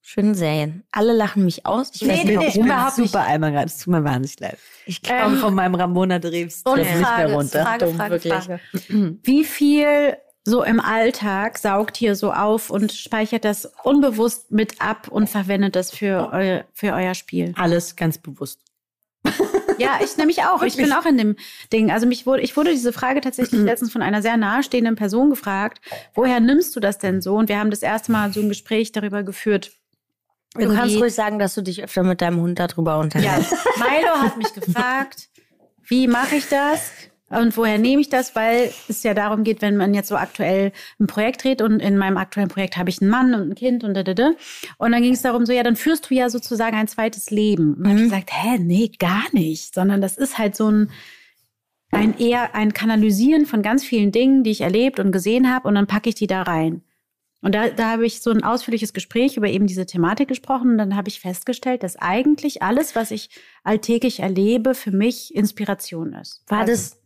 schöne 0.01 0.35
Serien. 0.35 0.83
Alle 0.91 1.13
lachen 1.13 1.45
mich 1.45 1.65
aus. 1.65 1.91
Ich 1.93 2.01
weiß 2.01 2.07
Nee, 2.07 2.13
nicht, 2.15 2.25
nee, 2.27 2.35
warum. 2.35 2.41
nee, 2.43 2.47
Ich 2.49 2.53
bin 2.55 2.65
überhaupt 2.65 2.97
nicht. 2.97 3.11
super 3.11 3.23
einmal 3.25 3.51
gerade. 3.51 3.67
Es 3.67 3.77
tut 3.77 3.93
mir 3.93 4.03
wahnsinnig 4.03 4.39
leid. 4.39 4.57
Ich 4.85 5.01
komme 5.01 5.19
Ähm, 5.21 5.37
von 5.37 5.53
meinem 5.53 5.75
Ramona 5.75 6.19
Dreves 6.19 6.61
Und 6.63 6.75
Trip 6.75 6.85
nicht 6.87 7.05
Frage, 7.05 7.27
mehr 7.27 7.35
runter. 7.35 7.63
Frage, 7.63 7.85
Dumm, 7.85 7.95
Frage, 7.95 8.11
wirklich. 8.11 8.33
Frage. 8.33 8.59
Wie 9.23 9.43
viel 9.45 10.17
so 10.43 10.63
im 10.63 10.79
Alltag 10.79 11.57
saugt 11.59 12.01
ihr 12.01 12.15
so 12.15 12.33
auf 12.33 12.69
und 12.69 12.91
speichert 12.91 13.45
das 13.45 13.71
unbewusst 13.83 14.51
mit 14.51 14.81
ab 14.81 15.07
und 15.09 15.29
verwendet 15.29 15.75
das 15.75 15.91
für, 15.91 16.31
eu 16.33 16.61
für 16.73 16.93
euer 16.93 17.13
Spiel? 17.13 17.53
Alles 17.55 17.95
ganz 17.95 18.17
bewusst. 18.17 18.59
Ja, 19.79 19.99
ich 20.03 20.17
nämlich 20.17 20.43
auch. 20.43 20.61
Ich 20.63 20.75
bin 20.77 20.91
auch 20.93 21.05
in 21.05 21.17
dem 21.17 21.35
Ding. 21.71 21.91
Also 21.91 22.05
mich 22.07 22.25
wurde, 22.25 22.41
ich 22.41 22.55
wurde 22.57 22.71
diese 22.71 22.93
Frage 22.93 23.21
tatsächlich 23.21 23.61
letztens 23.61 23.91
von 23.91 24.01
einer 24.01 24.21
sehr 24.21 24.37
nahestehenden 24.37 24.95
Person 24.95 25.29
gefragt. 25.29 25.79
Woher 26.13 26.39
nimmst 26.39 26.75
du 26.75 26.79
das 26.79 26.97
denn 26.97 27.21
so? 27.21 27.35
Und 27.35 27.49
wir 27.49 27.59
haben 27.59 27.69
das 27.71 27.81
erste 27.81 28.11
Mal 28.11 28.31
so 28.33 28.41
ein 28.41 28.49
Gespräch 28.49 28.91
darüber 28.91 29.23
geführt. 29.23 29.71
Du 30.55 30.61
kannst 30.61 30.77
Irgendwie- 30.77 30.97
ruhig 30.97 31.13
sagen, 31.13 31.37
dass 31.39 31.53
du 31.55 31.61
dich 31.61 31.83
öfter 31.83 32.03
mit 32.03 32.21
deinem 32.21 32.41
Hund 32.41 32.57
darüber 32.59 32.93
Ja, 32.93 32.99
unterhältst. 32.99 33.51
Milo 33.77 34.15
hat 34.21 34.35
mich 34.37 34.51
gefragt, 34.53 35.29
wie 35.87 36.07
mache 36.07 36.35
ich 36.37 36.47
das? 36.49 36.91
Und 37.29 37.55
woher 37.57 37.77
nehme 37.77 38.01
ich 38.01 38.09
das? 38.09 38.35
Weil 38.35 38.71
es 38.87 39.03
ja 39.03 39.13
darum 39.13 39.43
geht, 39.43 39.61
wenn 39.61 39.77
man 39.77 39.93
jetzt 39.93 40.07
so 40.07 40.15
aktuell 40.15 40.71
ein 40.99 41.07
Projekt 41.07 41.43
dreht 41.43 41.61
und 41.61 41.79
in 41.79 41.97
meinem 41.97 42.17
aktuellen 42.17 42.49
Projekt 42.49 42.77
habe 42.77 42.89
ich 42.89 43.01
einen 43.01 43.11
Mann 43.11 43.33
und 43.33 43.51
ein 43.51 43.55
Kind 43.55 43.83
und 43.83 43.93
da, 43.93 44.03
da, 44.03 44.13
da. 44.13 44.31
Und 44.77 44.91
dann 44.91 45.01
ging 45.01 45.13
es 45.13 45.21
darum, 45.21 45.45
so, 45.45 45.53
ja, 45.53 45.63
dann 45.63 45.75
führst 45.75 46.09
du 46.09 46.15
ja 46.15 46.29
sozusagen 46.29 46.75
ein 46.75 46.87
zweites 46.87 47.29
Leben. 47.29 47.75
Und 47.75 47.83
dann 47.83 47.91
habe 47.91 47.99
ich 47.99 48.09
gesagt, 48.09 48.31
hä, 48.33 48.57
nee, 48.59 48.91
gar 48.99 49.23
nicht. 49.31 49.73
Sondern 49.73 50.01
das 50.01 50.17
ist 50.17 50.37
halt 50.37 50.55
so 50.55 50.69
ein, 50.69 50.89
ein 51.91 52.17
eher 52.17 52.55
ein 52.55 52.73
Kanalisieren 52.73 53.45
von 53.45 53.61
ganz 53.61 53.83
vielen 53.83 54.11
Dingen, 54.11 54.43
die 54.43 54.51
ich 54.51 54.61
erlebt 54.61 54.99
und 54.99 55.11
gesehen 55.11 55.53
habe 55.53 55.67
und 55.67 55.75
dann 55.75 55.87
packe 55.87 56.09
ich 56.09 56.15
die 56.15 56.27
da 56.27 56.43
rein. 56.43 56.81
Und 57.41 57.55
da, 57.55 57.69
da 57.69 57.91
habe 57.91 58.05
ich 58.05 58.21
so 58.21 58.31
ein 58.31 58.43
ausführliches 58.43 58.91
Gespräch 58.91 59.37
über 59.37 59.47
eben 59.47 59.65
diese 59.65 59.85
Thematik 59.85 60.27
gesprochen 60.27 60.71
und 60.71 60.77
dann 60.77 60.95
habe 60.95 61.07
ich 61.07 61.21
festgestellt, 61.21 61.83
dass 61.83 61.95
eigentlich 61.95 62.61
alles, 62.61 62.95
was 62.95 63.11
ich 63.11 63.29
alltäglich 63.63 64.19
erlebe, 64.19 64.75
für 64.75 64.91
mich 64.91 65.33
Inspiration 65.33 66.13
ist. 66.13 66.43
War 66.47 66.59
Also, 66.59 66.73
das, 66.73 66.99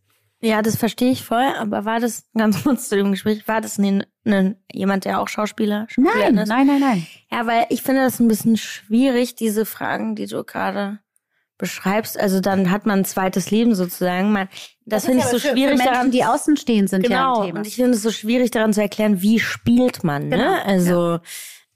ja, 0.43 0.61
das 0.61 0.75
verstehe 0.75 1.11
ich 1.11 1.23
voll, 1.23 1.47
aber 1.57 1.85
war 1.85 1.99
das, 1.99 2.25
ganz 2.37 2.63
kurz 2.63 2.89
zu 2.89 2.95
dem 2.97 3.11
Gespräch, 3.11 3.47
war 3.47 3.61
das 3.61 3.77
ne, 3.77 4.05
ne, 4.23 4.57
jemand, 4.71 5.05
der 5.05 5.21
auch 5.21 5.27
Schauspieler, 5.27 5.87
Schauspieler 5.89 6.31
Nein, 6.31 6.37
ist? 6.37 6.49
nein, 6.49 6.67
nein, 6.67 6.79
nein. 6.79 7.07
Ja, 7.31 7.47
weil 7.47 7.65
ich 7.69 7.81
finde 7.81 8.01
das 8.03 8.19
ein 8.19 8.27
bisschen 8.27 8.57
schwierig, 8.57 9.35
diese 9.35 9.65
Fragen, 9.65 10.15
die 10.15 10.27
du 10.27 10.43
gerade 10.43 10.99
beschreibst. 11.57 12.19
Also 12.19 12.41
dann 12.41 12.71
hat 12.71 12.85
man 12.85 12.99
ein 12.99 13.05
zweites 13.05 13.51
Leben 13.51 13.73
sozusagen. 13.75 14.31
Man, 14.33 14.49
das, 14.85 15.05
finde 15.05 15.19
ich 15.19 15.25
so 15.25 15.39
schwierig 15.39 15.77
für 15.77 15.77
Menschen, 15.77 15.85
daran. 15.85 16.11
die 16.11 16.25
außenstehend 16.25 16.89
sind, 16.89 17.03
ja 17.03 17.09
Genau, 17.09 17.39
ein 17.39 17.45
Thema. 17.47 17.59
und 17.59 17.67
ich 17.67 17.75
finde 17.75 17.91
es 17.91 18.01
so 18.03 18.11
schwierig 18.11 18.51
daran 18.51 18.73
zu 18.73 18.81
erklären, 18.81 19.21
wie 19.21 19.39
spielt 19.39 20.03
man, 20.03 20.27
ne? 20.27 20.37
Genau, 20.37 20.61
Also 20.65 21.19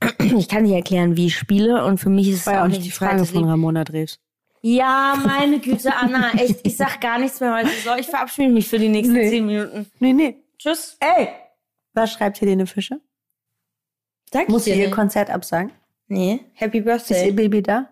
ich 0.37 0.49
kann 0.49 0.63
nicht 0.63 0.73
erklären, 0.73 1.15
wie 1.15 1.27
ich 1.27 1.37
spiele 1.37 1.85
und 1.85 1.99
für 1.99 2.09
mich 2.09 2.27
ist 2.27 2.39
es 2.39 2.45
ja 2.45 2.63
auch 2.63 2.67
nicht 2.67 2.83
die 2.83 2.91
Frage 2.91 3.23
von. 3.25 3.45
Ramona 3.45 3.83
Drews. 3.83 4.19
Ja, 4.75 5.15
meine 5.25 5.59
Güte, 5.59 5.95
Anna, 5.95 6.31
echt, 6.33 6.59
ich 6.67 6.75
sag 6.75 6.99
gar 6.99 7.19
nichts 7.19 7.39
mehr 7.39 7.55
heute. 7.55 7.69
So, 7.85 7.95
ich 7.95 8.07
verabschiede 8.07 8.49
mich 8.51 8.67
für 8.67 8.77
die 8.77 8.89
nächsten 8.89 9.13
Nee. 9.13 9.29
zehn 9.29 9.45
Minuten. 9.45 9.89
Nee, 9.99 10.11
nee. 10.13 10.43
Tschüss. 10.57 10.97
Ey! 10.99 11.29
Was 11.93 12.11
schreibt 12.11 12.41
Helene 12.41 12.67
Fischer? 12.67 12.97
Sag 14.33 14.49
Muss 14.49 14.67
ich 14.67 14.73
sie 14.73 14.79
ihr 14.79 14.87
nicht. 14.87 14.95
Konzert 14.95 15.29
absagen? 15.29 15.71
Nee, 16.09 16.41
Happy 16.53 16.79
Ist 16.79 16.85
ihr 16.85 16.91
Birthday. 16.91 17.31
Baby 17.31 17.61
da? 17.61 17.87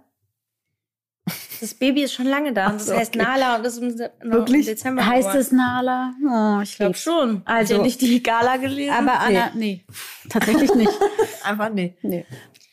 Das 1.61 1.73
Baby 1.73 2.03
ist 2.03 2.13
schon 2.13 2.25
lange 2.27 2.51
da. 2.53 2.67
Und 2.67 2.75
das 2.75 2.87
so, 2.87 2.95
heißt 2.95 3.15
okay. 3.15 3.23
Nala 3.25 3.55
und 3.55 3.63
das 3.65 3.77
ist 3.77 3.81
im, 3.81 3.97
Se- 3.97 4.11
Wirklich? 4.21 4.65
Dezember. 4.65 5.05
Heißt 5.05 5.33
es 5.33 5.51
Nala? 5.53 6.13
Oh, 6.23 6.61
ich 6.61 6.71
Ich 6.71 6.75
glaube 6.77 6.95
schon. 6.95 7.41
Also- 7.45 7.75
Also 7.75 7.83
nicht 7.83 8.01
die 8.01 8.21
Gala 8.21 8.57
gelesen. 8.57 8.93
Aber 8.93 9.19
Anna, 9.21 9.51
nee. 9.55 9.85
tatsächlich 10.29 10.73
nicht. 10.75 10.91
Einfach 11.43 11.69
nee. 11.69 11.95
nee. 12.01 12.25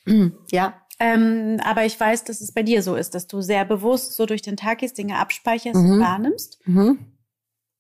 Ja. 0.51 0.82
Ähm, 1.05 1.59
aber 1.65 1.85
ich 1.85 1.99
weiß, 1.99 2.23
dass 2.23 2.41
es 2.41 2.53
bei 2.53 2.63
dir 2.63 2.81
so 2.81 2.95
ist, 2.95 3.17
dass 3.17 3.27
du 3.27 3.41
sehr 3.41 3.65
bewusst 3.65 4.15
so 4.15 4.25
durch 4.25 4.41
den 4.41 4.57
Tag 4.57 4.79
gehst, 4.79 4.97
Dinge 4.99 5.19
abspeicherst 5.19 5.75
und 5.75 5.97
Mhm. 5.97 6.01
wahrnimmst. 6.01 6.61
Mhm. 6.65 6.99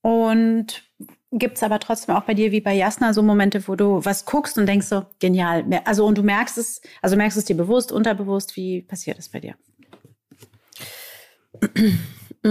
Und 0.02 0.82
gibt 1.30 1.56
es 1.56 1.62
aber 1.62 1.78
trotzdem 1.78 2.16
auch 2.16 2.24
bei 2.24 2.34
dir 2.34 2.50
wie 2.50 2.60
bei 2.60 2.74
Jasna 2.74 3.14
so 3.14 3.22
Momente, 3.22 3.68
wo 3.68 3.76
du 3.76 4.04
was 4.04 4.24
guckst 4.24 4.58
und 4.58 4.66
denkst 4.66 4.88
so, 4.88 5.06
genial. 5.20 5.64
Also 5.84 6.04
und 6.04 6.18
du 6.18 6.24
merkst 6.24 6.58
es, 6.58 6.80
also 7.00 7.14
merkst 7.16 7.38
es 7.38 7.44
dir 7.44 7.56
bewusst, 7.56 7.92
unterbewusst, 7.92 8.56
wie 8.56 8.82
passiert 8.82 9.20
es 9.20 9.28
bei 9.28 9.38
dir? 9.38 9.54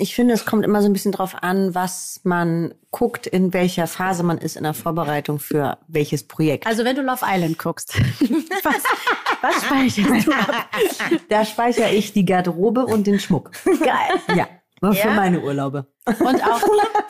Ich 0.00 0.14
finde, 0.14 0.34
es 0.34 0.44
kommt 0.44 0.64
immer 0.64 0.80
so 0.82 0.88
ein 0.88 0.92
bisschen 0.92 1.12
drauf 1.12 1.34
an, 1.42 1.74
was 1.74 2.20
man 2.24 2.74
guckt, 2.90 3.26
in 3.26 3.52
welcher 3.52 3.86
Phase 3.86 4.22
man 4.22 4.38
ist 4.38 4.56
in 4.56 4.62
der 4.64 4.74
Vorbereitung 4.74 5.38
für 5.38 5.78
welches 5.88 6.26
Projekt. 6.26 6.66
Also 6.66 6.84
wenn 6.84 6.96
du 6.96 7.02
Love 7.02 7.24
Island 7.26 7.58
guckst, 7.58 7.94
was, 8.62 8.82
was 9.42 9.64
speicherst 9.64 10.26
du 10.26 10.32
ab? 10.32 10.68
da 11.28 11.44
speichere 11.44 11.90
ich 11.92 12.12
die 12.12 12.24
Garderobe 12.24 12.86
und 12.86 13.06
den 13.06 13.20
Schmuck. 13.20 13.50
Geil. 13.64 14.36
Ja. 14.36 14.48
Aber 14.82 14.92
Für 14.92 15.08
Ja? 15.08 15.14
meine 15.14 15.40
Urlaube. 15.40 15.86
Und 16.06 16.44
auch, 16.44 16.62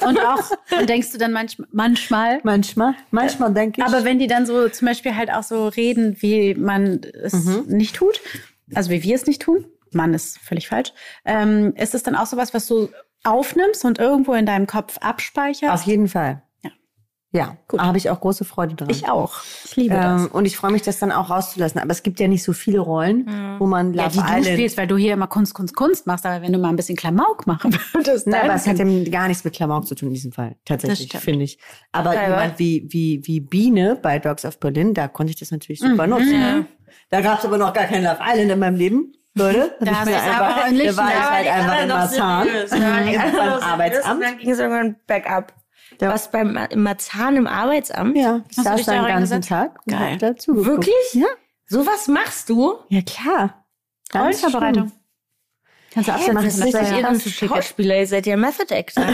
und 0.07 0.19
auch, 0.21 0.51
und 0.79 0.89
denkst 0.89 1.11
du 1.11 1.19
dann 1.19 1.33
manch, 1.33 1.59
manchmal, 1.73 2.39
Manchmal, 2.45 2.95
manchmal 3.11 3.53
denke 3.53 3.81
ich. 3.81 3.87
aber 3.87 4.05
wenn 4.05 4.19
die 4.21 4.29
dann 4.29 4.47
so 4.47 4.69
zum 4.69 4.87
Beispiel 4.87 5.17
halt 5.17 5.33
auch 5.33 5.43
so 5.43 5.67
reden, 5.69 6.17
wie 6.21 6.55
man 6.55 7.01
es 7.03 7.33
Mhm. 7.35 7.65
nicht 7.67 7.97
tut, 7.97 8.21
also 8.75 8.91
wie 8.91 9.03
wir 9.03 9.15
es 9.17 9.27
nicht 9.27 9.43
tun, 9.43 9.65
Mann 9.97 10.15
ist 10.15 10.39
völlig 10.39 10.69
falsch, 10.69 10.93
ähm, 11.25 11.73
ist 11.77 11.95
es 11.95 12.03
dann 12.03 12.15
auch 12.15 12.27
sowas, 12.27 12.55
was 12.55 12.67
du 12.67 12.89
aufnimmst 13.25 13.85
und 13.85 13.99
irgendwo 13.99 14.35
in 14.35 14.47
deinem 14.47 14.67
Kopf 14.67 14.99
abspeicherst? 14.99 15.73
Auf 15.75 15.83
jeden 15.83 16.07
Fall. 16.09 16.43
Ja. 16.63 16.71
Ja, 17.33 17.57
Gut. 17.69 17.81
da 17.81 17.87
habe 17.87 17.99
ich 17.99 18.09
auch 18.09 18.21
große 18.21 18.45
Freude 18.45 18.77
dran. 18.77 18.89
ich 18.89 19.09
auch. 19.09 19.35
Ich 19.65 19.75
liebe 19.77 19.95
das. 19.95 20.23
Ähm, 20.23 20.29
und 20.33 20.45
ich 20.47 20.57
freue 20.57 20.71
mich, 20.71 20.83
das 20.83 21.01
dann 21.01 21.11
auch 21.13 21.29
rauszulassen. 21.29 21.81
Aber 21.81 21.91
es 21.91 22.03
gibt 22.03 22.21
ja 22.21 22.29
nicht 22.29 22.43
so 22.45 22.53
viele 22.53 22.79
Rollen, 22.79 23.27
wo 23.59 23.67
man 23.67 23.93
Ja, 23.95 24.05
Love 24.05 24.13
die 24.13 24.19
du 24.21 24.25
Island- 24.25 24.47
spielst, 24.47 24.79
weil 24.79 24.87
du 24.87 24.97
hier 24.97 25.13
immer 25.13 25.27
Kunst, 25.27 25.53
Kunst, 25.53 25.75
Kunst 25.75 26.07
machst, 26.07 26.25
aber 26.25 26.41
wenn 26.41 26.53
du 26.53 26.59
mal 26.59 26.69
ein 26.71 26.77
bisschen 26.77 26.97
Klamauk 26.97 27.47
machen 27.47 27.75
würdest, 27.93 28.27
Nein, 28.27 28.41
dann- 28.43 28.51
aber 28.51 28.57
es 28.59 28.67
hat 28.67 28.79
ja 28.79 29.11
gar 29.11 29.27
nichts 29.29 29.45
mit 29.45 29.55
Klamauk 29.55 29.87
zu 29.87 29.95
tun 29.97 30.09
in 30.09 30.15
diesem 30.15 30.33
Fall. 30.33 30.57
Das 30.65 30.81
Tatsächlich, 30.81 31.13
finde 31.21 31.45
ich. 31.45 31.59
Aber 31.93 32.15
Ja, 32.15 32.23
jemand 32.29 32.59
wie, 32.59 32.87
wie, 32.91 33.21
wie 33.25 33.41
Biene 33.41 33.99
bei 34.01 34.19
Dogs 34.21 34.45
of 34.45 34.59
Berlin, 34.61 34.95
da 34.95 35.09
konnte 35.09 35.31
ich 35.33 35.39
das 35.39 35.51
natürlich 35.51 35.81
super 35.81 36.07
nutzen. 36.07 36.67
Da 37.11 37.21
gab 37.21 37.41
es 37.41 37.45
aber 37.45 37.59
noch 37.59 37.73
gar 37.75 37.85
kein 37.85 38.03
Love 38.05 38.19
Island 38.25 38.51
in 38.53 38.59
meinem 38.59 38.77
Leben. 38.77 39.13
Leute, 39.39 39.77
Da 39.81 39.93
aber 39.93 40.11
einfach, 40.11 40.57
ordentlich- 40.65 40.89
da 40.89 40.97
war 40.97 41.09
ich 41.11 41.21
halt 41.31 41.47
einfach 41.49 41.83
in 41.83 41.89
Marzahn. 41.89 42.49
beim 42.71 43.63
Arbeitsamt. 43.63 44.23
Dann 44.23 44.39
ging 44.39 44.51
es 44.51 44.59
irgendwann 44.59 44.97
bergab. 45.07 45.53
Ja. 46.01 46.13
Was 46.13 46.31
beim 46.31 46.57
im 46.71 46.83
Marzahn 46.83 47.37
im 47.37 47.47
Arbeitsamt? 47.47 48.17
Ja, 48.17 48.43
ich 48.51 48.57
Hast 48.59 48.65
saß 48.65 48.85
da 48.87 48.93
den 48.95 49.07
ganzen? 49.07 49.43
Tag 49.43 49.79
und 49.87 49.93
Geil. 49.93 50.13
hab 50.15 50.19
dazu 50.21 50.53
geguckt. 50.55 50.67
Wirklich? 50.69 50.95
Ja. 51.15 51.27
Sowas 51.67 52.09
machst 52.09 52.49
du? 52.49 52.75
Ja, 52.89 53.01
klar. 53.03 53.67
Schlimm. 54.11 54.93
Kannst 55.93 56.09
du 56.09 56.13
absetzen. 56.13 56.35
was 56.37 56.45
das 56.45 56.71
seid 56.73 56.99
ihr 56.99 57.15
für 57.21 57.29
schick. 57.31 57.49
Schauspieler? 57.49 57.99
Ihr 57.99 58.07
seid 58.07 58.27
ja 58.27 58.37
Method 58.37 58.75
Actor. 58.75 59.05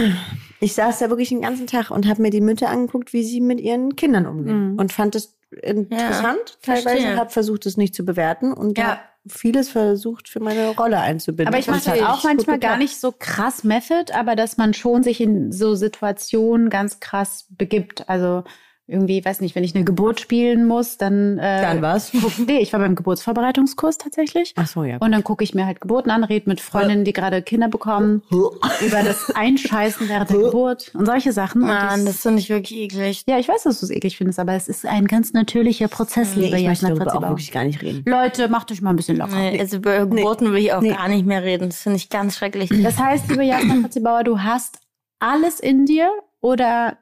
Ich 0.60 0.74
saß 0.74 0.98
da 1.00 1.08
wirklich 1.10 1.28
den 1.28 1.40
ganzen 1.42 1.66
Tag 1.66 1.90
und 1.90 2.08
habe 2.08 2.22
mir 2.22 2.30
die 2.30 2.40
Mütter 2.40 2.68
angeguckt, 2.70 3.12
wie 3.12 3.22
sie 3.24 3.40
mit 3.40 3.60
ihren 3.60 3.96
Kindern 3.96 4.26
umgehen. 4.26 4.72
Mhm. 4.72 4.78
Und 4.78 4.92
fand 4.92 5.14
es 5.14 5.36
interessant. 5.62 6.58
verstehe. 6.60 6.84
Teilweise 6.92 7.16
habe 7.16 7.30
versucht, 7.30 7.66
es 7.66 7.76
nicht 7.76 7.94
zu 7.94 8.04
bewerten 8.04 8.52
und 8.52 8.78
Ja. 8.78 9.00
vieles 9.26 9.68
versucht, 9.68 10.28
für 10.28 10.40
meine 10.40 10.68
Rolle 10.70 10.98
einzubinden. 10.98 11.48
Aber 11.48 11.58
ich 11.58 11.68
mache 11.68 11.84
das 11.84 12.00
auch 12.02 12.16
echt 12.16 12.24
manchmal 12.24 12.58
gar 12.58 12.76
nicht 12.76 12.98
so 12.98 13.12
krass 13.16 13.62
Method, 13.64 14.12
aber 14.12 14.34
dass 14.36 14.56
man 14.56 14.74
schon 14.74 15.02
sich 15.02 15.20
in 15.20 15.52
so 15.52 15.74
Situationen 15.74 16.70
ganz 16.70 17.00
krass 17.00 17.46
begibt. 17.50 18.08
Also 18.08 18.44
irgendwie, 18.88 19.24
weiß 19.24 19.40
nicht, 19.40 19.54
wenn 19.54 19.64
ich 19.64 19.74
eine 19.74 19.84
Geburt 19.84 20.20
spielen 20.20 20.66
muss, 20.66 20.98
dann. 20.98 21.38
Äh, 21.38 21.62
Dann 21.62 21.80
was? 21.82 22.10
guck- 22.20 22.38
Nee, 22.46 22.58
ich 22.58 22.72
war 22.72 22.80
beim 22.80 22.94
Geburtsvorbereitungskurs 22.94 23.96
tatsächlich. 23.96 24.52
Ach 24.56 24.66
so, 24.66 24.82
ja. 24.84 24.98
Und 24.98 25.12
dann 25.12 25.22
gucke 25.24 25.44
ich 25.44 25.54
mir 25.54 25.66
halt 25.66 25.80
Geburten 25.80 26.10
an, 26.10 26.24
rede 26.24 26.48
mit 26.48 26.60
Freundinnen, 26.60 27.04
die 27.04 27.12
gerade 27.12 27.42
Kinder 27.42 27.68
bekommen, 27.68 28.22
über 28.30 29.02
das 29.02 29.30
Einscheißen 29.34 30.08
während 30.08 30.30
der 30.30 30.38
Geburt 30.38 30.90
und 30.94 31.06
solche 31.06 31.32
Sachen. 31.32 31.62
Und 31.62 31.68
Mann, 31.68 32.04
das 32.04 32.22
finde 32.22 32.40
ich 32.40 32.48
wirklich 32.50 32.78
eklig. 32.78 33.22
ja, 33.26 33.38
ich 33.38 33.48
weiß, 33.48 33.62
dass 33.62 33.80
du 33.80 33.86
es 33.86 33.90
eklig 33.90 34.16
findest, 34.18 34.38
aber 34.40 34.54
es 34.54 34.68
ist 34.68 34.84
ein 34.84 35.06
ganz 35.06 35.32
natürlicher 35.32 35.88
Prozess, 35.88 36.34
Nee, 36.36 36.46
liebe 36.46 36.58
ich 36.58 36.66
möchte 36.66 36.84
Jasna 36.84 36.88
darüber 36.88 37.02
auch 37.02 37.10
Fritzi-Bauer. 37.12 37.30
wirklich 37.30 37.52
gar 37.52 37.64
nicht 37.64 37.82
reden. 37.82 38.02
Leute, 38.04 38.48
macht 38.48 38.70
euch 38.72 38.82
mal 38.82 38.90
ein 38.90 38.96
bisschen 38.96 39.16
locker. 39.16 39.36
Nee, 39.36 39.58
also 39.60 39.76
über 39.76 40.06
Geburten 40.06 40.52
will 40.52 40.58
ich 40.58 40.72
auch 40.72 40.80
Nee. 40.82 40.90
gar 40.90 41.08
nicht 41.08 41.24
mehr 41.24 41.42
reden. 41.42 41.68
Das 41.70 41.80
finde 41.82 41.96
ich 41.96 42.08
ganz 42.10 42.36
schrecklich. 42.36 42.68
Das 42.82 42.98
heißt, 42.98 43.28
liebe 43.30 43.44
Jasna 43.44 43.76
Fritzi-Bauer, 43.80 44.24
du 44.24 44.40
hast 44.42 44.80
alles 45.20 45.60
in 45.60 45.86
dir 45.86 46.10
oder 46.40 46.98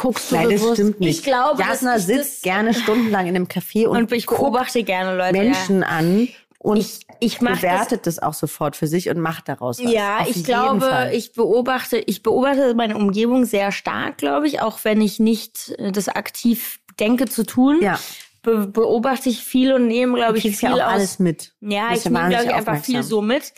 guckst 0.00 0.30
du 0.30 0.36
Nein, 0.36 0.48
das 0.50 0.60
bewusst? 0.60 0.74
stimmt 0.76 1.00
nicht. 1.00 1.18
Ich 1.18 1.24
glaube, 1.24 1.60
Jasna 1.62 1.98
sitzt 1.98 2.36
das- 2.36 2.42
gerne 2.42 2.72
stundenlang 2.72 3.26
in 3.26 3.36
einem 3.36 3.46
Café 3.46 3.86
und, 3.86 3.96
Und 3.98 4.12
ich 4.12 4.26
beobachte 4.26 4.82
gerne 4.82 5.14
Leute. 5.16 5.32
Menschen 5.38 5.82
an 5.82 6.28
und 6.58 6.78
Ich, 6.78 7.00
ich 7.20 7.40
mache 7.42 7.54
das 7.54 7.60
bewertet 7.60 8.06
das, 8.06 8.18
auch 8.18 8.32
sofort 8.34 8.76
für 8.76 8.86
sich 8.86 9.10
und 9.10 9.20
macht 9.20 9.48
daraus 9.48 9.82
was. 9.84 9.92
Ja, 9.92 10.20
Auf 10.20 10.34
ich 10.34 10.42
glaube, 10.44 10.80
Fall. 10.86 11.14
ich 11.14 11.34
beobachte, 11.34 11.98
ich 11.98 12.22
beobachte 12.22 12.74
meine 12.74 12.96
Umgebung 12.96 13.44
sehr 13.44 13.72
stark, 13.72 14.16
glaube 14.16 14.46
ich, 14.46 14.62
auch 14.62 14.78
wenn 14.84 15.02
ich 15.02 15.20
nicht 15.20 15.74
äh, 15.78 15.92
das 15.92 16.08
aktiv 16.08 16.80
denke 16.98 17.26
zu 17.26 17.44
tun. 17.44 17.78
Ja. 17.82 17.98
Be 18.42 18.66
beobachte 18.66 19.28
ich 19.28 19.44
viel 19.44 19.74
und 19.74 19.86
nehme, 19.86 20.14
glaube 20.16 20.38
ich, 20.38 20.56
viel 20.56 20.68
ja 20.70 20.74
auch 20.74 20.78
aus. 20.78 20.92
alles 20.94 21.18
mit. 21.18 21.52
Ja, 21.60 21.92
ich 21.92 22.04
ja 22.04 22.10
nehme, 22.10 22.28
glaube 22.30 22.44
ich, 22.46 22.54
einfach 22.54 22.82
viel 22.82 23.02
so 23.02 23.20
mit. 23.20 23.52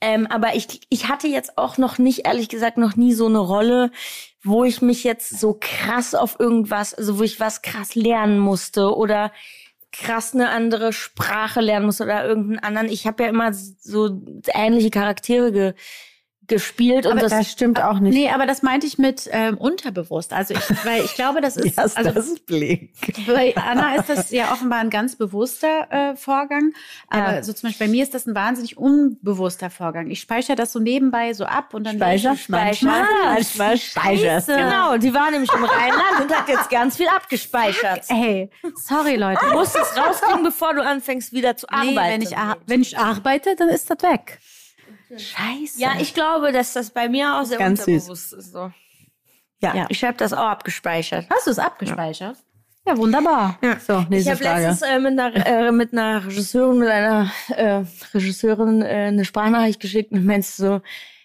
Ähm, 0.00 0.28
aber 0.28 0.54
ich, 0.54 0.80
ich 0.90 1.08
hatte 1.08 1.26
jetzt 1.26 1.58
auch 1.58 1.76
noch 1.76 1.98
nicht, 1.98 2.24
ehrlich 2.24 2.48
gesagt, 2.48 2.78
noch 2.78 2.94
nie 2.94 3.14
so 3.14 3.26
eine 3.26 3.40
Rolle, 3.40 3.90
wo 4.48 4.64
ich 4.64 4.82
mich 4.82 5.04
jetzt 5.04 5.38
so 5.38 5.56
krass 5.58 6.14
auf 6.14 6.38
irgendwas, 6.38 6.94
also 6.94 7.18
wo 7.18 7.22
ich 7.22 7.40
was 7.40 7.62
krass 7.62 7.94
lernen 7.94 8.38
musste 8.38 8.96
oder 8.96 9.32
krass 9.92 10.34
eine 10.34 10.50
andere 10.50 10.92
Sprache 10.92 11.60
lernen 11.60 11.86
musste 11.86 12.04
oder 12.04 12.26
irgendeinen 12.26 12.58
anderen. 12.58 12.88
Ich 12.88 13.06
habe 13.06 13.22
ja 13.22 13.28
immer 13.28 13.52
so 13.52 14.20
ähnliche 14.52 14.90
Charaktere 14.90 15.74
gespielt 16.48 17.06
und 17.06 17.12
Aber 17.12 17.20
das, 17.20 17.30
Das 17.30 17.50
stimmt 17.50 17.82
auch 17.82 17.98
nicht. 18.00 18.14
Nee, 18.14 18.30
aber 18.30 18.46
das 18.46 18.62
meinte 18.62 18.86
ich 18.86 18.98
mit 18.98 19.28
ähm, 19.32 19.56
unterbewusst. 19.58 20.32
Also 20.32 20.54
ich, 20.54 20.84
weil 20.84 21.04
ich 21.04 21.14
glaube, 21.14 21.40
das 21.40 21.56
ist, 21.58 21.76
Ja, 21.76 21.84
also 21.94 22.10
das 22.10 22.38
Blick. 22.40 22.92
bei 23.26 23.54
Anna 23.56 23.94
ist 24.00 24.08
das 24.08 24.30
ja 24.30 24.52
offenbar 24.52 24.80
ein 24.80 24.90
ganz 24.90 25.16
bewusster 25.16 25.86
äh, 25.90 26.16
Vorgang. 26.16 26.72
Aber 27.08 27.36
Ja. 27.36 27.42
so 27.42 27.52
zum 27.52 27.68
Beispiel 27.68 27.86
bei 27.86 27.90
mir 27.92 28.02
ist 28.02 28.14
das 28.14 28.26
ein 28.26 28.34
wahnsinnig 28.34 28.76
unbewusster 28.78 29.70
Vorgang. 29.70 30.10
Ich 30.10 30.20
speichere 30.20 30.56
das 30.56 30.72
so 30.72 30.78
nebenbei 30.80 31.32
so 31.34 31.44
ab 31.44 31.74
und 31.74 31.84
dann 31.84 31.96
Speicher? 31.96 32.36
Manchmal. 32.48 33.04
Manchmal 33.24 33.76
speicherst. 33.78 34.48
Scheiße. 34.48 34.56
Genau, 34.56 34.96
die 34.96 35.12
war 35.14 35.30
nämlich 35.30 35.52
im 35.52 35.64
Rheinland 35.64 36.20
und 36.22 36.34
hat 36.36 36.48
jetzt 36.48 36.70
ganz 36.70 36.96
viel 36.96 37.08
abgespeichert. 37.08 38.04
Hey, 38.08 38.50
sorry 38.74 39.16
Leute. 39.16 39.38
Du 39.46 39.52
musst 39.52 39.76
es 39.76 39.96
rauskriegen, 39.96 40.42
bevor 40.42 40.74
du 40.74 40.82
anfängst, 40.82 41.32
wieder 41.32 41.56
zu 41.56 41.68
arbeiten. 41.68 41.90
Nee, 41.94 41.96
wenn 42.10 42.22
ich, 42.22 42.34
wenn 42.66 42.82
ich 42.82 42.98
arbeite, 42.98 43.54
dann 43.56 43.68
ist 43.68 43.90
das 43.90 44.02
weg. 44.02 44.38
Scheiße. 45.16 45.80
ja, 45.80 45.92
ich 46.00 46.14
glaube, 46.14 46.52
dass 46.52 46.72
das 46.72 46.90
bei 46.90 47.08
mir 47.08 47.36
auch 47.40 47.44
sehr 47.44 47.58
Ganz 47.58 47.84
süß. 47.84 47.88
unterbewusst 48.08 48.32
ist. 48.34 48.52
So. 48.52 48.70
Ja. 49.60 49.74
Ja. 49.74 49.86
Ich 49.88 50.04
habe 50.04 50.16
das 50.16 50.32
auch 50.32 50.46
abgespeichert. 50.46 51.26
Hast 51.30 51.46
du 51.46 51.50
es 51.50 51.58
abgespeichert? 51.58 52.36
Ja, 52.86 52.96
wunderbar. 52.96 53.58
So, 53.86 54.06
Ich 54.10 54.28
habe 54.30 54.42
letztens 54.42 54.82
äh, 54.82 54.98
mit, 54.98 55.18
einer, 55.18 55.46
äh, 55.46 55.72
mit 55.72 55.92
einer 55.92 56.24
Regisseurin, 56.24 56.78
mit 56.78 56.88
einer 56.88 57.30
äh, 57.48 57.84
Regisseurin 58.14 58.80
äh, 58.82 59.08
eine 59.08 59.24
Sprachnachricht 59.26 59.78
geschickt 59.80 60.12
und 60.12 60.24
meinst 60.24 60.56
so, 60.56 60.80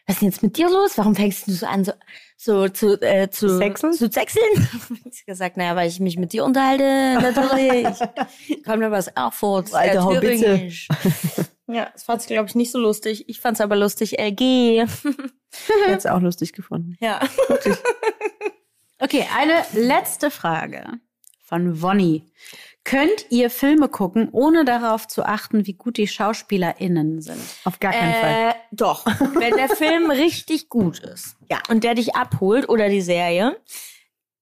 was 0.06 0.16
ist 0.16 0.22
denn 0.22 0.30
jetzt 0.30 0.44
mit 0.44 0.58
dir 0.58 0.70
los? 0.70 0.98
Warum 0.98 1.16
fängst 1.16 1.48
du 1.48 1.52
so 1.54 1.66
an, 1.66 1.86
so, 1.86 1.94
so 2.36 2.68
zu, 2.68 3.02
äh, 3.02 3.30
zu 3.30 3.48
Sexeln? 3.58 3.94
Zu 3.94 4.12
sexeln? 4.12 4.68
ich 5.10 5.26
gesagt, 5.26 5.56
naja, 5.56 5.78
weil 5.78 5.88
ich 5.88 6.02
mich 6.02 6.18
mit 6.18 6.34
dir 6.34 6.44
unterhalte, 6.44 6.84
natürlich. 7.22 7.88
Kommt 8.66 8.80
mir 8.80 8.92
was 8.92 9.16
auch 9.16 9.32
vor. 9.32 9.62
das 9.62 9.70
ist 9.70 9.76
Alte 9.78 9.94
eher 9.96 10.04
Haubitze. 10.04 10.26
thüringisch. 10.46 10.88
Ja, 11.68 11.90
das 11.94 12.04
fand 12.04 12.22
sie, 12.22 12.34
glaube 12.34 12.50
ich, 12.50 12.56
nicht 12.56 12.72
so 12.72 12.80
lustig. 12.80 13.30
Ich 13.30 13.40
fand's 13.40 13.62
aber 13.62 13.76
lustig. 13.76 14.20
LG. 14.20 14.86
Jetzt 15.88 16.08
auch 16.10 16.22
lustig 16.22 16.54
gefunden. 16.54 16.98
ja. 17.00 17.20
Okay, 19.00 19.26
eine 19.36 19.66
letzte 19.74 20.32
Frage 20.32 20.86
von 21.44 21.82
Wonny. 21.82 22.32
Könnt 22.86 23.26
ihr 23.32 23.50
Filme 23.50 23.90
gucken, 23.90 24.30
ohne 24.32 24.64
darauf 24.64 25.08
zu 25.10 25.24
achten, 25.24 25.66
wie 25.66 25.74
gut 25.74 25.98
die 25.98 26.08
SchauspielerInnen 26.08 27.22
sind? 27.22 27.42
Auf 27.66 27.82
gar 27.82 27.92
keinen 27.92 28.14
Fall. 28.14 28.50
Äh, 28.52 28.54
doch. 28.72 29.06
Wenn 29.06 29.58
der 29.58 29.68
Film 29.70 30.10
richtig 30.12 30.70
gut 30.70 31.00
ist 31.00 31.36
ja. 31.50 31.60
und 31.70 31.84
der 31.84 31.96
dich 31.96 32.16
abholt 32.16 32.70
oder 32.70 32.88
die 32.88 33.02
Serie, 33.02 33.58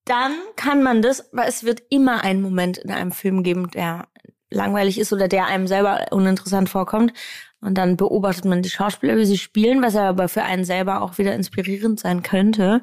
dann 0.06 0.34
kann 0.56 0.84
man 0.84 1.02
das, 1.02 1.30
weil 1.32 1.50
es 1.50 1.64
wird 1.64 1.82
immer 1.90 2.24
einen 2.24 2.42
Moment 2.44 2.78
in 2.78 2.92
einem 2.92 3.12
Film 3.12 3.42
geben, 3.42 3.72
der 3.72 4.08
langweilig 4.52 5.00
ist 5.00 5.12
oder 5.14 5.28
der 5.28 5.48
einem 5.48 5.68
selber 5.68 6.06
uninteressant 6.12 6.70
vorkommt. 6.70 7.14
Und 7.62 7.78
dann 7.78 7.96
beobachtet 7.98 8.46
man 8.46 8.62
die 8.62 8.70
Schauspieler, 8.70 9.18
wie 9.18 9.26
sie 9.26 9.38
spielen, 9.38 9.82
was 9.82 9.96
aber 9.96 10.28
für 10.28 10.44
einen 10.44 10.66
selber 10.66 11.02
auch 11.02 11.18
wieder 11.18 11.34
inspirierend 11.36 12.00
sein 12.00 12.24
könnte. 12.24 12.82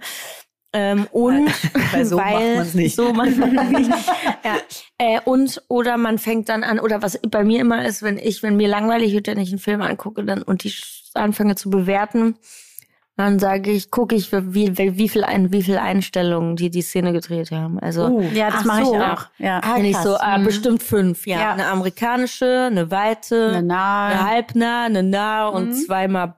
Ähm, 0.73 1.07
und 1.13 1.49
Weil 1.93 2.05
so 2.05 2.17
macht 2.17 2.33
man's 2.35 2.75
nicht. 2.75 2.95
So 2.95 3.13
macht 3.13 3.37
man 3.37 3.73
nicht. 3.73 3.91
ja. 4.45 4.57
Äh, 4.99 5.21
und 5.25 5.63
oder 5.69 5.97
man 5.97 6.19
fängt 6.19 6.49
dann 6.49 6.63
an, 6.63 6.79
oder 6.79 7.03
was 7.03 7.19
bei 7.29 7.43
mir 7.43 7.61
immer 7.61 7.85
ist, 7.87 8.03
wenn 8.03 8.19
ich, 8.19 8.43
wenn 8.43 8.57
mir 8.57 8.69
langweilig 8.69 9.13
wird, 9.13 9.27
wenn 9.29 9.41
ich 9.41 9.49
einen 9.51 9.59
Film 9.59 9.81
angucke 9.83 10.25
dann 10.25 10.43
und 10.43 10.63
die 10.65 10.71
sch- 10.71 11.15
anfange 11.15 11.57
zu 11.57 11.71
bewerten, 11.71 12.37
dann 13.19 13.39
sage 13.39 13.71
ich, 13.73 13.91
gucke 13.91 14.15
ich, 14.15 14.33
wie, 14.33 14.79
wie, 14.79 14.97
wie, 14.97 15.09
viel 15.09 15.25
ein, 15.25 15.53
wie 15.53 15.63
viel 15.63 15.77
Einstellungen 15.77 16.57
die 16.57 16.71
die 16.71 16.83
Szene 16.83 17.13
gedreht 17.13 17.51
haben. 17.51 17.79
Also 17.81 18.07
Uh. 18.07 18.23
Ja, 18.33 18.47
das 18.51 18.61
Ach 18.61 18.65
mache 18.65 18.85
so. 18.87 18.95
ich 18.95 19.01
auch. 19.03 19.25
Ja. 19.39 19.61
wenn 19.75 19.85
ich 19.85 19.97
so, 19.97 20.17
ah, 20.17 20.39
Mhm. 20.39 20.45
bestimmt 20.45 20.83
fünf, 20.83 21.27
ja. 21.27 21.41
Ja. 21.41 21.53
Eine 21.53 21.67
amerikanische, 21.67 22.69
eine 22.71 22.91
weite, 22.91 23.49
Eine 23.49 23.63
nahe. 23.65 24.13
eine 24.13 24.31
halbnah, 24.31 24.85
eine 24.85 25.03
nah 25.03 25.49
und 25.49 25.69
Mhm. 25.71 25.73
zweimal 25.75 26.35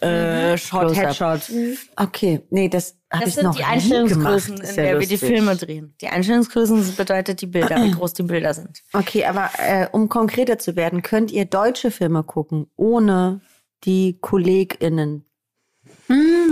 äh, 0.00 0.56
Short 0.56 0.92
Close-up. 0.92 1.40
Headshot. 1.40 1.50
Okay, 1.96 2.40
nee, 2.50 2.68
das 2.70 2.94
habe 3.12 3.24
Das 3.24 3.28
ich 3.30 3.34
sind 3.34 3.44
noch 3.44 3.54
die 3.56 3.62
nie 3.62 3.68
Einstellungsgrößen, 3.68 4.56
in 4.58 4.76
der 4.76 4.98
wir 5.00 5.06
die 5.06 5.14
lustig. 5.14 5.18
Filme 5.28 5.56
drehen. 5.56 5.94
Die 6.00 6.06
Einstellungsgrößen 6.08 6.94
bedeutet 6.96 7.40
die 7.42 7.46
Bilder, 7.48 7.82
wie 7.82 7.90
groß 7.98 8.14
die 8.14 8.22
Bilder 8.22 8.54
sind. 8.54 8.82
Okay, 8.94 9.26
aber 9.26 9.50
äh, 9.58 9.88
um 9.92 10.08
konkreter 10.08 10.58
zu 10.58 10.76
werden, 10.76 11.02
könnt 11.02 11.32
ihr 11.32 11.44
deutsche 11.44 11.90
Filme 11.90 12.22
gucken, 12.22 12.68
ohne 12.76 13.40
die 13.84 14.16
KollegInnen 14.20 15.26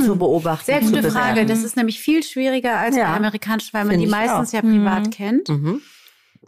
zu 0.04 0.16
beobachten? 0.16 0.64
Sehr 0.66 0.80
gute 0.80 0.92
bewerten? 1.02 1.16
Frage. 1.16 1.46
Das 1.46 1.62
ist 1.62 1.76
nämlich 1.76 2.00
viel 2.00 2.22
schwieriger 2.22 2.76
als 2.78 2.96
Ja. 2.96 3.10
bei 3.10 3.16
amerikanischen, 3.16 3.72
weil 3.72 3.84
man 3.84 3.98
die 3.98 4.06
meistens 4.06 4.50
auch. 4.50 4.52
ja 4.54 4.60
privat 4.62 5.06
Mhm. 5.06 5.10
kennt. 5.10 5.48
Mhm. 5.48 5.80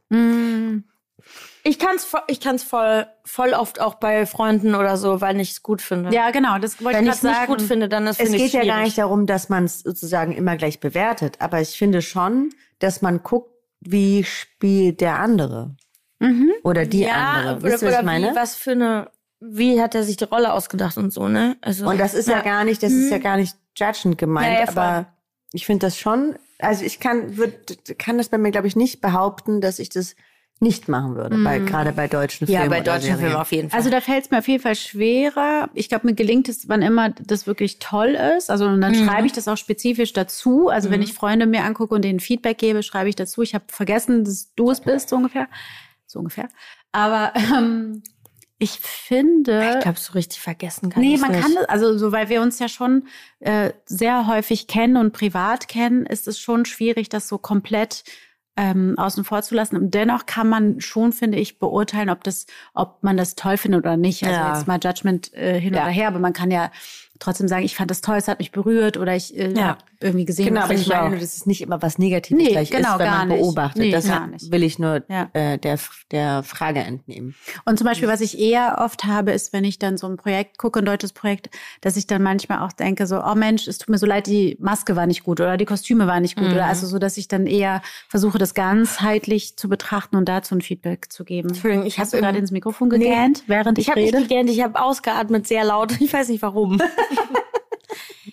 Mm. 0.08 0.84
Ich 1.62 1.78
kann's, 1.78 2.06
vo- 2.06 2.22
ich 2.26 2.40
kann's 2.40 2.62
voll, 2.62 3.06
voll 3.24 3.52
oft 3.52 3.80
auch 3.82 3.96
bei 3.96 4.24
Freunden 4.24 4.74
oder 4.74 4.96
so, 4.96 5.20
weil 5.20 5.38
ich 5.40 5.50
es 5.50 5.62
gut 5.62 5.82
finde. 5.82 6.11
Ja, 6.14 6.30
genau. 6.30 6.58
Das 6.58 6.82
wollte 6.82 6.98
Wenn 6.98 7.04
ich 7.06 7.12
es 7.12 7.22
nicht 7.22 7.34
sagen. 7.34 7.46
gut 7.48 7.61
finde, 7.61 7.88
dann 7.88 8.06
ist 8.06 8.18
Es 8.18 8.22
finde 8.24 8.38
geht 8.38 8.46
ich 8.46 8.52
ja 8.54 8.61
gar 8.61 8.66
schwierig. 8.76 8.84
nicht 8.86 8.98
darum, 8.98 9.26
dass 9.26 9.50
man 9.50 9.64
es 9.64 9.80
sozusagen 9.80 10.32
immer 10.32 10.56
gleich 10.56 10.80
bewertet, 10.80 11.36
aber 11.40 11.61
ich 11.61 11.76
finde 11.76 12.00
schon, 12.00 12.50
dass 12.78 13.02
man 13.02 13.22
guckt, 13.22 13.50
wie 13.80 14.24
spielt 14.24 15.02
der 15.02 15.18
andere 15.18 15.76
Mhm. 16.18 16.50
oder 16.64 16.86
die 16.86 17.00
ja, 17.00 17.12
andere. 17.14 17.56
Oder, 17.56 17.62
Wisst 17.64 17.82
ihr, 17.82 17.88
was 17.88 17.92
oder 17.94 18.00
ich 18.00 18.06
meine? 18.06 18.30
Wie, 18.32 18.36
was 18.36 18.54
für 18.56 18.70
eine, 18.72 19.11
wie 19.41 19.80
hat 19.80 19.95
er 19.95 20.05
sich 20.05 20.16
die 20.16 20.24
Rolle 20.24 20.53
ausgedacht 20.53 20.97
und 20.99 21.12
so, 21.12 21.28
ne? 21.28 21.57
Also, 21.62 21.88
Und 21.88 21.99
das 21.99 22.14
ist 22.14 22.28
ja, 22.28 22.41
gar 22.43 22.64
nicht, 22.64 22.82
das 22.82 22.93
ist 22.93 23.11
ja 23.11 23.18
gar 23.18 23.36
nicht 23.36 23.57
judgend 23.76 24.18
gemeint, 24.18 24.53
Ja, 24.59 24.64
ja, 24.64 24.68
aber 24.68 25.07
ich 25.53 25.66
finde 25.66 25.86
das 25.86 25.97
schon, 25.97 26.36
also 26.59 26.84
ich 26.84 27.01
kann, 27.01 27.36
würd, 27.36 27.99
kann 27.99 28.18
das 28.18 28.28
bei 28.28 28.38
mir, 28.38 28.51
glaube 28.51 28.66
ich, 28.66 28.76
nicht 28.76 29.01
behaupten, 29.01 29.61
dass 29.61 29.78
ich 29.78 29.88
das 29.88 30.14
nicht 30.62 30.91
machen 30.91 31.16
würde, 31.16 31.38
bei, 31.43 31.59
gerade 31.59 31.91
bei 31.93 32.07
deutschen 32.07 32.47
ja, 32.47 32.61
Filmen. 32.61 32.70
bei 32.70 32.80
oder 32.82 32.99
deutschen. 32.99 33.16
Filmen 33.16 33.34
auf 33.34 33.51
jeden 33.51 33.70
Fall. 33.70 33.78
Also 33.78 33.88
da 33.88 34.03
fällt 34.03 34.24
es 34.26 34.30
mir 34.30 34.41
auf 34.41 34.47
jeden 34.49 34.62
Fall 34.62 34.74
schwerer. 34.74 35.70
Ich 35.72 35.88
glaube, 35.88 36.07
mir 36.07 36.12
gelingt 36.12 36.51
es, 36.51 36.68
wann 36.68 36.82
immer 36.82 37.09
das 37.09 37.47
wirklich 37.47 37.78
toll 37.78 38.11
ist. 38.36 38.51
Also 38.51 38.66
und 38.66 38.82
dann 38.82 38.93
Mhm. 38.93 39.07
schreibe 39.07 39.26
ich 39.26 39.32
das 39.32 39.49
auch 39.49 39.57
spezifisch 39.57 40.12
dazu. 40.12 40.68
Also 40.68 40.91
wenn 40.91 41.01
ich 41.01 41.14
Freunde 41.14 41.47
mir 41.47 41.64
angucke 41.64 41.95
und 41.95 42.03
denen 42.05 42.20
Feedback 42.20 42.59
gebe, 42.59 42.82
schreibe 42.82 43.09
ich 43.09 43.16
dazu. 43.16 43.41
Ich 43.41 43.55
habe 43.55 43.64
vergessen, 43.68 44.22
dass 44.24 44.53
du 44.55 44.70
es 44.70 44.82
bist, 44.82 45.09
so 45.09 45.16
ungefähr. 45.16 45.49
So 46.07 46.18
ungefähr. 46.18 46.49
Aber 46.93 47.32
ähm, 47.36 48.03
ich 48.62 48.78
finde. 48.78 49.72
ich 49.76 49.80
glaube, 49.82 49.98
so 49.98 50.12
richtig 50.12 50.38
vergessen 50.40 50.90
kann 50.90 51.02
Nee, 51.02 51.16
man 51.16 51.32
nicht. 51.32 51.42
kann 51.42 51.54
das, 51.54 51.64
also 51.64 51.96
so, 51.98 52.12
weil 52.12 52.28
wir 52.28 52.42
uns 52.42 52.58
ja 52.58 52.68
schon 52.68 53.08
äh, 53.40 53.72
sehr 53.86 54.26
häufig 54.28 54.66
kennen 54.68 54.96
und 54.96 55.12
privat 55.12 55.66
kennen, 55.66 56.06
ist 56.06 56.28
es 56.28 56.38
schon 56.38 56.64
schwierig, 56.66 57.08
das 57.08 57.26
so 57.26 57.38
komplett 57.38 58.04
ähm, 58.56 58.98
außen 58.98 59.24
vor 59.24 59.40
zu 59.42 59.54
lassen. 59.54 59.76
Und 59.76 59.94
dennoch 59.94 60.26
kann 60.26 60.46
man 60.48 60.80
schon, 60.80 61.12
finde 61.12 61.38
ich, 61.38 61.58
beurteilen, 61.58 62.11
ob 62.11 62.22
das, 62.22 62.44
ob 62.74 63.02
man 63.02 63.16
das 63.16 63.34
toll 63.34 63.56
findet 63.56 63.80
oder 63.80 63.96
nicht. 63.96 64.22
Also 64.24 64.38
Ja. 64.38 64.54
jetzt 64.54 64.66
mal 64.68 64.78
Judgment 64.82 65.32
äh, 65.32 65.58
hin 65.58 65.72
Ja. 65.72 65.82
oder 65.84 65.90
her, 65.90 66.08
aber 66.08 66.18
man 66.18 66.34
kann 66.34 66.50
ja 66.50 66.70
trotzdem 67.18 67.48
sagen, 67.48 67.64
ich 67.64 67.76
fand 67.76 67.90
das 67.90 68.00
toll, 68.00 68.16
es 68.16 68.28
hat 68.28 68.38
mich 68.38 68.50
berührt 68.52 68.96
oder 68.96 69.14
ich 69.14 69.36
äh, 69.36 69.52
Ja. 69.52 69.68
hab 69.68 69.84
irgendwie 70.00 70.24
gesehen. 70.24 70.46
Genau, 70.46 70.62
aber 70.62 70.72
ich 70.72 70.90
auch- 70.94 71.02
meine, 71.02 71.18
dass 71.18 71.36
es 71.36 71.44
nicht 71.44 71.61
immer 71.61 71.82
was 71.82 71.98
Negatives 71.98 72.42
Nee, 72.42 72.50
gleich 72.52 72.70
genau, 72.70 72.92
ist, 72.94 72.98
wenn 73.00 73.06
gar 73.06 73.18
man 73.18 73.28
nicht. 73.28 73.40
beobachtet. 73.40 73.82
Nee, 73.82 73.90
das 73.90 74.06
gar 74.06 74.22
hat- 74.22 74.30
nicht. 74.30 74.50
will 74.50 74.62
ich 74.62 74.78
nur 74.78 75.02
Ja. 75.08 75.28
äh, 75.34 75.58
der, 75.58 75.78
der 76.12 76.42
Frage 76.42 76.80
entnehmen. 76.80 77.34
Und 77.66 77.76
zum 77.76 77.86
Beispiel, 77.86 78.08
was 78.08 78.22
ich 78.22 78.38
eher 78.38 78.76
oft 78.80 79.04
habe, 79.04 79.32
ist, 79.32 79.52
wenn 79.52 79.64
ich 79.64 79.78
dann 79.78 79.98
so 79.98 80.06
ein 80.06 80.16
Projekt 80.16 80.56
gucke, 80.56 80.78
ein 80.78 80.86
deutsches 80.86 81.12
Projekt, 81.12 81.50
dass 81.82 81.98
ich 81.98 82.06
dann 82.06 82.22
manchmal 82.22 82.61
auch 82.61 82.72
denke, 82.72 83.06
so, 83.06 83.22
oh 83.22 83.34
Mensch, 83.34 83.68
es 83.68 83.76
tut 83.76 83.90
mir 83.90 83.98
so 83.98 84.06
leid, 84.06 84.26
die 84.26 84.56
Maske 84.58 84.96
war 84.96 85.06
nicht 85.06 85.22
gut 85.24 85.40
oder 85.40 85.58
die 85.58 85.66
Kostüme 85.66 86.06
waren 86.06 86.22
nicht 86.22 86.36
gut. 86.36 86.46
Mhm. 86.46 86.52
Oder 86.54 86.64
also 86.66 86.86
so, 86.86 86.98
dass 86.98 87.18
ich 87.18 87.28
dann 87.28 87.46
eher 87.46 87.82
versuche, 88.08 88.38
das 88.38 88.54
ganzheitlich 88.54 89.58
zu 89.58 89.68
betrachten 89.68 90.16
und 90.16 90.26
dazu 90.26 90.54
ein 90.54 90.62
Feedback 90.62 91.12
zu 91.12 91.24
geben. 91.24 91.48
Entschuldigung, 91.50 91.84
ich 91.84 91.98
habe 91.98 92.08
gerade 92.12 92.38
ins 92.38 92.50
Mikrofon 92.50 92.88
gegähnt, 92.88 93.42
während 93.46 93.78
ich, 93.78 93.84
Ich 93.86 93.90
habe 93.90 94.00
nicht 94.00 94.14
rede? 94.14 94.22
gegähnt, 94.26 94.48
ich 94.48 94.62
habe 94.62 94.80
ausgeatmet 94.80 95.46
sehr 95.46 95.64
laut. 95.64 96.00
Ich 96.00 96.11
weiß 96.11 96.28
nicht 96.30 96.40
warum. 96.40 96.80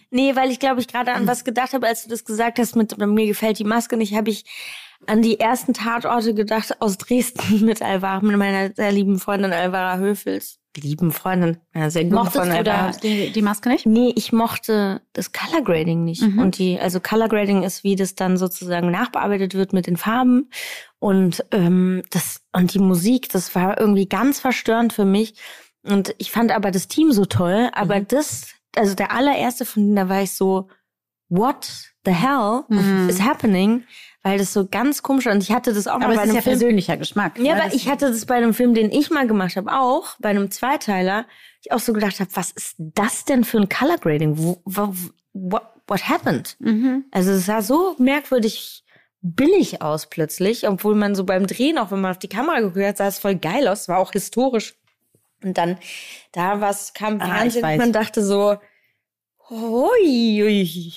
nee, 0.10 0.36
weil 0.36 0.52
ich 0.52 0.60
glaube, 0.60 0.82
ich 0.82 0.88
gerade 0.88 1.14
an 1.14 1.28
was 1.28 1.44
gedacht 1.44 1.74
habe, 1.74 1.88
als 1.88 2.04
du 2.04 2.10
das 2.10 2.26
gesagt 2.26 2.60
hast, 2.60 2.76
mit 2.76 2.98
mir 2.98 3.28
gefällt 3.28 3.60
die 3.60 3.64
Maske 3.64 3.98
nicht, 3.98 4.16
habe 4.16 4.30
ich 4.30 4.46
an 5.06 5.22
die 5.22 5.40
ersten 5.40 5.74
Tatorte 5.74 6.34
gedacht 6.34 6.82
aus 6.82 6.98
Dresden 6.98 7.66
mit 7.66 7.82
Alvara, 7.82 8.22
mit 8.22 8.36
meiner 8.38 8.74
sehr 8.74 8.92
lieben 8.92 9.20
Freundin 9.20 9.54
Alvara 9.54 9.98
Höfels. 9.98 10.60
Lieben 10.80 11.12
Freundin, 11.12 11.58
meiner 11.74 11.90
sehr 11.90 12.04
guten 12.04 12.16
Mochtest 12.16 12.36
Freundin 12.36 12.64
du 12.64 12.72
Alvara. 12.72 12.92
da 12.92 12.98
die, 13.00 13.32
die 13.32 13.42
Maske 13.42 13.70
nicht? 13.70 13.88
Nee, 13.88 14.14
ich 14.16 14.32
mochte 14.32 15.02
das 15.14 15.32
Color 15.32 15.64
Grading 15.64 16.04
nicht. 16.04 16.22
Mhm. 16.22 16.38
Und 16.38 16.60
die, 16.60 16.80
also 16.80 17.00
Color 17.00 17.30
Grading 17.30 17.64
ist, 17.64 17.84
wie 17.84 17.96
das 17.96 18.14
dann 18.14 18.38
sozusagen 18.38 18.92
nachbearbeitet 18.92 19.56
wird 19.56 19.74
mit 19.74 19.88
den 19.88 19.98
Farben. 19.98 20.52
Und 21.00 21.44
ähm, 21.52 22.04
das 22.12 22.42
und 22.54 22.76
die 22.76 22.80
Musik, 22.80 23.30
das 23.30 23.56
war 23.56 23.80
irgendwie 23.80 24.08
ganz 24.08 24.40
verstörend 24.40 24.94
für 24.94 25.06
mich. 25.06 25.34
Und 25.82 26.14
ich 26.20 26.30
fand 26.30 26.52
aber 26.52 26.70
das 26.70 26.88
Team 26.88 27.12
so 27.12 27.26
toll. 27.26 27.70
Aber 27.74 28.00
Mhm. 28.00 28.08
das, 28.10 28.46
also 28.78 28.96
der 28.96 29.12
allererste 29.12 29.66
von 29.66 29.84
denen, 29.84 29.96
da 29.96 30.10
war 30.10 30.22
ich 30.22 30.34
so, 30.34 30.70
what 31.30 31.68
the 32.06 32.12
hell 32.12 32.64
Mhm. 32.70 33.10
is 33.10 33.22
happening? 33.22 33.84
Weil 34.24 34.38
das 34.38 34.52
so 34.54 34.68
ganz 34.68 35.04
komisch 35.04 35.26
war. 35.26 35.34
Und 35.34 35.44
ich 35.44 35.52
hatte 35.52 35.74
das 35.74 35.88
auch 35.88 36.00
mal 36.00 36.06
Aber 36.06 36.16
bei 36.16 36.22
es 36.22 36.26
ist 36.26 36.30
einem 36.30 36.36
ja 36.36 36.42
Film. 36.42 36.60
persönlicher 36.60 36.98
Geschmack. 36.98 37.38
Ja, 37.38 37.44
ne? 37.44 37.62
aber 37.62 37.64
Das- 37.66 37.74
ich 37.74 37.88
hatte 37.90 38.10
das 38.12 38.26
bei 38.26 38.36
einem 38.36 38.54
Film, 38.54 38.74
den 38.74 38.92
ich 38.92 39.10
mal 39.10 39.26
gemacht 39.28 39.56
habe, 39.56 39.72
auch 39.72 40.16
bei 40.20 40.30
einem 40.30 40.52
Zweiteiler, 40.52 41.26
ich 41.64 41.72
auch 41.72 41.80
so 41.80 41.94
gedacht 41.94 42.20
habe, 42.20 42.30
was 42.34 42.52
ist 42.52 42.76
das 42.78 43.26
denn 43.26 43.44
für 43.44 43.58
ein 43.60 43.70
Color 43.70 43.98
Grading? 43.98 44.38
Wo, 44.38 44.62
wo, 44.66 44.94
what, 45.34 45.64
what 45.88 46.10
happened? 46.10 46.56
Mhm. 46.60 47.06
Also 47.12 47.32
es 47.32 47.46
sah 47.46 47.62
so 47.62 47.96
merkwürdig 48.00 48.84
billig 49.22 49.82
aus 49.82 50.08
plötzlich, 50.10 50.68
obwohl 50.68 50.96
man 50.96 51.16
so 51.16 51.24
beim 51.26 51.48
Drehen, 51.48 51.78
auch 51.78 51.92
wenn 51.92 52.02
man 52.02 52.12
auf 52.12 52.20
die 52.20 52.30
Kamera 52.30 52.60
geguckt 52.60 52.86
hat, 52.86 52.98
sah 52.98 53.08
es 53.08 53.20
voll 53.20 53.36
geil 53.36 53.68
aus, 53.68 53.88
war 53.88 53.98
auch 54.00 54.12
historisch. 54.12 54.76
Und 55.44 55.58
dann 55.58 55.78
da 56.32 56.62
was 56.62 56.94
kam 56.94 57.22
Ah, 57.22 57.44
und 57.44 57.62
man 57.62 57.92
dachte 57.94 58.24
so, 58.24 58.58
hui, 59.50 60.42
hui. 60.44 60.94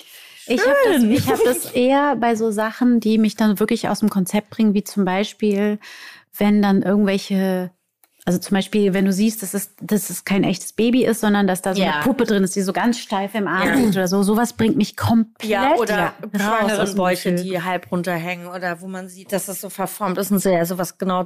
Ich 0.46 0.60
habe 0.66 0.78
das, 0.84 1.02
ich 1.04 1.28
hab 1.30 1.44
das 1.44 1.74
eher 1.74 2.16
bei 2.16 2.34
so 2.34 2.50
Sachen, 2.50 2.98
die 3.00 3.18
mich 3.18 3.36
dann 3.36 3.60
wirklich 3.60 3.88
aus 3.88 4.00
dem 4.00 4.08
Konzept 4.08 4.50
bringen, 4.50 4.74
wie 4.74 4.82
zum 4.82 5.04
Beispiel, 5.04 5.78
wenn 6.36 6.60
dann 6.60 6.82
irgendwelche, 6.82 7.70
also 8.24 8.38
zum 8.40 8.56
Beispiel, 8.56 8.92
wenn 8.92 9.04
du 9.04 9.12
siehst, 9.12 9.42
dass 9.42 9.54
es, 9.54 9.76
dass 9.80 10.10
es 10.10 10.24
kein 10.24 10.42
echtes 10.42 10.72
Baby 10.72 11.04
ist, 11.04 11.20
sondern 11.20 11.46
dass 11.46 11.62
da 11.62 11.74
so 11.74 11.82
Ja. 11.82 11.92
eine 11.92 12.00
Puppe 12.02 12.24
drin 12.24 12.42
ist, 12.42 12.56
die 12.56 12.62
so 12.62 12.72
ganz 12.72 12.98
steif 12.98 13.34
im 13.34 13.46
Arm 13.46 13.68
Ja. 13.68 13.74
liegt 13.76 13.90
oder 13.90 14.08
so, 14.08 14.22
sowas 14.24 14.54
bringt 14.54 14.76
mich 14.76 14.96
komplett 14.96 15.48
Ja, 15.50 15.76
oder 15.76 16.14
raus 16.34 16.94
Bäuche, 16.96 17.34
die 17.34 17.62
halb 17.62 17.92
runterhängen 17.92 18.48
oder 18.48 18.80
wo 18.80 18.88
man 18.88 19.08
sieht, 19.08 19.32
dass 19.32 19.46
das 19.46 19.60
so 19.60 19.70
verformt 19.70 20.18
ist 20.18 20.32
und 20.32 20.40
so, 20.40 20.48
ja, 20.50 20.64
sowas 20.64 20.98
genau. 20.98 21.24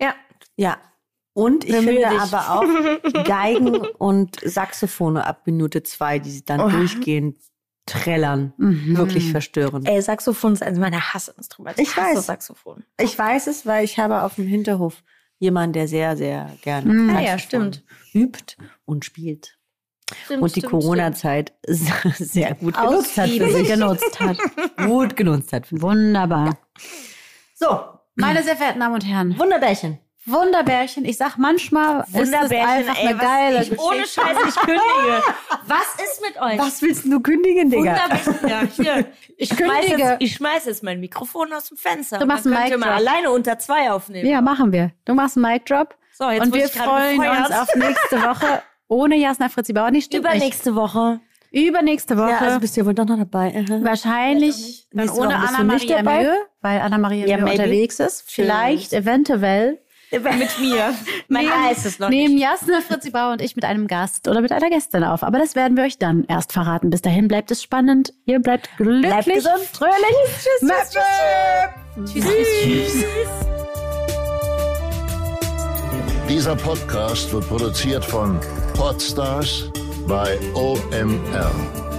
Ja, 0.00 0.14
Ja. 0.56 0.78
Und 1.40 1.64
ich 1.64 1.70
Bemühe 1.72 1.94
finde 2.06 2.08
dich. 2.10 2.20
aber 2.20 2.50
auch 2.60 3.24
Geigen 3.24 3.76
und 3.76 4.36
Saxophone 4.44 5.16
ab 5.18 5.42
Minute 5.46 5.82
zwei, 5.82 6.18
die 6.18 6.30
sie 6.30 6.44
dann 6.44 6.60
Oh. 6.60 6.68
durchgehend 6.68 7.38
trällern. 7.86 8.52
Mhm. 8.58 8.96
Wirklich 8.96 9.30
verstörend. 9.30 9.88
Ey, 9.88 10.00
Saxophon 10.02 10.52
ist 10.52 10.62
eines 10.62 10.78
meiner 10.78 11.12
Hassinstrumente. 11.14 11.80
Ich 11.82 11.96
hasse 11.96 12.16
weiß. 12.18 12.26
Saxophon. 12.26 12.84
Ich 13.00 13.18
weiß 13.18 13.46
es, 13.48 13.66
weil 13.66 13.84
ich 13.84 13.98
habe 13.98 14.22
auf 14.22 14.36
dem 14.36 14.46
Hinterhof 14.46 15.02
jemanden, 15.38 15.72
der 15.72 15.88
sehr, 15.88 16.16
sehr 16.16 16.50
gerne 16.62 16.92
Mhm. 16.92 17.10
Ah 17.16 17.20
ja, 17.20 17.30
Saxophon 17.38 17.72
stimmt. 17.72 17.84
übt 18.14 18.56
und 18.84 19.04
spielt. 19.04 19.56
Stimmt, 20.24 20.42
und 20.42 20.56
die 20.56 20.60
Corona-Zeit 20.62 21.52
sehr 21.66 22.54
gut 22.56 22.74
genutzt 22.76 23.16
hat 23.16 23.30
für 23.30 23.50
sich. 23.52 23.68
genutzt 23.68 24.20
hat. 24.20 24.36
Gut 24.84 25.16
genutzt 25.16 25.52
hat. 25.52 25.66
Wunderbar. 25.70 26.58
So, 27.54 27.80
Meine 28.16 28.42
sehr 28.42 28.56
verehrten 28.56 28.80
Damen 28.80 28.94
und 28.94 29.06
Herren, 29.06 29.38
Wunderbärchen. 29.38 29.98
Wunderbärchen. 30.26 31.04
Ich 31.04 31.16
sag 31.16 31.38
manchmal, 31.38 32.04
ist 32.12 32.14
es 32.14 32.50
einfach 32.50 32.98
eine 32.98 33.16
geile 33.16 33.62
ich, 33.62 33.78
Ohne 33.78 34.06
Scheiß, 34.06 34.36
ich 34.48 34.54
kündige. 34.56 35.22
Was 35.66 35.94
ist 36.04 36.22
mit 36.22 36.40
euch? 36.40 36.58
Was 36.58 36.82
willst 36.82 37.06
du 37.06 37.20
kündigen, 37.20 37.70
Digga? 37.70 37.96
Wunderbärchen. 38.08 38.84
Ja. 38.84 39.02
Ich 39.36 39.48
schmeiß, 39.48 39.86
kündige. 39.86 40.02
jetzt, 40.02 40.16
ich 40.20 40.34
schmeiß 40.34 40.66
jetzt 40.66 40.82
mein 40.82 41.00
Mikrofon 41.00 41.52
aus 41.52 41.68
dem 41.68 41.78
Fenster. 41.78 42.18
Du 42.18 42.26
machst 42.26 42.46
einen 42.46 42.54
mal 42.54 42.68
Mic-Drop. 42.68 42.86
alleine 42.86 43.30
unter 43.30 43.58
zwei 43.58 43.90
aufnehmen. 43.90 44.28
Ja, 44.28 44.40
machen 44.42 44.72
wir. 44.72 44.92
Du 45.06 45.14
machst 45.14 45.36
einen 45.38 45.50
Mic 45.50 45.64
Drop. 45.64 45.96
So, 46.12 46.28
jetzt 46.28 46.42
und 46.42 46.54
wir 46.54 46.66
ich 46.66 46.72
freuen 46.72 47.20
uns 47.20 47.50
auf 47.50 47.74
nächste 47.74 48.22
Woche 48.22 48.62
ohne 48.88 49.16
Jasna 49.16 49.48
Fritzi 49.48 49.72
Bauer. 49.72 49.90
Nicht 49.90 50.06
stimmt 50.06 50.24
nicht. 50.24 50.34
Übernächste 50.34 50.74
Woche. 50.74 51.20
Übernächste 51.52 52.16
Woche. 52.16 52.30
Ja, 52.30 52.38
also 52.38 52.60
bist 52.60 52.76
du 52.76 52.80
ja 52.82 52.86
wohl 52.86 52.94
doch 52.94 53.06
noch 53.06 53.18
dabei. 53.18 53.54
Aha. 53.56 53.82
wahrscheinlich 53.82 54.86
dann 54.92 55.08
ohne 55.10 55.28
nicht 55.38 55.90
Anna-Maria? 55.92 56.02
Mühe, 56.02 56.36
weil 56.60 56.80
Anna-Maria 56.80 57.26
Ja, 57.26 57.44
unterwegs 57.44 57.98
ist. 58.00 58.30
Vielleicht, 58.30 58.92
eventuell 58.92 59.80
mit 60.12 60.58
mir. 60.60 60.94
Man 61.28 61.42
nehmen, 61.44 61.52
weiß 61.52 61.84
es 61.84 61.98
noch 61.98 62.08
nehmen 62.08 62.34
nicht. 62.34 62.42
Jasna, 62.42 62.80
Fritzi 62.80 63.10
Bauer 63.10 63.32
und 63.32 63.42
ich 63.42 63.54
mit 63.56 63.64
einem 63.64 63.86
Gast 63.86 64.26
oder 64.28 64.40
mit 64.40 64.52
einer 64.52 64.68
Gästin 64.70 65.04
auf. 65.04 65.22
Aber 65.22 65.38
das 65.38 65.54
werden 65.54 65.76
wir 65.76 65.84
euch 65.84 65.98
dann 65.98 66.24
erst 66.24 66.52
verraten. 66.52 66.90
Bis 66.90 67.02
dahin 67.02 67.28
bleibt 67.28 67.50
es 67.50 67.62
spannend. 67.62 68.12
Ihr 68.26 68.40
bleibt 68.40 68.68
glücklich, 68.76 69.10
Bleibt 69.10 69.26
gesund. 69.26 69.60
fröhlich. 69.72 69.94
Tschüss, 70.34 70.60
tschüss, 70.60 72.14
tschüss. 72.14 72.24
Tschüss, 72.24 72.92
tschüss. 72.92 73.04
Dieser 76.28 76.54
Podcast 76.56 77.32
wird 77.32 77.48
produziert 77.48 78.04
von 78.04 78.38
Podstars 78.74 79.70
bei 80.06 80.38
OMR. 80.54 81.89